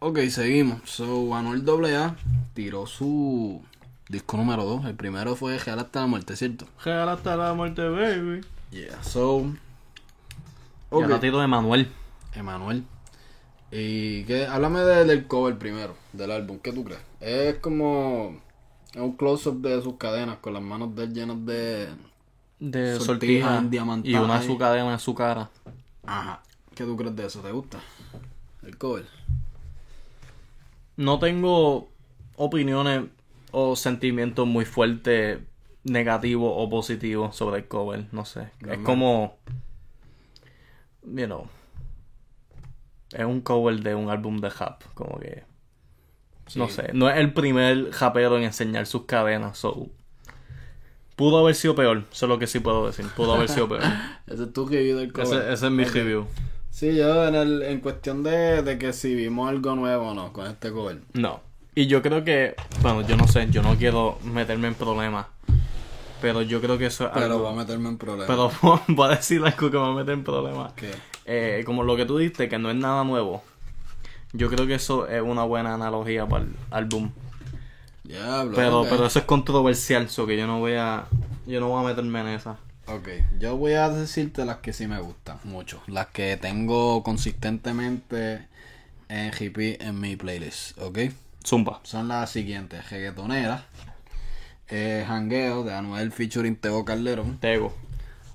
Ok, 0.00 0.18
seguimos. 0.30 0.80
So, 0.88 1.34
Anuel 1.34 1.64
AA 1.68 2.16
tiró 2.54 2.86
su 2.86 3.62
disco 4.08 4.36
número 4.38 4.64
2. 4.64 4.86
El 4.86 4.94
primero 4.94 5.36
fue 5.36 5.58
Real 5.58 5.78
hasta 5.80 6.00
la 6.00 6.06
muerte, 6.06 6.36
¿cierto? 6.36 6.66
Real 6.84 7.08
hasta 7.08 7.36
la 7.36 7.52
muerte, 7.52 7.86
baby. 7.88 8.40
Yeah, 8.70 9.02
so. 9.02 9.40
Y 9.40 9.58
Ok. 10.90 11.02
ahora 11.02 11.20
tiro 11.20 11.38
de 11.40 11.46
Manuel. 11.46 11.88
Emanuel. 12.34 12.84
Y 13.70 14.24
que 14.24 14.46
háblame 14.46 14.80
de- 14.80 15.04
del 15.04 15.26
cover 15.26 15.58
primero, 15.58 15.94
del 16.12 16.30
álbum, 16.30 16.58
¿qué 16.58 16.72
tú 16.72 16.84
crees? 16.84 17.00
Es 17.20 17.56
como 17.56 18.40
un 18.96 19.16
close-up 19.16 19.60
de 19.60 19.82
sus 19.82 19.96
cadenas 19.96 20.38
con 20.38 20.54
las 20.54 20.62
manos 20.62 20.94
de 20.94 21.04
él 21.04 21.12
llenas 21.14 21.44
de. 21.44 21.88
De 22.60 22.96
Sortija 22.98 23.60
sortija. 23.60 24.00
Y 24.04 24.14
una 24.14 24.38
ahí. 24.38 24.46
su 24.46 24.56
cadena 24.58 24.92
en 24.92 24.98
su 24.98 25.14
cara. 25.14 25.50
Ajá. 26.06 26.42
¿Qué 26.74 26.84
tú 26.84 26.96
crees 26.96 27.14
de 27.14 27.26
eso? 27.26 27.40
¿Te 27.40 27.52
gusta? 27.52 27.78
El 28.62 28.76
cover. 28.78 29.04
No 30.96 31.18
tengo 31.18 31.88
opiniones 32.36 33.04
o 33.52 33.76
sentimientos 33.76 34.46
muy 34.46 34.64
fuertes, 34.64 35.38
negativos 35.84 36.52
o 36.56 36.68
positivos 36.68 37.36
sobre 37.36 37.58
el 37.58 37.68
cover. 37.68 38.06
No 38.12 38.24
sé. 38.24 38.48
Es 38.68 38.78
como. 38.78 39.36
You 41.04 41.26
know. 41.26 41.46
Es 43.12 43.24
un 43.24 43.40
cover 43.40 43.80
de 43.80 43.94
un 43.94 44.10
álbum 44.10 44.38
de 44.38 44.50
rap. 44.50 44.82
Como 44.94 45.18
que. 45.18 45.44
Sí. 46.46 46.58
No 46.58 46.68
sé. 46.68 46.90
No 46.92 47.10
es 47.10 47.16
el 47.18 47.32
primer 47.32 47.90
rapero 47.98 48.36
en 48.38 48.44
enseñar 48.44 48.86
sus 48.86 49.04
cadenas. 49.04 49.58
So. 49.58 49.88
Pudo 51.16 51.38
haber 51.38 51.54
sido 51.54 51.74
peor. 51.74 52.04
Eso 52.12 52.26
es 52.26 52.28
lo 52.30 52.38
que 52.38 52.46
sí 52.46 52.60
puedo 52.60 52.86
decir. 52.86 53.06
Pudo 53.16 53.34
haber 53.34 53.48
sido 53.48 53.68
peor. 53.68 53.82
Ese 54.26 54.44
es 54.44 54.52
tu 54.52 54.66
review 54.66 54.98
del 54.98 55.12
cover. 55.12 55.26
ese, 55.26 55.52
ese 55.52 55.66
es 55.66 55.72
mi 55.72 55.84
review. 55.84 56.26
Sí, 56.70 56.94
yo 56.94 57.26
en, 57.26 57.34
el, 57.34 57.62
en 57.62 57.80
cuestión 57.80 58.22
de, 58.22 58.62
de 58.62 58.78
que 58.78 58.92
si 58.92 59.14
vimos 59.14 59.48
algo 59.48 59.74
nuevo 59.74 60.10
o 60.10 60.14
no 60.14 60.32
con 60.32 60.46
este 60.46 60.70
cover. 60.70 61.00
No. 61.14 61.40
Y 61.74 61.86
yo 61.86 62.02
creo 62.02 62.22
que, 62.24 62.54
bueno, 62.82 63.02
yo 63.02 63.16
no 63.16 63.26
sé, 63.26 63.48
yo 63.50 63.62
no 63.62 63.76
quiero 63.76 64.18
meterme 64.22 64.68
en 64.68 64.74
problemas. 64.74 65.26
Pero 66.20 66.42
yo 66.42 66.60
creo 66.60 66.78
que 66.78 66.86
eso 66.86 67.06
es 67.06 67.10
Pero 67.14 67.26
algo. 67.26 67.42
va 67.42 67.50
a 67.50 67.54
meterme 67.54 67.88
en 67.88 67.98
problemas. 67.98 68.26
Pero 68.26 68.80
voy 68.88 69.06
a 69.12 69.16
decir 69.16 69.42
algo 69.44 69.70
que 69.70 69.76
va 69.76 69.88
a 69.88 69.92
meter 69.92 70.14
en 70.14 70.24
problemas. 70.24 70.72
¿Qué? 70.74 70.90
Eh, 71.28 71.62
como 71.66 71.82
lo 71.82 71.94
que 71.94 72.06
tú 72.06 72.16
diste, 72.16 72.48
que 72.48 72.58
no 72.58 72.70
es 72.70 72.76
nada 72.76 73.04
nuevo. 73.04 73.44
Yo 74.32 74.48
creo 74.48 74.66
que 74.66 74.74
eso 74.74 75.06
es 75.06 75.20
una 75.20 75.44
buena 75.44 75.74
analogía 75.74 76.26
para 76.26 76.44
el 76.44 76.56
álbum. 76.70 77.10
Diablo. 78.02 78.56
Pero, 78.56 78.86
pero 78.88 79.06
eso 79.06 79.18
es 79.18 79.26
controversial, 79.26 80.08
so 80.08 80.26
que 80.26 80.38
yo 80.38 80.46
no 80.46 80.58
voy 80.58 80.74
a, 80.74 81.04
yo 81.46 81.60
no 81.60 81.68
voy 81.68 81.84
a 81.84 81.88
meterme 81.88 82.20
en 82.22 82.28
esa. 82.28 82.56
Ok, 82.86 83.08
yo 83.38 83.58
voy 83.58 83.74
a 83.74 83.90
decirte 83.90 84.46
las 84.46 84.56
que 84.58 84.72
sí 84.72 84.86
me 84.86 84.98
gustan 85.00 85.38
mucho. 85.44 85.82
Las 85.86 86.06
que 86.06 86.38
tengo 86.38 87.02
consistentemente 87.02 88.48
en 89.10 89.30
hippie 89.38 89.76
en 89.82 90.00
mi 90.00 90.16
playlist, 90.16 90.78
¿ok? 90.80 90.98
Zumba. 91.46 91.80
Son 91.82 92.08
las 92.08 92.30
siguientes: 92.30 92.88
Reggaetonera, 92.88 93.66
eh, 94.68 95.04
Jangueo 95.06 95.62
de 95.64 95.74
Anuel 95.74 96.10
featuring 96.10 96.56
Teo 96.56 96.86
Calderón, 96.86 97.36
Tego. 97.36 97.74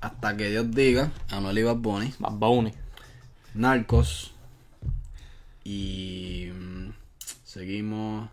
Hasta 0.01 0.37
que 0.37 0.49
Dios 0.49 0.69
diga, 0.69 1.11
Anuel 1.31 1.57
y 1.57 1.63
Bad 1.63 1.77
Bunny, 1.77 2.13
Bad 2.19 2.33
Bunny. 2.33 2.73
Narcos 3.54 4.34
y 5.64 6.49
mm, 6.54 6.89
seguimos 7.43 8.30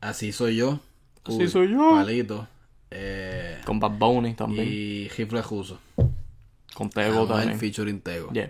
Así 0.00 0.32
soy 0.32 0.56
yo. 0.56 0.78
Así 1.24 1.48
soy 1.48 1.70
yo. 1.72 1.90
Palito. 1.90 2.46
Eh, 2.90 3.60
Con 3.66 3.80
Bad 3.80 3.98
Bunny 3.98 4.34
también. 4.34 4.68
y 4.70 5.08
Gifle 5.10 5.42
Juso. 5.42 5.78
Con 6.74 6.88
Tego 6.90 7.22
Anuel 7.24 7.28
también. 7.28 7.58
featuring 7.58 8.00
Tego. 8.00 8.30
Yeah. 8.32 8.48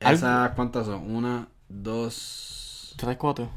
¿Esas 0.00 0.50
cuántas 0.56 0.86
son? 0.86 1.08
Una, 1.14 1.46
dos, 1.68 2.94
Tres, 2.96 3.16
cuatro. 3.16 3.48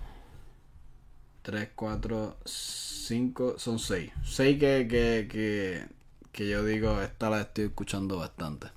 tres, 1.41 1.69
cuatro, 1.75 2.37
cinco, 2.45 3.55
son 3.57 3.79
seis. 3.79 4.11
Seis 4.23 4.59
que, 4.59 4.87
que, 4.87 5.27
que, 5.29 5.85
que 6.31 6.47
yo 6.47 6.63
digo, 6.63 7.01
esta 7.01 7.29
la 7.29 7.41
estoy 7.41 7.65
escuchando 7.65 8.17
bastante. 8.17 8.67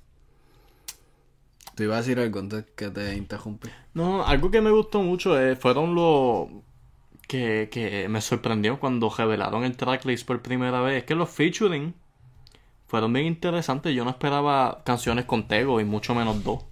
Te 1.75 1.83
iba 1.83 1.95
a 1.95 1.99
decir 1.99 2.19
algo 2.19 2.39
antes 2.39 2.65
que 2.75 2.89
te 2.89 3.15
interrumpí. 3.15 3.69
No, 3.93 4.25
algo 4.25 4.51
que 4.51 4.61
me 4.61 4.71
gustó 4.71 5.01
mucho 5.01 5.39
eh, 5.39 5.55
fueron 5.55 5.95
los 5.95 6.47
que, 7.27 7.69
que 7.71 8.07
me 8.09 8.21
sorprendió 8.21 8.79
cuando 8.79 9.09
revelaron 9.09 9.63
el 9.63 9.77
tracklist 9.77 10.25
por 10.27 10.41
primera 10.41 10.81
vez. 10.81 10.99
Es 10.99 11.03
que 11.05 11.15
los 11.15 11.29
featuring 11.29 11.93
fueron 12.87 13.13
bien 13.13 13.25
interesantes. 13.25 13.95
Yo 13.95 14.03
no 14.03 14.11
esperaba 14.11 14.81
canciones 14.85 15.25
con 15.25 15.47
Tego 15.47 15.79
y 15.79 15.85
mucho 15.85 16.13
menos 16.15 16.43
dos. 16.43 16.65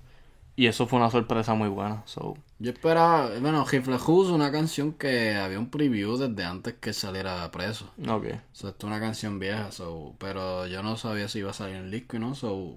Y 0.55 0.67
eso 0.67 0.87
fue 0.87 0.99
una 0.99 1.09
sorpresa 1.09 1.53
muy 1.53 1.69
buena. 1.69 2.03
So, 2.05 2.35
Yo 2.59 2.71
esperaba, 2.71 3.29
bueno, 3.39 3.65
Gifle 3.65 3.97
Juso, 3.97 4.35
una 4.35 4.51
canción 4.51 4.93
que 4.93 5.35
había 5.37 5.57
un 5.59 5.69
preview 5.69 6.17
desde 6.17 6.43
antes 6.43 6.73
que 6.75 6.91
saliera 6.93 7.49
preso. 7.51 7.89
ok. 8.07 8.25
So, 8.51 8.67
esto 8.69 8.87
es 8.87 8.91
una 8.91 8.99
canción 8.99 9.39
vieja, 9.39 9.71
so, 9.71 10.15
pero 10.19 10.67
yo 10.67 10.83
no 10.83 10.97
sabía 10.97 11.29
si 11.29 11.39
iba 11.39 11.51
a 11.51 11.53
salir 11.53 11.77
en 11.77 11.91
disco 11.91 12.17
y 12.17 12.19
no, 12.19 12.35
so, 12.35 12.75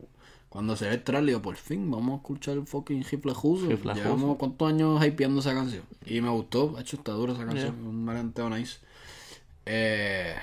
cuando 0.52 0.76
se 0.76 0.86
ve 0.86 0.94
el 0.96 1.02
trailer, 1.02 1.28
digo, 1.28 1.40
por 1.40 1.56
fin, 1.56 1.90
vamos 1.90 2.12
a 2.12 2.16
escuchar 2.16 2.58
el 2.58 2.66
fucking 2.66 3.04
Gifle 3.04 3.32
Juso. 3.32 3.68
Llevamos 4.04 4.36
cuántos 4.36 4.68
años 4.68 5.02
hypeando 5.02 5.40
esa 5.40 5.54
canción. 5.54 5.82
Y 6.04 6.20
me 6.20 6.28
gustó, 6.28 6.68
de 6.74 6.82
hecho 6.82 6.96
está 6.96 7.12
dura 7.12 7.32
esa 7.32 7.46
canción, 7.46 7.86
un 7.86 8.04
maleanteo 8.04 8.50
nice. 8.50 8.78
Eh, 9.64 10.34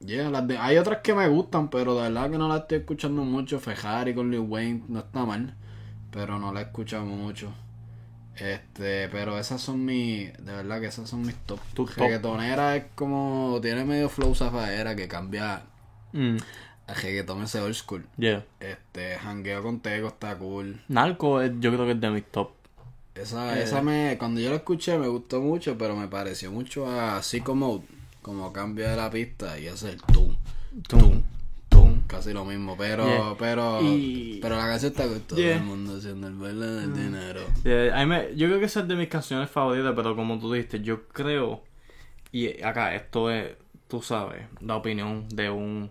yeah, 0.00 0.30
las 0.30 0.48
de- 0.48 0.58
hay 0.58 0.78
otras 0.78 0.98
que 1.02 1.14
me 1.14 1.28
gustan, 1.28 1.70
pero 1.70 1.94
de 1.94 2.02
verdad 2.10 2.28
que 2.30 2.38
no 2.38 2.48
las 2.48 2.62
estoy 2.62 2.78
escuchando 2.78 3.22
mucho. 3.22 3.60
Fejari 3.60 4.14
con 4.14 4.30
Lil 4.32 4.40
Wayne 4.40 4.82
no 4.88 4.98
está 4.98 5.24
mal, 5.24 5.54
pero 6.10 6.38
no 6.40 6.52
la 6.52 6.62
escuchamos 6.62 7.16
mucho. 7.16 7.52
Este, 8.36 9.08
pero 9.10 9.38
esas 9.38 9.60
son 9.60 9.84
mis, 9.84 10.32
de 10.38 10.52
verdad 10.52 10.80
que 10.80 10.86
esas 10.86 11.08
son 11.08 11.20
mis 11.22 11.36
top. 11.46 11.60
Tu 11.74 11.84
top. 11.84 11.98
Reggaetonera 11.98 12.76
es 12.76 12.84
como, 12.94 13.58
tiene 13.62 13.84
medio 13.84 14.08
flow 14.08 14.34
zafaera 14.34 14.96
que 14.96 15.06
cambia 15.08 15.62
Mm, 16.12 16.38
a 16.90 16.94
reggaeton 16.94 17.42
ese 17.42 17.60
old 17.60 17.74
school. 17.74 18.04
yeah. 18.18 18.44
Este, 18.60 19.16
jangueo 19.18 19.62
con 19.62 19.80
Tego 19.80 20.08
está 20.08 20.36
cool. 20.36 20.80
Narco 20.88 21.40
es- 21.40 21.52
yo 21.60 21.72
creo 21.72 21.86
que 21.86 21.92
es 21.92 22.00
de 22.00 22.10
mis 22.10 22.24
top. 22.24 22.50
Esa, 23.14 23.58
Eh. 23.58 23.64
esa 23.64 23.82
me, 23.82 24.16
cuando 24.18 24.40
yo 24.40 24.50
la 24.50 24.56
escuché 24.56 24.96
me 24.98 25.08
gustó 25.08 25.40
mucho, 25.40 25.76
pero 25.76 25.96
me 25.96 26.08
pareció 26.08 26.50
mucho 26.50 26.86
a 26.88 27.22
Psycho 27.22 27.54
Mode, 27.54 27.84
como 28.22 28.52
cambia 28.52 28.90
de 28.90 28.96
la 28.96 29.10
pista 29.10 29.58
y 29.58 29.66
hace 29.68 29.90
el 29.90 30.02
tum, 30.02 30.34
tum, 30.88 31.22
tum, 31.68 32.02
casi 32.06 32.32
lo 32.32 32.44
mismo, 32.44 32.76
pero, 32.78 33.04
Yeah. 33.06 33.34
pero, 33.38 33.80
Y- 33.82 34.38
pero 34.40 34.56
la 34.56 34.66
canción 34.66 34.92
está 34.92 35.06
con 35.08 35.20
todo 35.20 35.38
Yeah. 35.38 35.56
el 35.56 35.62
mundo 35.64 35.96
haciendo 35.98 36.28
el 36.28 36.34
baile 36.34 36.66
del 36.66 36.94
dinero. 36.94 37.40
Yeah, 37.64 37.96
a 38.00 38.04
mí 38.04 38.06
me- 38.06 38.36
yo 38.36 38.46
creo 38.46 38.58
que 38.60 38.66
esa 38.66 38.80
es 38.80 38.88
de 38.88 38.96
mis 38.96 39.08
canciones 39.08 39.50
favoritas, 39.50 39.92
pero 39.96 40.14
como 40.16 40.38
tú 40.38 40.52
dijiste, 40.52 40.80
yo 40.80 41.06
creo, 41.08 41.62
y 42.32 42.62
acá 42.62 42.94
esto 42.94 43.30
es, 43.30 43.56
tú 43.88 44.00
sabes, 44.02 44.42
la 44.60 44.76
opinión 44.76 45.28
de 45.30 45.50
un 45.50 45.90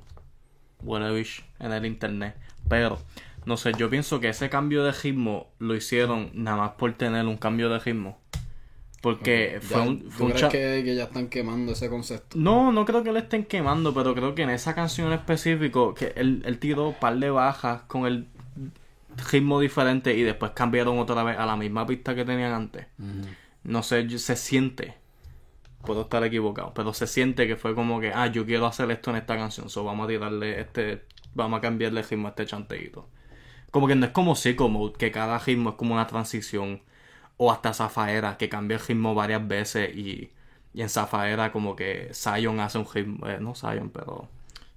whatever 0.83 1.25
en 1.59 1.71
el 1.73 1.85
internet, 1.85 2.35
pero 2.67 2.99
no 3.45 3.57
sé, 3.57 3.73
yo 3.77 3.89
pienso 3.89 4.19
que 4.19 4.29
ese 4.29 4.49
cambio 4.49 4.83
de 4.83 4.91
ritmo 4.91 5.47
lo 5.59 5.75
hicieron 5.75 6.31
nada 6.33 6.57
más 6.57 6.71
por 6.71 6.93
tener 6.93 7.25
un 7.25 7.37
cambio 7.37 7.69
de 7.69 7.79
ritmo. 7.79 8.19
Porque 9.01 9.59
fue 9.61 9.81
Ya, 9.81 9.83
un, 9.87 9.99
¿tú 9.99 10.09
fue 10.09 10.27
un 10.27 10.33
crees 10.33 10.47
que, 10.47 10.81
que 10.83 10.95
ya 10.95 11.03
están 11.05 11.29
quemando 11.29 11.71
ese 11.71 11.89
concepto? 11.89 12.37
No, 12.37 12.71
no 12.71 12.85
creo 12.85 13.03
que 13.03 13.11
le 13.11 13.19
estén 13.19 13.45
quemando, 13.45 13.93
pero 13.93 14.13
creo 14.13 14.35
que 14.35 14.43
en 14.43 14.49
esa 14.49 14.75
canción 14.75 15.07
en 15.07 15.13
específico, 15.13 15.93
que 15.93 16.13
él, 16.15 16.43
él 16.45 16.59
tiró 16.59 16.89
un 16.89 16.95
par 16.95 17.17
de 17.17 17.29
bajas 17.29 17.83
con 17.87 18.05
el 18.05 18.27
ritmo 19.31 19.59
diferente 19.59 20.15
y 20.15 20.21
después 20.23 20.51
cambiaron 20.51 20.99
otra 20.99 21.23
vez 21.23 21.37
a 21.37 21.45
la 21.45 21.55
misma 21.55 21.85
pista 21.87 22.15
que 22.15 22.25
tenían 22.25 22.53
antes. 22.53 22.87
No 23.63 23.83
sé, 23.83 24.07
se 24.19 24.35
siente, 24.35 24.95
puedo 25.85 26.01
estar 26.01 26.23
equivocado, 26.23 26.73
pero 26.73 26.93
se 26.93 27.07
siente 27.07 27.47
que 27.47 27.55
fue 27.55 27.75
como 27.75 27.99
que, 27.99 28.11
ah, 28.13 28.27
yo 28.27 28.45
quiero 28.45 28.65
hacer 28.65 28.89
esto 28.91 29.11
en 29.11 29.17
esta 29.17 29.37
canción, 29.37 29.69
so 29.69 29.83
vamos 29.83 30.05
a 30.05 30.07
tirarle 30.09 30.59
este, 30.61 31.03
vamos 31.33 31.57
a 31.59 31.61
cambiarle 31.61 32.01
ritmo 32.01 32.27
a 32.27 32.31
este 32.31 32.45
chanteíto. 32.45 33.07
Como 33.71 33.87
que 33.87 33.95
no 33.95 34.05
es 34.05 34.11
como 34.11 34.35
Psycho 34.35 34.67
Mode, 34.67 34.93
que 34.97 35.11
cada 35.11 35.37
ritmo 35.39 35.71
es 35.71 35.75
como 35.75 35.93
una 35.93 36.07
transición. 36.07 36.81
O 37.37 37.51
hasta 37.51 37.73
Zafaera, 37.73 38.35
que 38.37 38.49
cambia 38.49 38.77
el 38.77 38.83
ritmo 38.83 39.15
varias 39.15 39.47
veces 39.47 39.95
y, 39.95 40.31
y 40.73 40.81
en 40.81 40.89
Zafaera 40.89 41.51
como 41.51 41.75
que 41.75 42.09
Zion 42.13 42.59
hace 42.59 42.77
un 42.77 42.87
ritmo, 42.93 43.27
eh, 43.27 43.37
no 43.39 43.55
Zion, 43.55 43.91
pero 43.91 44.27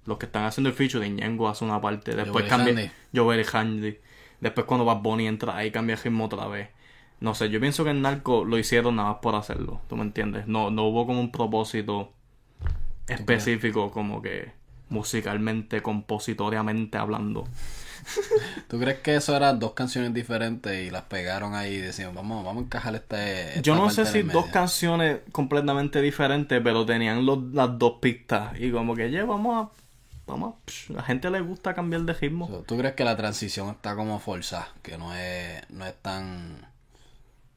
los 0.05 0.17
que 0.17 0.27
están 0.27 0.45
haciendo 0.45 0.69
el 0.69 0.75
featuring, 0.75 1.15
Ñengo 1.15 1.49
hace 1.49 1.65
una 1.65 1.81
parte, 1.81 2.15
después 2.15 2.45
Joel 2.45 2.65
cambia. 2.65 2.93
Joel 3.13 3.41
y 3.41 3.45
Handy, 3.51 3.97
después 4.39 4.65
cuando 4.65 4.85
Bad 4.85 5.01
Bunny 5.01 5.27
entra 5.27 5.57
ahí 5.57 5.71
cambia 5.71 5.95
el 5.95 6.01
ritmo 6.01 6.25
otra 6.25 6.47
vez. 6.47 6.69
No 7.19 7.35
sé, 7.35 7.49
yo 7.49 7.59
pienso 7.59 7.83
que 7.83 7.91
en 7.91 8.01
Narco 8.01 8.43
lo 8.43 8.57
hicieron 8.57 8.97
nada 8.97 9.13
más 9.13 9.19
por 9.19 9.35
hacerlo, 9.35 9.79
¿tú 9.87 9.95
me 9.95 10.03
entiendes? 10.03 10.47
No, 10.47 10.71
no 10.71 10.83
hubo 10.83 11.05
como 11.05 11.19
un 11.19 11.31
propósito 11.31 12.11
específico 13.07 13.91
como 13.91 14.21
que 14.21 14.51
musicalmente, 14.89 15.81
compositoriamente 15.81 16.97
hablando. 16.97 17.45
¿Tú 18.67 18.79
crees 18.79 18.99
que 18.99 19.15
eso 19.15 19.35
eran 19.35 19.59
dos 19.59 19.73
canciones 19.73 20.13
diferentes 20.13 20.85
y 20.85 20.91
las 20.91 21.03
pegaron 21.03 21.55
ahí 21.55 21.75
y 21.75 21.79
decían, 21.79 22.13
vamos, 22.13 22.43
vamos 22.43 22.63
a 22.63 22.65
encajar 22.65 22.95
este... 22.95 23.49
esta 23.49 23.61
Yo 23.61 23.75
no 23.75 23.89
sé 23.89 24.05
si 24.05 24.21
dos 24.23 24.33
medio"? 24.45 24.51
canciones 24.51 25.19
completamente 25.31 26.01
diferentes, 26.01 26.61
pero 26.63 26.85
tenían 26.85 27.25
los, 27.25 27.43
las 27.53 27.77
dos 27.77 27.95
pistas. 28.01 28.59
Y 28.59 28.71
como 28.71 28.95
que, 28.95 29.11
ya, 29.11 29.25
vamos 29.25 29.65
a. 29.65 29.83
Vamos 30.25 30.55
a. 30.89 30.93
la 30.93 31.03
gente 31.03 31.29
le 31.29 31.41
gusta 31.41 31.73
cambiar 31.73 32.03
de 32.03 32.13
ritmo. 32.13 32.63
¿Tú 32.65 32.77
crees 32.77 32.93
que 32.93 33.03
la 33.03 33.17
transición 33.17 33.69
está 33.69 33.95
como 33.95 34.19
forzada? 34.19 34.69
Que 34.81 34.97
no 34.97 35.13
es, 35.15 35.61
no 35.69 35.85
es 35.85 35.95
tan... 36.01 36.72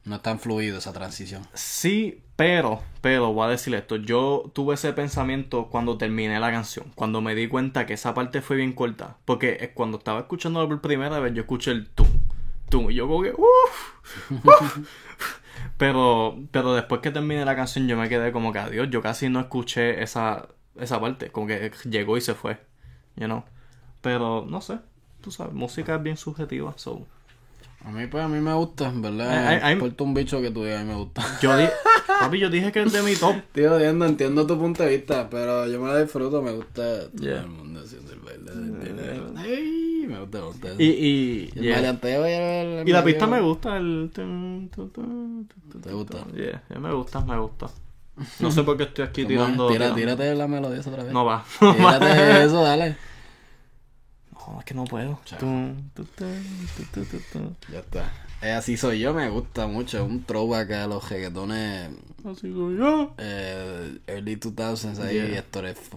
No 0.07 0.15
es 0.15 0.21
tan 0.21 0.39
fluido 0.39 0.77
esa 0.77 0.93
transición. 0.93 1.45
Sí, 1.53 2.23
pero, 2.37 2.81
pero 3.01 3.33
voy 3.33 3.45
a 3.45 3.49
decir 3.49 3.75
esto. 3.75 3.97
Yo 3.97 4.49
tuve 4.55 4.75
ese 4.75 4.93
pensamiento 4.93 5.67
cuando 5.67 5.97
terminé 5.97 6.39
la 6.39 6.49
canción. 6.49 6.93
Cuando 6.95 7.19
me 7.19 7.35
di 7.35 7.49
cuenta 7.49 7.85
que 7.85 7.95
esa 7.95 8.13
parte 8.13 8.41
fue 8.41 8.55
bien 8.55 8.71
corta. 8.71 9.17
Porque 9.25 9.57
eh, 9.59 9.73
cuando 9.73 9.97
estaba 9.97 10.21
escuchando 10.21 10.65
por 10.65 10.79
primera 10.79 11.19
vez, 11.19 11.33
yo 11.33 11.41
escuché 11.41 11.71
el 11.71 11.89
tum, 11.89 12.07
tum. 12.69 12.89
Y 12.89 12.95
yo 12.95 13.05
como 13.05 13.21
que, 13.21 13.31
uff, 13.31 14.45
uff. 14.45 14.77
Pero, 15.77 16.39
pero 16.51 16.73
después 16.73 17.01
que 17.01 17.11
terminé 17.11 17.43
la 17.45 17.55
canción, 17.55 17.87
yo 17.87 17.97
me 17.97 18.09
quedé 18.09 18.31
como 18.31 18.53
que, 18.53 18.59
adiós, 18.59 18.87
yo 18.89 19.01
casi 19.01 19.29
no 19.29 19.39
escuché 19.39 20.01
esa, 20.01 20.47
esa 20.75 21.01
parte. 21.01 21.29
Como 21.31 21.47
que 21.47 21.71
llegó 21.89 22.17
y 22.17 22.21
se 22.21 22.33
fue. 22.33 22.59
You 23.15 23.25
know. 23.25 23.43
Pero, 24.01 24.45
no 24.47 24.61
sé. 24.61 24.79
Tú 25.21 25.31
sabes, 25.31 25.53
música 25.53 25.95
es 25.95 26.03
bien 26.03 26.17
subjetiva. 26.17 26.73
So. 26.77 27.05
A 27.85 27.91
mí, 27.91 28.05
pues, 28.07 28.23
a 28.23 28.27
mí 28.27 28.39
me 28.41 28.53
gusta, 28.53 28.89
en 28.89 29.01
¿verdad? 29.01 29.29
Ay, 29.29 29.37
ay, 29.55 29.59
ay. 29.63 29.75
Me 29.75 29.83
importa 29.83 30.03
un 30.03 30.13
bicho 30.13 30.41
que 30.41 30.51
tú 30.51 30.63
digas, 30.63 30.81
a 30.81 30.83
mí 30.83 30.89
me 30.89 30.95
gusta. 30.97 31.23
Yo 31.41 31.55
di 31.55 31.65
Papi, 32.19 32.39
yo 32.39 32.49
dije 32.49 32.71
que 32.71 32.81
es 32.83 32.91
de 32.91 33.01
mi 33.01 33.15
top. 33.15 33.35
Estoy 33.35 33.65
odiando, 33.65 34.05
entiendo 34.05 34.45
tu 34.47 34.57
punto 34.59 34.83
de 34.83 34.97
vista, 34.97 35.29
pero 35.29 35.67
yo 35.67 35.79
me 35.79 35.87
la 35.87 36.01
disfruto, 36.01 36.41
me 36.41 36.51
gusta 36.51 37.09
todo 37.09 37.09
Yeah. 37.23 37.41
el 37.41 37.47
mundo 37.47 37.79
haciendo 37.81 38.11
el 38.11 38.19
baile 38.19 38.51
del. 38.51 39.37
Ay, 39.37 40.05
me 40.07 40.19
gusta, 40.19 40.39
me 40.39 40.45
gusta. 40.47 40.67
Y, 40.79 40.83
y, 40.85 41.51
el 41.55 41.61
yeah. 41.63 41.75
maleanteo 41.75 42.27
y 42.27 42.31
el- 42.31 42.87
y 42.89 42.91
la 42.91 43.03
pista 43.03 43.27
me 43.27 43.39
gusta. 43.39 43.77
El... 43.77 44.09
¿Te 45.83 45.91
gusta? 45.93 46.17
Yeah, 46.35 46.63
me 46.79 46.91
gusta, 46.93 47.21
me 47.21 47.37
gusta. 47.39 47.67
No 48.39 48.51
sé 48.51 48.63
por 48.63 48.77
qué 48.77 48.83
estoy 48.83 49.05
aquí 49.05 49.25
tirando. 49.27 49.67
Tira- 49.69 49.93
tírate 49.93 50.33
la 50.35 50.47
melodía 50.47 50.79
esa 50.79 50.89
otra 50.89 51.03
vez. 51.03 51.13
No 51.13 51.23
va. 51.25 51.45
No, 51.61 51.77
va. 51.83 51.99
Tírate 51.99 52.43
eso, 52.43 52.63
dale. 52.63 52.97
No, 54.47 54.59
es 54.59 54.65
que 54.65 54.73
no 54.73 54.85
puedo. 54.85 55.19
Ya 57.71 57.79
está. 57.79 58.11
Eh, 58.41 58.51
así 58.51 58.77
soy 58.77 58.99
yo, 58.99 59.13
me 59.13 59.29
gusta 59.29 59.65
mucho. 59.67 60.05
Un 60.05 60.23
throwback 60.23 60.71
a 60.71 60.87
los 60.87 61.09
reggaetones 61.09 61.89
Así 62.23 62.53
soy 62.53 62.77
yo. 62.77 63.13
eh, 63.17 63.97
early 64.07 64.35
2000s 64.37 64.99
ahí, 64.99 65.15
Yeah. 65.15 65.43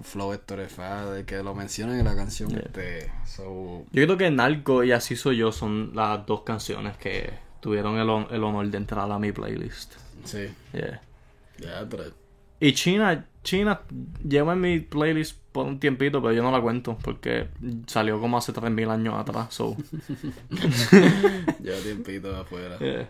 Flow 0.02 0.32
Héctor 0.32 0.60
F- 0.60 1.24
que 1.26 1.42
lo 1.42 1.54
mencionan 1.54 1.98
en 1.98 2.04
la 2.06 2.16
canción. 2.16 2.50
Este, 2.56 3.12
so, 3.26 3.84
Yo 3.92 4.04
creo 4.04 4.16
que 4.16 4.30
Narco 4.30 4.82
y 4.84 4.92
Así 4.92 5.16
Soy 5.16 5.36
Yo 5.36 5.52
son 5.52 5.92
las 5.94 6.24
dos 6.26 6.42
canciones 6.42 6.96
que 6.96 7.30
tuvieron 7.60 7.98
el, 7.98 8.08
hon- 8.08 8.28
el 8.30 8.42
honor 8.42 8.68
de 8.70 8.78
entrar 8.78 9.10
a 9.10 9.18
mi 9.18 9.32
playlist. 9.32 9.94
sí, 10.24 10.48
Yeah. 10.72 11.00
ya, 11.58 11.86
pero 11.90 12.04
Y 12.58 12.72
China, 12.72 13.26
China 13.42 13.82
lleva 14.26 14.54
en 14.54 14.60
mi 14.62 14.80
playlist 14.80 15.36
por 15.52 15.66
un 15.66 15.80
tiempito, 15.80 16.20
pero 16.22 16.32
yo 16.32 16.42
no 16.42 16.50
la 16.52 16.60
cuento 16.60 16.96
porque 17.02 17.48
salió 17.86 18.20
como 18.20 18.38
hace 18.38 18.52
3000 18.52 18.90
años 18.90 19.14
atrás. 19.14 19.52
So, 19.54 19.76
lleva 21.62 21.78
tiempito 21.82 22.34
afuera. 22.36 22.78
yeah. 22.78 23.08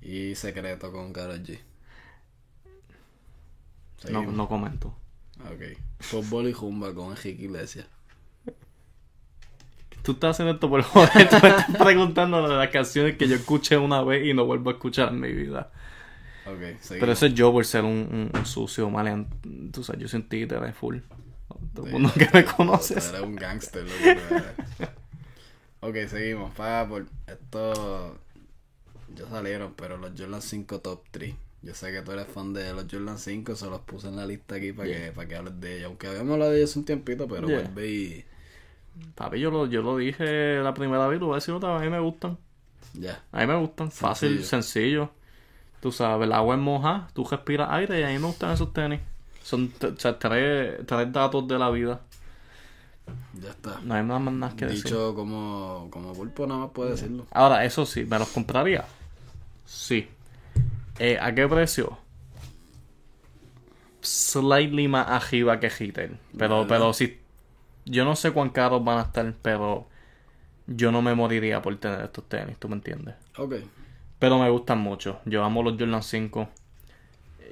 Y 0.00 0.34
secreto 0.34 0.92
con 0.92 1.12
Karol 1.12 1.42
G. 1.42 1.58
no, 4.10 4.22
no 4.22 4.48
comento. 4.48 4.94
Ok. 5.40 5.78
Fútbol 6.00 6.48
y 6.48 6.52
Jumba 6.52 6.94
con 6.94 7.10
Enrique 7.10 7.44
Iglesias. 7.44 7.86
Tú 10.02 10.12
estás 10.12 10.30
haciendo 10.32 10.54
esto 10.54 10.68
por 10.68 10.82
joder, 10.82 11.28
tú 11.28 11.36
me 11.42 11.48
estás 11.48 11.76
preguntando 11.78 12.48
de 12.48 12.56
las 12.56 12.68
canciones 12.70 13.16
que 13.16 13.28
yo 13.28 13.36
escuché 13.36 13.76
una 13.78 14.02
vez 14.02 14.26
y 14.26 14.34
no 14.34 14.44
vuelvo 14.44 14.70
a 14.70 14.72
escuchar 14.72 15.10
en 15.10 15.20
mi 15.20 15.32
vida. 15.32 15.70
Pero 16.98 17.12
ese 17.12 17.26
es 17.28 17.34
yo 17.34 17.52
por 17.52 17.64
ser 17.64 17.84
un, 17.84 18.08
un, 18.10 18.30
un 18.34 18.46
sucio, 18.46 18.90
maleant... 18.90 19.28
Tú 19.72 19.84
sabes, 19.84 20.02
yo 20.02 20.08
soy 20.08 20.20
un 20.20 20.28
títere 20.28 20.72
full. 20.72 20.98
Todo 21.74 21.86
el 21.86 21.92
mundo 21.92 22.12
que 22.14 22.28
me 22.32 22.44
conoce. 22.44 22.94
Eres 22.94 23.20
un 23.20 23.36
gangster, 23.36 23.84
lo 23.84 24.00
que 24.00 24.10
tú 24.10 24.34
eres. 24.34 24.54
Ok, 25.80 25.96
seguimos. 26.08 26.52
Por 26.54 27.06
esto 27.26 28.18
ya 29.14 29.28
salieron, 29.28 29.74
pero 29.76 29.96
los 29.96 30.12
Jordan 30.18 30.42
5 30.42 30.80
top 30.80 31.02
3. 31.10 31.34
Yo 31.62 31.74
sé 31.74 31.92
que 31.92 32.02
tú 32.02 32.12
eres 32.12 32.26
fan 32.28 32.52
de 32.52 32.72
los 32.72 32.86
Jordan 32.90 33.18
5, 33.18 33.54
se 33.56 33.66
los 33.68 33.80
puse 33.82 34.08
en 34.08 34.16
la 34.16 34.26
lista 34.26 34.56
aquí 34.56 34.72
para 34.72 34.88
que, 34.88 35.12
para 35.12 35.28
que 35.28 35.36
hables 35.36 35.60
de 35.60 35.76
ellos. 35.78 35.86
Aunque 35.88 36.08
habíamos 36.08 36.32
hablado 36.34 36.52
de 36.52 36.58
ellos 36.58 36.76
un 36.76 36.84
tiempito, 36.84 37.28
pero 37.28 37.48
Yeah. 37.48 37.60
vuelve 37.62 37.88
y. 37.88 38.24
Papi, 39.14 39.40
yo 39.40 39.50
lo, 39.50 39.66
yo 39.66 39.82
lo 39.82 39.96
dije 39.96 40.60
la 40.60 40.74
primera 40.74 41.06
vez, 41.06 41.18
lo 41.20 41.26
voy 41.26 41.34
a 41.34 41.36
decir 41.36 41.54
otra 41.54 41.72
vez, 41.74 41.82
a 41.82 41.84
mí 41.84 41.90
me 41.90 42.00
gustan. 42.00 42.38
Ya. 42.94 43.22
A 43.32 43.40
mí 43.40 43.46
me 43.46 43.56
gustan, 43.58 43.90
fácil, 43.90 44.44
sencillo. 44.44 45.10
Tú 45.80 45.92
sabes, 45.92 46.26
el 46.26 46.32
agua 46.32 46.56
es 46.56 46.60
moja, 46.60 47.08
tú 47.14 47.24
respiras 47.30 47.70
aire 47.72 48.00
y 48.00 48.04
a 48.04 48.08
mí 48.08 48.18
me 48.18 48.26
gustan 48.28 48.52
esos 48.52 48.72
tenis. 48.72 49.00
Son 49.42 49.72
o 49.82 49.96
sea, 49.98 50.18
tres, 50.18 50.86
tres 50.86 51.12
datos 51.12 51.46
de 51.48 51.58
la 51.58 51.70
vida. 51.70 52.00
Ya 53.34 53.50
está. 53.50 53.80
No 53.82 53.94
hay 53.94 54.02
más 54.02 54.20
nada 54.20 54.54
que 54.56 54.66
decir. 54.66 54.84
Dicho 54.84 55.14
como, 55.14 55.88
como 55.90 56.12
pulpo, 56.12 56.46
nada 56.46 56.60
más 56.60 56.70
puede 56.70 56.92
decirlo. 56.92 57.26
Ahora, 57.32 57.64
eso 57.64 57.84
sí, 57.84 58.04
¿me 58.04 58.18
los 58.18 58.28
compraría? 58.28 58.84
Sí. 59.64 60.08
Eh, 60.98 61.18
¿A 61.20 61.34
qué 61.34 61.48
precio? 61.48 61.98
Slightly 64.00 64.88
más 64.88 65.08
arriba 65.08 65.58
que 65.58 65.70
Hitter. 65.76 66.18
Pero, 66.36 66.66
pero 66.68 66.92
si... 66.92 67.18
Yo 67.84 68.04
no 68.04 68.14
sé 68.14 68.30
cuán 68.30 68.50
caros 68.50 68.84
van 68.84 68.98
a 68.98 69.02
estar, 69.02 69.34
pero... 69.42 69.88
Yo 70.66 70.92
no 70.92 71.02
me 71.02 71.14
moriría 71.14 71.60
por 71.60 71.76
tener 71.78 72.02
estos 72.02 72.28
tenis, 72.28 72.56
¿tú 72.58 72.68
me 72.68 72.76
entiendes? 72.76 73.16
Ok. 73.36 73.54
Pero 74.18 74.38
me 74.38 74.48
gustan 74.50 74.78
mucho. 74.78 75.20
Yo 75.24 75.42
amo 75.42 75.64
los 75.64 75.72
Jordan 75.76 76.02
5. 76.02 76.48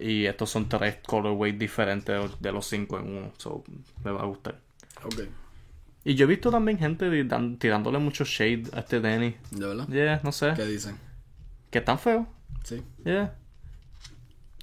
Y 0.01 0.27
estos 0.27 0.51
son 0.51 0.69
tres 0.69 0.97
colorways 1.07 1.59
diferentes 1.59 2.41
de 2.41 2.53
los- 2.53 2.67
5 2.67 2.99
en 2.99 3.17
uno. 3.17 3.33
So, 3.37 3.63
me 4.05 4.11
va 4.11 4.23
a 4.23 4.27
gustar. 4.27 4.59
Ok. 5.05 5.21
Y 6.05 6.15
yo 6.15 6.25
he 6.25 6.29
visto 6.29 6.51
también 6.51 6.79
gente 6.79 7.11
tirándole 7.59 7.99
mucho 7.99 8.25
shade 8.25 8.65
a 8.73 8.81
este 8.81 9.01
tenis. 9.01 9.35
¿De 9.51 9.67
verdad? 9.67 9.87
Yeah, 9.89 10.21
no 10.25 10.33
sé. 10.33 10.55
¿Qué 10.57 10.65
dicen? 10.65 10.97
Que 11.71 11.79
están 11.79 11.99
feos. 11.99 12.27
Sí. 12.65 12.83
Yeah. 13.05 13.37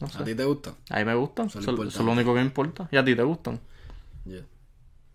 No 0.01 0.07
sé. 0.09 0.19
¿A 0.19 0.23
ti 0.23 0.33
te 0.35 0.43
gusta? 0.43 0.73
A 0.89 0.99
mí 0.99 1.05
me 1.05 1.15
gustan. 1.15 1.47
Eso 1.47 1.59
es 1.59 1.65
Son, 1.65 1.75
lo 1.75 1.91
son 1.91 2.05
lo 2.07 2.11
único 2.13 2.33
que 2.33 2.39
me 2.39 2.45
importa. 2.45 2.87
Y 2.91 2.97
a 2.97 3.05
ti 3.05 3.15
te 3.15 3.23
gustan. 3.23 3.59
Yeah. 4.25 4.43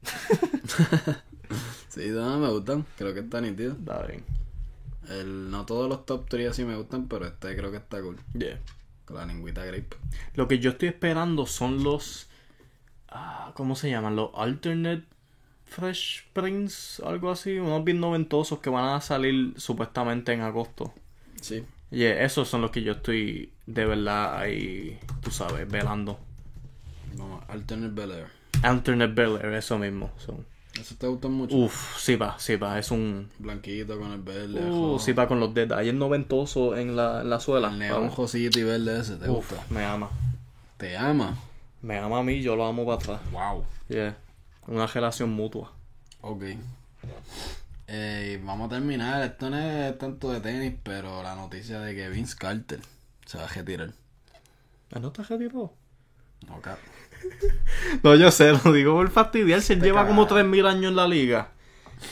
sí, 1.88 2.08
no, 2.10 2.38
me 2.38 2.48
gustan. 2.48 2.86
Creo 2.96 3.12
que 3.14 3.20
está 3.20 3.40
nítido. 3.40 3.72
Está 3.72 4.02
bien. 4.06 4.24
El, 5.08 5.50
no 5.50 5.66
todos 5.66 5.88
los 5.88 6.06
top 6.06 6.28
3 6.28 6.50
así 6.50 6.64
me 6.64 6.76
gustan, 6.76 7.08
pero 7.08 7.26
este 7.26 7.56
creo 7.56 7.70
que 7.70 7.78
está 7.78 8.00
cool. 8.00 8.18
Yeah. 8.34 8.60
La 9.12 9.26
lingüita 9.26 9.64
grape. 9.64 9.96
Lo 10.34 10.48
que 10.48 10.58
yo 10.58 10.70
estoy 10.70 10.88
esperando 10.88 11.46
son 11.46 11.82
los. 11.82 12.28
ah, 13.08 13.52
¿Cómo 13.54 13.76
se 13.76 13.90
llaman? 13.90 14.16
Los 14.16 14.30
alternate 14.34 15.04
Fresh 15.66 16.26
Prince, 16.32 17.02
algo 17.04 17.30
así. 17.30 17.58
Unos 17.58 17.84
bien 17.84 18.00
noventosos 18.00 18.58
que 18.60 18.70
van 18.70 18.94
a 18.94 19.00
salir 19.00 19.54
supuestamente 19.56 20.32
en 20.32 20.40
agosto. 20.40 20.92
Sí. 21.40 21.64
Y 21.90 22.04
esos 22.04 22.48
son 22.48 22.62
los 22.62 22.70
que 22.70 22.82
yo 22.82 22.92
estoy 22.92 23.52
de 23.66 23.84
verdad 23.84 24.38
ahí, 24.38 24.98
tú 25.20 25.30
sabes, 25.30 25.68
velando. 25.68 26.18
Vamos, 27.16 27.44
Alternate 27.48 27.94
Bel 27.94 28.10
Air. 28.12 28.26
Alternate 28.62 29.12
Bel 29.12 29.36
Air, 29.42 29.54
eso 29.54 29.78
mismo. 29.78 30.10
son. 30.16 30.46
¿Eso 30.80 30.94
te 30.96 31.06
gustan 31.06 31.32
mucho? 31.32 31.54
Uf, 31.56 31.98
sí 31.98 32.16
va, 32.16 32.38
sí 32.38 32.56
va. 32.56 32.78
Es 32.78 32.90
un. 32.90 33.30
Blanquito 33.38 33.98
con 33.98 34.10
el 34.12 34.22
verde. 34.22 34.70
Uh, 34.70 34.98
sí 34.98 35.12
va 35.12 35.28
con 35.28 35.38
los 35.38 35.52
detalles 35.52 35.92
noventosos 35.94 36.78
en 36.78 36.96
la, 36.96 37.20
en 37.20 37.30
la 37.30 37.40
suela. 37.40 37.68
El 37.68 37.78
neón 37.78 38.08
josito 38.08 38.58
y 38.58 38.62
verde 38.62 39.00
ese, 39.00 39.16
¿te 39.16 39.28
Uf, 39.28 39.50
gusta? 39.50 39.64
me 39.70 39.84
ama. 39.84 40.08
¿Te 40.78 40.96
ama? 40.96 41.36
Me 41.82 41.98
ama 41.98 42.18
a 42.20 42.22
mí, 42.22 42.40
yo 42.42 42.56
lo 42.56 42.64
amo 42.66 42.84
para 42.86 42.96
atrás. 42.96 43.20
Wow. 43.32 43.64
Yeah. 43.88 44.16
Una 44.66 44.86
relación 44.86 45.30
mutua. 45.30 45.72
Ok. 46.22 46.44
Eh, 47.88 48.40
vamos 48.44 48.66
a 48.66 48.74
terminar. 48.76 49.22
Esto 49.22 49.50
no 49.50 49.58
es 49.58 49.98
tanto 49.98 50.32
de 50.32 50.40
tenis, 50.40 50.74
pero 50.82 51.22
la 51.22 51.34
noticia 51.34 51.80
de 51.80 51.94
que 51.94 52.08
Vince 52.08 52.36
Carter 52.38 52.80
se 53.26 53.38
va 53.38 53.44
a 53.44 53.48
retirar. 53.48 53.90
¿Ah, 54.92 54.98
¿No 55.00 55.08
está 55.08 55.22
retirado? 55.22 55.72
No, 56.48 56.60
cap- 56.60 56.78
No, 58.02 58.14
yo 58.14 58.30
sé, 58.30 58.52
lo 58.64 58.72
digo 58.72 58.94
por 58.94 59.10
fastidiarse. 59.10 59.72
Él 59.74 59.80
Te 59.80 59.86
lleva 59.86 60.06
como 60.06 60.26
cagas. 60.26 60.44
3.000 60.44 60.66
años 60.66 60.90
en 60.90 60.96
la 60.96 61.08
liga. 61.08 61.48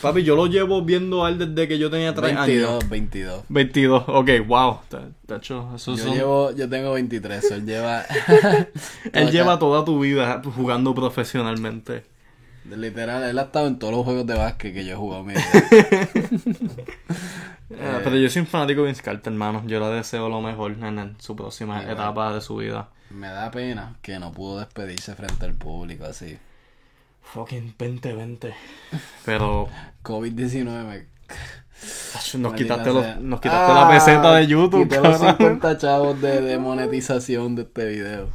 Papi, 0.03 0.23
yo 0.23 0.37
lo 0.37 0.47
llevo 0.47 0.83
viendo 0.83 1.25
a 1.25 1.31
él 1.31 1.39
desde 1.39 1.67
que 1.69 1.79
yo 1.79 1.91
tenía 1.91 2.15
3 2.15 2.37
años. 2.37 2.47
22, 2.89 2.89
22. 2.89 3.45
22. 3.49 4.05
Ok, 4.07 4.31
wow. 4.47 4.79
Eso 4.95 5.97
Yo 5.97 5.97
son- 5.97 6.15
llevo, 6.15 6.53
yo 6.55 6.69
tengo 6.69 6.93
23, 6.93 7.51
él 7.51 7.67
lleva... 7.67 8.05
Él 9.13 9.31
lleva 9.31 9.59
toda 9.59 9.85
tu 9.85 9.99
vida 10.01 10.41
jugando 10.57 10.95
profesionalmente. 10.95 12.05
Literal, 12.65 13.25
él 13.25 13.39
ha 13.39 13.43
estado 13.43 13.67
en 13.67 13.79
todos 13.79 13.93
los 13.93 14.05
juegos 14.05 14.27
de 14.27 14.35
básquet 14.35 14.73
que 14.73 14.85
yo 14.85 14.93
he 14.93 14.97
jugado. 14.97 15.25
Ah, 17.83 18.01
pero 18.05 18.17
yo 18.17 18.29
soy 18.29 18.41
un 18.43 18.47
fanático 18.47 18.83
de 18.83 18.87
Vince 18.89 19.03
Carter, 19.03 19.33
hermano. 19.33 19.63
Yo 19.67 19.81
le 19.81 19.87
deseo 19.97 20.29
lo 20.29 20.41
mejor 20.41 20.73
en, 20.73 20.99
en 20.99 21.17
su 21.21 21.35
próxima 21.37 21.83
etapa 21.91 22.33
de 22.35 22.41
su 22.41 22.57
vida. 22.57 22.89
Me 23.11 23.29
da 23.29 23.51
pena 23.51 23.97
que 24.03 24.19
no 24.19 24.33
pudo 24.33 24.59
despedirse 24.61 25.15
frente 25.15 25.45
al 25.45 25.55
público 25.55 26.05
así. 26.05 26.39
Fucking 27.23 27.75
2020. 27.79 28.55
Pero 29.25 29.69
COVID-19 30.03 30.85
me... 30.85 31.07
nos 32.39 32.55
quitaste, 32.55 32.93
los- 32.93 33.17
nos 33.21 33.41
quitaste 33.41 33.73
Ah, 33.73 33.85
la 33.85 33.89
peseta 33.91 34.35
de 34.35 34.47
YouTube, 34.47 34.83
Quité 34.85 34.97
los 35.01 35.19
cabrón. 35.19 35.37
50 35.39 35.79
chavos 35.79 36.21
de, 36.21 36.41
de 36.41 36.59
monetización 36.59 37.57
de 37.57 37.63
este 37.63 37.87
video. 37.87 38.29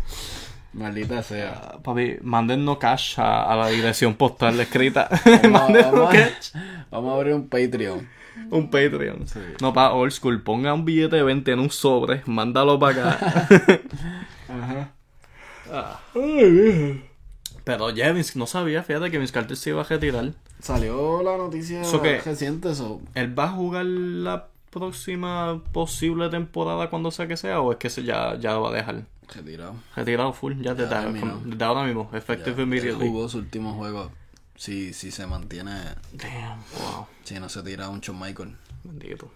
Maldita 0.73 1.23
sea. 1.23 1.61
Ah, 1.73 1.78
Papi, 1.82 2.17
mándennos 2.21 2.78
cash 2.78 3.17
a, 3.19 3.51
a 3.51 3.55
la 3.55 3.67
dirección 3.67 4.15
postal 4.15 4.59
escrita. 4.59 5.07
Vamos, 5.26 5.41
mándennos 5.51 5.91
vamos 5.91 6.09
a- 6.09 6.11
cash. 6.17 6.51
vamos 6.91 7.11
a 7.11 7.15
abrir 7.15 7.34
un 7.34 7.47
Patreon. 7.47 8.09
Un 8.51 8.69
Patreon. 8.69 9.27
Sí. 9.27 9.39
No, 9.61 9.73
para 9.73 9.93
old 9.93 10.11
school. 10.11 10.41
Ponga 10.41 10.73
un 10.73 10.86
billete 10.86 11.15
de 11.17 11.23
20 11.23 11.51
en 11.51 11.59
un 11.59 11.69
sobre. 11.69 12.21
Mándalo 12.25 12.77
para 12.79 13.11
acá. 13.11 13.47
Ajá. 14.49 14.91
Ah. 15.71 15.99
Pero 17.63 17.89
ya, 17.89 18.11
Vince- 18.11 18.36
no 18.38 18.45
sabía, 18.45 18.83
fíjate 18.83 19.09
que 19.09 19.17
Vince 19.17 19.33
Carter 19.33 19.57
se 19.57 19.71
iba 19.71 19.81
a 19.81 19.86
retirar. 19.86 20.31
Salió 20.59 21.23
la 21.23 21.38
noticia 21.38 21.81
¿Eso 21.81 22.01
qué? 22.01 22.19
reciente, 22.19 22.71
eso. 22.71 23.01
¿Él 23.15 23.38
va 23.38 23.45
a 23.45 23.49
jugar 23.49 23.86
la 23.86 24.47
próxima 24.69 25.61
posible 25.71 26.29
temporada 26.29 26.89
cuando 26.89 27.09
sea 27.11 27.27
que 27.27 27.38
sea? 27.38 27.61
¿O 27.61 27.71
es 27.71 27.77
que 27.77 27.89
se 27.89 28.03
ya, 28.03 28.36
ya 28.39 28.53
lo 28.53 28.61
va 28.61 28.69
a 28.69 28.73
dejar? 28.73 29.03
Retirado. 29.33 29.73
Retirado 29.95 30.33
full, 30.33 30.53
ya, 30.61 30.75
desde, 30.75 30.89
terminó. 30.95 31.41
desde 31.43 31.63
ahora 31.65 31.83
mismo. 31.83 32.09
Ya, 32.11 32.17
Effective 32.19 32.61
él 32.61 32.67
immediately. 32.67 33.07
jugó 33.07 33.27
su 33.27 33.39
último 33.39 33.73
juego. 33.73 34.11
Si, 34.56 34.93
si 34.93 35.12
se 35.12 35.28
mantiene, 35.28 35.74
Damn, 36.14 36.60
wow. 36.80 37.06
si 37.24 37.39
no 37.39 37.49
se 37.49 37.62
tira 37.64 37.89
un 37.89 37.99
Shawn 37.99 38.20
Michael. 38.20 38.56
Bendito. 38.84 39.30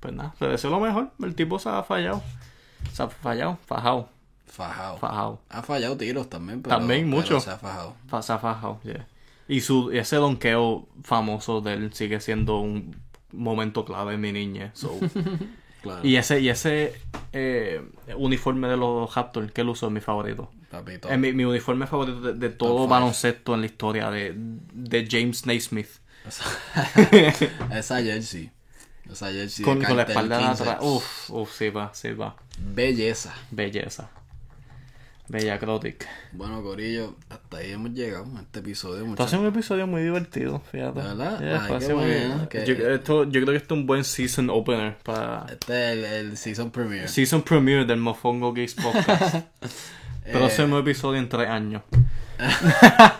Pues 0.00 0.14
nada, 0.14 0.34
le 0.40 0.48
deseo 0.48 0.70
lo 0.70 0.78
mejor. 0.80 1.10
El 1.22 1.34
tipo 1.34 1.58
se 1.58 1.68
ha 1.68 1.82
fallado. 1.82 2.22
Se 2.92 3.02
ha 3.02 3.08
fallado, 3.08 3.58
fajado, 3.66 4.08
Fajado. 4.46 4.96
fajado. 4.98 5.40
Ha 5.48 5.62
fallado 5.62 5.96
tiros 5.96 6.30
también, 6.30 6.62
pero, 6.62 6.76
También, 6.76 7.04
pero 7.10 7.16
mucho. 7.16 7.40
se 7.40 7.50
ha 7.50 7.58
fajado. 7.58 7.94
Fa- 8.06 8.22
Se 8.22 8.32
ha 8.32 8.38
fajado, 8.38 8.80
yeah. 8.84 9.06
Y 9.48 9.60
su, 9.62 9.90
ese 9.90 10.16
donqueo 10.16 10.86
famoso 11.02 11.60
de 11.60 11.72
él 11.74 11.92
sigue 11.92 12.20
siendo 12.20 12.60
un 12.60 12.94
momento 13.32 13.84
clave 13.84 14.14
en 14.14 14.20
mi 14.20 14.30
niñez. 14.32 14.70
so. 14.74 14.96
Claro. 15.82 16.00
y 16.02 16.16
ese, 16.16 16.40
y 16.40 16.48
ese 16.48 16.94
eh, 17.32 17.82
uniforme 18.16 18.68
de 18.68 18.76
los 18.76 19.14
Raptors 19.14 19.52
que 19.52 19.60
él 19.60 19.68
usó 19.68 19.86
es 19.86 19.92
mi 19.92 20.00
favorito. 20.00 20.50
Papito. 20.70 21.08
Es 21.08 21.18
mi, 21.18 21.32
mi 21.32 21.44
uniforme 21.44 21.86
favorito 21.86 22.20
de, 22.20 22.34
de 22.34 22.50
todo 22.50 22.86
baloncesto 22.88 23.54
en 23.54 23.60
la 23.60 23.66
historia 23.66 24.10
de, 24.10 24.34
de 24.36 25.08
James 25.10 25.46
Naismith. 25.46 25.88
Esa, 26.26 26.44
esa 27.78 28.02
jersey. 28.02 28.50
Esa 29.10 29.32
jersey 29.32 29.64
Con, 29.64 29.80
la 29.80 30.02
espalda 30.02 30.38
de 30.38 30.44
15. 30.44 30.62
atrás. 30.62 30.78
Uf, 30.82 31.30
uf, 31.30 31.56
sí 31.56 31.70
va, 31.70 31.90
sí 31.94 32.12
va. 32.12 32.36
Belleza. 32.58 33.34
Belleza. 33.50 34.10
Bella 35.28 35.58
Crotic. 35.58 36.06
Bueno, 36.32 36.62
Corillo, 36.62 37.14
hasta 37.28 37.58
ahí 37.58 37.72
hemos 37.72 37.90
llegado 37.92 38.24
en 38.24 38.38
este 38.38 38.60
episodio. 38.60 38.96
Esto 39.00 39.06
Muchas 39.10 39.26
hace 39.26 39.36
un 39.38 39.46
episodio 39.46 39.86
muy 39.86 40.02
divertido, 40.02 40.60
fíjate. 40.72 41.00
¿De 41.02 41.06
verdad? 41.08 41.40
Yeah, 41.40 41.64
Ay, 41.66 41.78
qué 41.86 41.92
bueno, 41.92 42.48
que- 42.48 42.64
yo, 42.66 42.74
esto, 42.88 43.24
yo 43.24 43.30
creo 43.42 43.46
que 43.52 43.56
esto 43.56 43.74
es 43.74 43.80
un 43.80 43.86
buen 43.86 44.04
season 44.04 44.48
opener 44.48 44.96
para 44.98 45.44
Este 45.50 45.72
es 45.92 45.98
el, 45.98 46.04
el 46.04 46.36
season 46.38 46.70
premiere. 46.70 47.08
season 47.08 47.42
premiere 47.42 47.84
del 47.84 47.98
Mofongo 48.00 48.54
Geeks 48.54 48.74
Podcast. 48.74 49.46
Pero 50.24 50.46
Eh, 50.46 50.78
episodio 50.80 51.18
en 51.18 51.28
tres 51.28 51.48
años. 51.48 51.82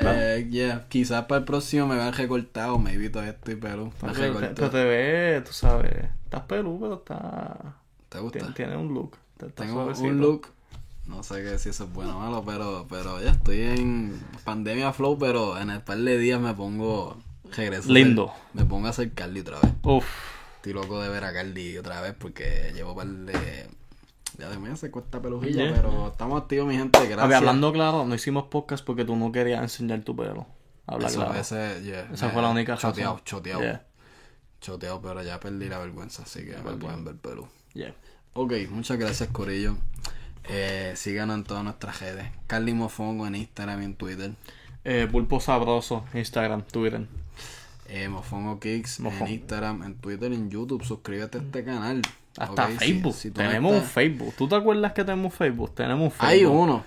Eh, 0.00 0.48
yeah, 0.50 0.86
quizás 0.88 1.26
para 1.26 1.40
el 1.40 1.44
próximo 1.44 1.86
me 1.86 1.96
vean 1.96 2.14
recortado, 2.14 2.78
maybe 2.78 3.10
todavía 3.10 3.32
estoy 3.32 3.56
pelo. 3.56 3.86
Me 3.86 3.92
Pero 4.00 4.12
te, 4.14 4.20
recorto. 4.28 4.52
pero 4.54 4.70
te 4.70 4.84
ve, 4.84 5.42
tú 5.44 5.52
sabes, 5.52 5.92
estás 6.24 6.40
peludo, 6.44 7.02
pero 7.04 7.18
está... 7.18 7.74
¿Te 8.08 8.18
gusta? 8.18 8.38
Tiene, 8.38 8.54
tiene 8.54 8.76
un 8.78 8.94
look. 8.94 9.18
Está- 9.34 9.46
está 9.46 9.62
Tengo 9.64 9.74
suavecito. 9.82 10.08
un 10.08 10.20
look. 10.20 10.48
No 11.06 11.22
sé 11.22 11.42
qué 11.42 11.58
si 11.58 11.68
eso 11.68 11.84
es 11.84 11.92
bueno 11.92 12.16
o 12.16 12.20
malo, 12.20 12.42
pero, 12.46 12.86
pero 12.88 13.20
ya 13.22 13.30
estoy 13.32 13.60
en 13.62 14.18
pandemia 14.44 14.92
flow, 14.92 15.18
pero 15.18 15.58
en 15.58 15.70
el 15.70 15.82
par 15.82 15.98
de 15.98 16.18
días 16.18 16.40
me 16.40 16.54
pongo 16.54 17.16
regreso. 17.54 17.92
Lindo. 17.92 18.32
Me 18.54 18.64
pongo 18.64 18.86
a 18.86 18.90
hacer 18.90 19.12
Carly 19.12 19.40
otra 19.40 19.60
vez. 19.60 19.72
Uf, 19.82 20.04
Estoy 20.56 20.72
loco 20.72 21.00
de 21.00 21.10
ver 21.10 21.24
a 21.24 21.32
Carly 21.34 21.76
otra 21.76 22.00
vez 22.00 22.14
porque 22.18 22.72
llevo 22.74 22.96
par 22.96 23.06
de 23.06 23.66
ya 24.38 24.48
de 24.48 24.58
meses 24.58 24.90
con 24.90 25.04
esta 25.04 25.20
pelujilla, 25.20 25.62
Yeah. 25.64 25.74
pero 25.74 26.08
estamos 26.08 26.40
activos 26.42 26.66
mi 26.66 26.76
gente, 26.76 26.98
gracias. 26.98 27.20
a 27.22 27.26
ver, 27.26 27.36
hablando 27.36 27.72
claro, 27.72 28.04
no 28.06 28.14
hicimos 28.14 28.44
podcast 28.44 28.84
porque 28.84 29.04
tú 29.04 29.14
no 29.14 29.30
querías 29.30 29.62
enseñar 29.62 30.00
tu 30.02 30.16
pelo. 30.16 30.46
Habla 30.86 31.06
Eso, 31.08 31.16
claro. 31.20 31.34
ese, 31.34 31.82
yeah, 31.84 32.08
Esa 32.12 32.26
me- 32.26 32.32
fue 32.32 32.42
la 32.42 32.48
única 32.50 32.76
choteado, 32.76 33.12
razón. 33.12 33.24
choteado, 33.24 33.60
Yeah, 33.60 33.86
choteado, 34.60 35.00
pero 35.02 35.22
ya 35.22 35.38
perdí 35.38 35.68
la 35.68 35.78
vergüenza, 35.78 36.22
así 36.24 36.44
que 36.44 36.56
me 36.56 36.72
pueden 36.76 37.04
ver 37.04 37.16
yeah. 37.74 37.94
Ok, 38.32 38.54
muchas 38.70 38.98
gracias 38.98 39.28
Corillo. 39.30 39.76
Eh, 40.48 40.92
síganos 40.96 41.36
en 41.36 41.44
todas 41.44 41.64
nuestras 41.64 42.00
redes. 42.00 42.26
Carly 42.46 42.74
Mofongo 42.74 43.26
en 43.26 43.34
Instagram 43.34 43.82
y 43.82 43.84
en 43.86 43.94
Twitter. 43.94 44.32
Eh, 44.84 45.08
Pulpo 45.10 45.40
Sabroso, 45.40 46.04
Instagram, 46.12 46.62
Twitter. 46.62 47.06
Eh, 47.88 48.08
Mofongo 48.08 48.60
Kicks 48.60 49.00
Mofongo. 49.00 49.26
en 49.26 49.32
Instagram, 49.32 49.82
en 49.82 49.94
Twitter, 49.96 50.32
en 50.32 50.50
YouTube. 50.50 50.84
Suscríbete 50.84 51.38
a 51.38 51.40
este 51.40 51.64
canal. 51.64 52.02
Hasta 52.36 52.66
Facebook. 52.68 53.14
si 53.14 53.30
tú 53.30 53.40
no 53.40 53.46
tenemos 53.48 53.72
un 53.74 53.82
Facebook. 53.82 54.34
¿Tú 54.36 54.48
te 54.48 54.56
acuerdas 54.56 54.92
que 54.92 55.04
tenemos 55.04 55.32
Facebook? 55.32 55.74
Tenemos 55.74 56.04
un 56.06 56.10
Facebook. 56.10 56.28
Hay 56.28 56.44
uno. 56.44 56.84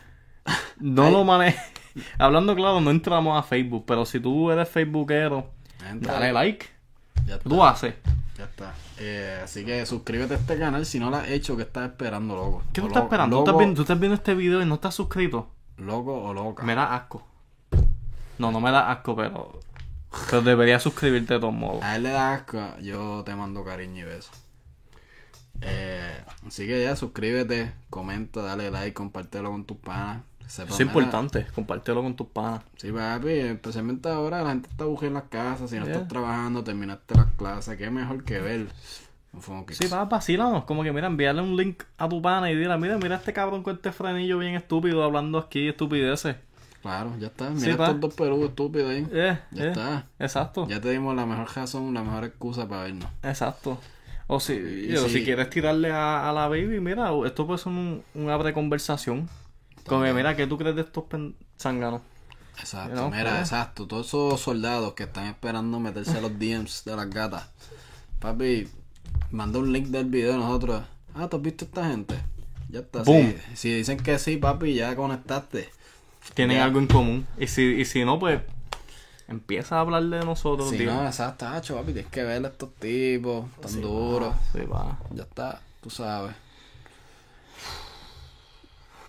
No 0.79 1.09
lo 1.09 1.23
manejes. 1.23 1.61
Hablando 2.19 2.55
claro, 2.55 2.79
no 2.81 2.91
entramos 2.91 3.37
a 3.39 3.43
Facebook, 3.43 3.83
pero 3.87 4.05
si 4.05 4.19
tú 4.19 4.51
eres 4.51 4.69
facebookero, 4.69 5.49
Entra. 5.89 6.13
dale 6.13 6.31
like. 6.33 6.65
Ya 7.27 7.33
¿Qué 7.33 7.37
está. 7.39 7.49
tú 7.49 7.63
haces? 7.63 7.95
Ya 8.37 8.45
está. 8.45 8.73
Eh, 8.99 9.41
así 9.43 9.65
que 9.65 9.85
suscríbete 9.85 10.35
a 10.35 10.37
este 10.37 10.57
canal 10.57 10.85
si 10.85 10.99
no 10.99 11.09
lo 11.09 11.17
has 11.17 11.27
hecho. 11.29 11.55
¿Qué 11.57 11.63
estás 11.63 11.89
esperando, 11.89 12.35
loco? 12.35 12.63
¿Qué 12.71 12.81
tú 12.81 12.87
estás 12.87 13.03
esperando? 13.03 13.35
¿Tú 13.35 13.39
Loco, 13.39 13.49
estás, 13.51 13.59
viendo, 13.59 13.75
tú 13.75 13.81
estás 13.81 13.99
viendo 13.99 14.15
este 14.15 14.33
video 14.35 14.61
y 14.61 14.65
no 14.65 14.75
estás 14.75 14.95
suscrito? 14.95 15.51
loco 15.77 16.23
o 16.23 16.33
loca. 16.33 16.63
Me 16.63 16.73
da 16.73 16.95
asco. 16.95 17.23
No, 18.39 18.51
no 18.51 18.59
me 18.61 18.71
da 18.71 18.91
asco, 18.91 19.15
pero. 19.15 19.59
Pero 20.29 20.41
deberías 20.41 20.81
suscribirte 20.81 21.35
de 21.35 21.39
todos 21.39 21.53
modos. 21.53 21.83
A 21.83 21.95
él 21.97 22.03
le 22.03 22.09
da 22.09 22.33
asco, 22.33 22.59
yo 22.81 23.23
te 23.25 23.35
mando 23.35 23.63
cariño 23.63 24.01
y 24.01 24.03
besos. 24.07 24.31
Eh, 25.61 26.23
así 26.47 26.65
que 26.67 26.81
ya, 26.81 26.95
suscríbete, 26.95 27.73
comenta, 27.89 28.41
dale 28.41 28.71
like, 28.71 28.93
compártelo 28.93 29.51
con 29.51 29.65
tus 29.65 29.77
panas. 29.77 30.23
Sepa, 30.47 30.69
Es 30.73 30.79
mira, 30.79 30.85
importante, 30.91 31.45
compártelo 31.53 32.01
con 32.01 32.15
tus 32.15 32.27
panas. 32.27 32.61
Sí, 32.77 32.91
papi, 32.91 33.29
especialmente 33.29 34.07
ahora 34.09 34.41
la 34.43 34.49
gente 34.51 34.69
está 34.69 34.85
aburrida 34.85 35.07
en 35.09 35.13
las 35.15 35.23
casas, 35.23 35.69
si 35.69 35.77
no 35.77 35.85
estás 35.85 36.07
trabajando, 36.07 36.63
terminaste 36.63 37.15
las 37.15 37.27
clases, 37.33 37.77
qué 37.77 37.89
mejor 37.91 38.23
que 38.23 38.39
ver. 38.39 38.67
Sí, 39.71 39.87
va, 39.87 40.05
vacílanos. 40.05 40.63
Como 40.63 40.81
que, 40.83 40.91
mira, 40.91 41.07
enviarle 41.07 41.41
un 41.41 41.55
link 41.55 41.83
a 41.97 42.09
tu 42.09 42.21
pana 42.21 42.49
y 42.51 42.55
dile, 42.55 42.75
mira, 42.77 42.97
mira 42.97 43.17
este 43.17 43.33
cabrón 43.33 43.61
con 43.61 43.75
este 43.75 43.91
frenillo 43.91 44.39
bien 44.39 44.55
estúpido 44.55 45.03
hablando 45.03 45.37
aquí 45.37 45.67
estupideces. 45.67 46.37
Claro, 46.81 47.13
ya 47.19 47.27
está. 47.27 47.49
Mira 47.49 47.71
estos 47.71 47.99
dos 47.99 48.13
peludos 48.15 48.49
estúpidos 48.49 48.89
ahí. 48.89 49.05
Eh, 49.11 49.37
Ya 49.51 49.63
eh, 49.63 49.67
está. 49.67 50.05
Exacto. 50.17 50.67
Ya 50.67 50.79
te 50.81 50.89
dimos 50.89 51.15
la 51.15 51.25
mejor 51.25 51.47
razón, 51.55 51.93
la 51.93 52.01
mejor 52.03 52.23
excusa 52.23 52.67
para 52.67 52.83
vernos. 52.83 53.09
Exacto. 53.21 53.77
O 54.27 54.39
si, 54.39 54.93
o 54.95 55.03
si- 55.03 55.09
si 55.19 55.23
quieres 55.23 55.49
tirarle 55.49 55.91
a, 55.91 56.27
a 56.29 56.33
la 56.33 56.47
baby, 56.47 56.79
mira, 56.79 57.11
esto 57.25 57.45
puede 57.45 57.59
ser 57.59 57.73
un, 57.73 58.01
un 58.15 58.29
abre 58.29 58.53
conversación. 58.53 59.29
Como 59.87 60.03
que, 60.03 60.13
mira, 60.13 60.35
¿qué 60.35 60.47
tú 60.47 60.57
crees 60.57 60.75
de 60.75 60.81
estos 60.81 61.05
zánganos? 61.59 62.01
Exacto, 62.59 62.95
No, 62.95 63.09
mira, 63.09 63.29
pues. 63.31 63.39
exacto. 63.41 63.87
Todos 63.87 64.07
esos 64.07 64.39
soldados 64.41 64.93
que 64.93 65.03
están 65.03 65.27
esperando 65.27 65.79
meterse 65.79 66.17
a 66.17 66.21
los 66.21 66.37
DMs 66.37 66.83
de 66.85 66.95
las 66.95 67.09
gatas. 67.09 67.47
Papi, 68.19 68.67
manda 69.31 69.59
un 69.59 69.71
link 69.71 69.87
del 69.87 70.05
video 70.05 70.31
de 70.33 70.37
nosotros. 70.39 70.83
Ah, 71.15 71.27
¿tú 71.27 71.37
has 71.37 71.43
visto 71.43 71.65
a 71.65 71.67
esta 71.67 71.87
gente? 71.89 72.15
Ya 72.69 72.79
está. 72.79 73.05
Si, 73.05 73.37
si 73.55 73.73
dicen 73.73 73.97
que 73.97 74.17
sí, 74.19 74.37
papi, 74.37 74.73
ya 74.73 74.95
conectaste. 74.95 75.69
Tienen 76.33 76.57
Ya. 76.57 76.65
algo 76.65 76.79
en 76.79 76.87
común. 76.87 77.27
Y 77.37 77.47
si, 77.47 77.61
y 77.63 77.85
si 77.85 78.03
no, 78.03 78.19
pues 78.19 78.41
empieza 79.27 79.77
a 79.77 79.81
hablar 79.81 80.03
de 80.03 80.19
nosotros, 80.21 80.69
Si 80.69 80.77
tío. 80.77 80.93
no, 80.93 81.05
exacto, 81.05 81.45
papi, 81.45 81.93
tienes 81.93 82.11
que 82.11 82.23
ver 82.23 82.43
a 82.43 82.47
estos 82.49 82.73
tipos 82.75 83.45
tan 83.61 83.81
duros. 83.81 84.33
Sí, 84.51 84.59
va. 84.61 84.97
Ya 85.13 85.23
está, 85.23 85.61
tú 85.81 85.89
sabes. 85.89 86.33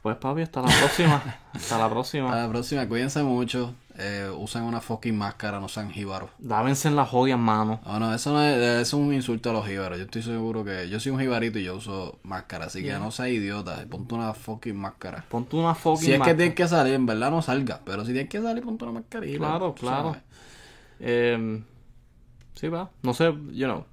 Pues 0.03 0.17
papi, 0.17 0.43
hasta 0.43 0.63
la 0.63 0.69
próxima. 0.69 1.23
hasta 1.53 1.79
la 1.79 1.91
próxima. 1.91 2.33
A 2.33 2.37
la 2.43 2.49
próxima, 2.49 2.89
cuídense 2.89 3.23
mucho. 3.23 3.75
Eh, 4.01 4.31
usen 4.37 4.63
una 4.63 4.81
fucking 4.81 5.17
máscara, 5.17 5.59
no 5.59 5.69
sean 5.69 5.91
jíbaros. 5.91 6.31
Lávense 6.39 6.87
en 6.87 6.95
las 6.95 7.09
jodias 7.09 7.39
manos. 7.39 7.81
No, 7.85 7.99
no, 7.99 8.15
eso 8.15 8.33
no 8.33 8.41
es, 8.41 8.57
es 8.57 8.93
un 8.93 9.13
insulto 9.13 9.51
a 9.51 9.53
los 9.53 9.67
jíbaros. 9.67 9.99
Yo 9.99 10.05
estoy 10.05 10.23
seguro 10.23 10.65
que 10.65 10.89
yo 10.89 11.01
soy 11.01 11.11
un 11.11 11.19
jibarito 11.19 11.59
y 11.59 11.65
yo 11.65 11.75
uso 11.77 12.21
máscara, 12.23 12.67
así 12.67 12.83
que 12.85 12.93
no 12.93 13.11
seas 13.11 13.31
idiota. 13.31 13.85
Ponte 13.91 14.15
una 14.15 14.35
fucking 14.35 14.77
máscara. 14.77 15.25
Ponte 15.29 15.57
una 15.57 15.75
fucking 15.75 16.05
Si 16.05 16.13
es 16.13 16.21
que 16.21 16.35
tienes 16.35 16.55
que 16.55 16.69
salir, 16.69 16.95
en 16.95 17.07
verdad 17.07 17.33
no 17.33 17.43
salga. 17.43 17.81
Pero 17.85 18.05
si 18.05 18.13
tienes 18.13 18.31
que 18.31 18.41
salir, 18.41 18.63
ponte 18.63 18.85
una 18.85 19.01
mascarilla. 19.01 19.39
Claro, 19.39 19.75
claro. 19.75 20.17
Eh, 21.01 21.61
sí, 22.55 22.69
va. 22.69 22.91
No 23.03 23.15
sé, 23.15 23.33
you 23.51 23.67
know. 23.67 23.85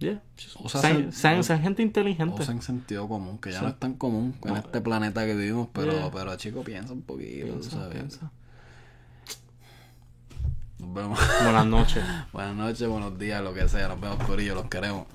Yeah. 0.00 0.20
Sen- 0.66 1.12
sean- 1.12 1.44
sean 1.44 1.60
gente 1.62 1.82
inteligente. 1.82 2.42
Usen 2.42 2.62
sentido 2.62 3.06
común, 3.06 3.38
que 3.38 3.52
ya 3.52 3.60
no 3.62 3.68
es 3.68 3.78
tan 3.78 3.94
común 3.94 4.34
en 4.44 4.56
este 4.56 4.80
planeta 4.80 5.24
que 5.26 5.34
vivimos, 5.34 5.68
pero, 5.72 5.92
Yeah. 5.92 6.10
pero 6.10 6.34
chico, 6.36 6.62
piensa 6.64 6.92
un 6.94 7.02
poquito, 7.02 7.44
Piensa, 7.46 7.70
sabes. 7.70 7.94
piensa. 7.94 8.30
Nos 10.78 10.94
vemos. 10.94 11.20
Buenas 11.42 11.66
noches. 11.66 12.02
Buenas 12.32 12.56
noches, 12.56 12.88
buenos 12.88 13.18
días, 13.18 13.42
lo 13.42 13.52
que 13.52 13.68
sea. 13.68 13.88
Nos 13.88 14.00
vemos, 14.00 14.16
Corillo, 14.24 14.54
los 14.54 14.66
queremos. 14.68 15.06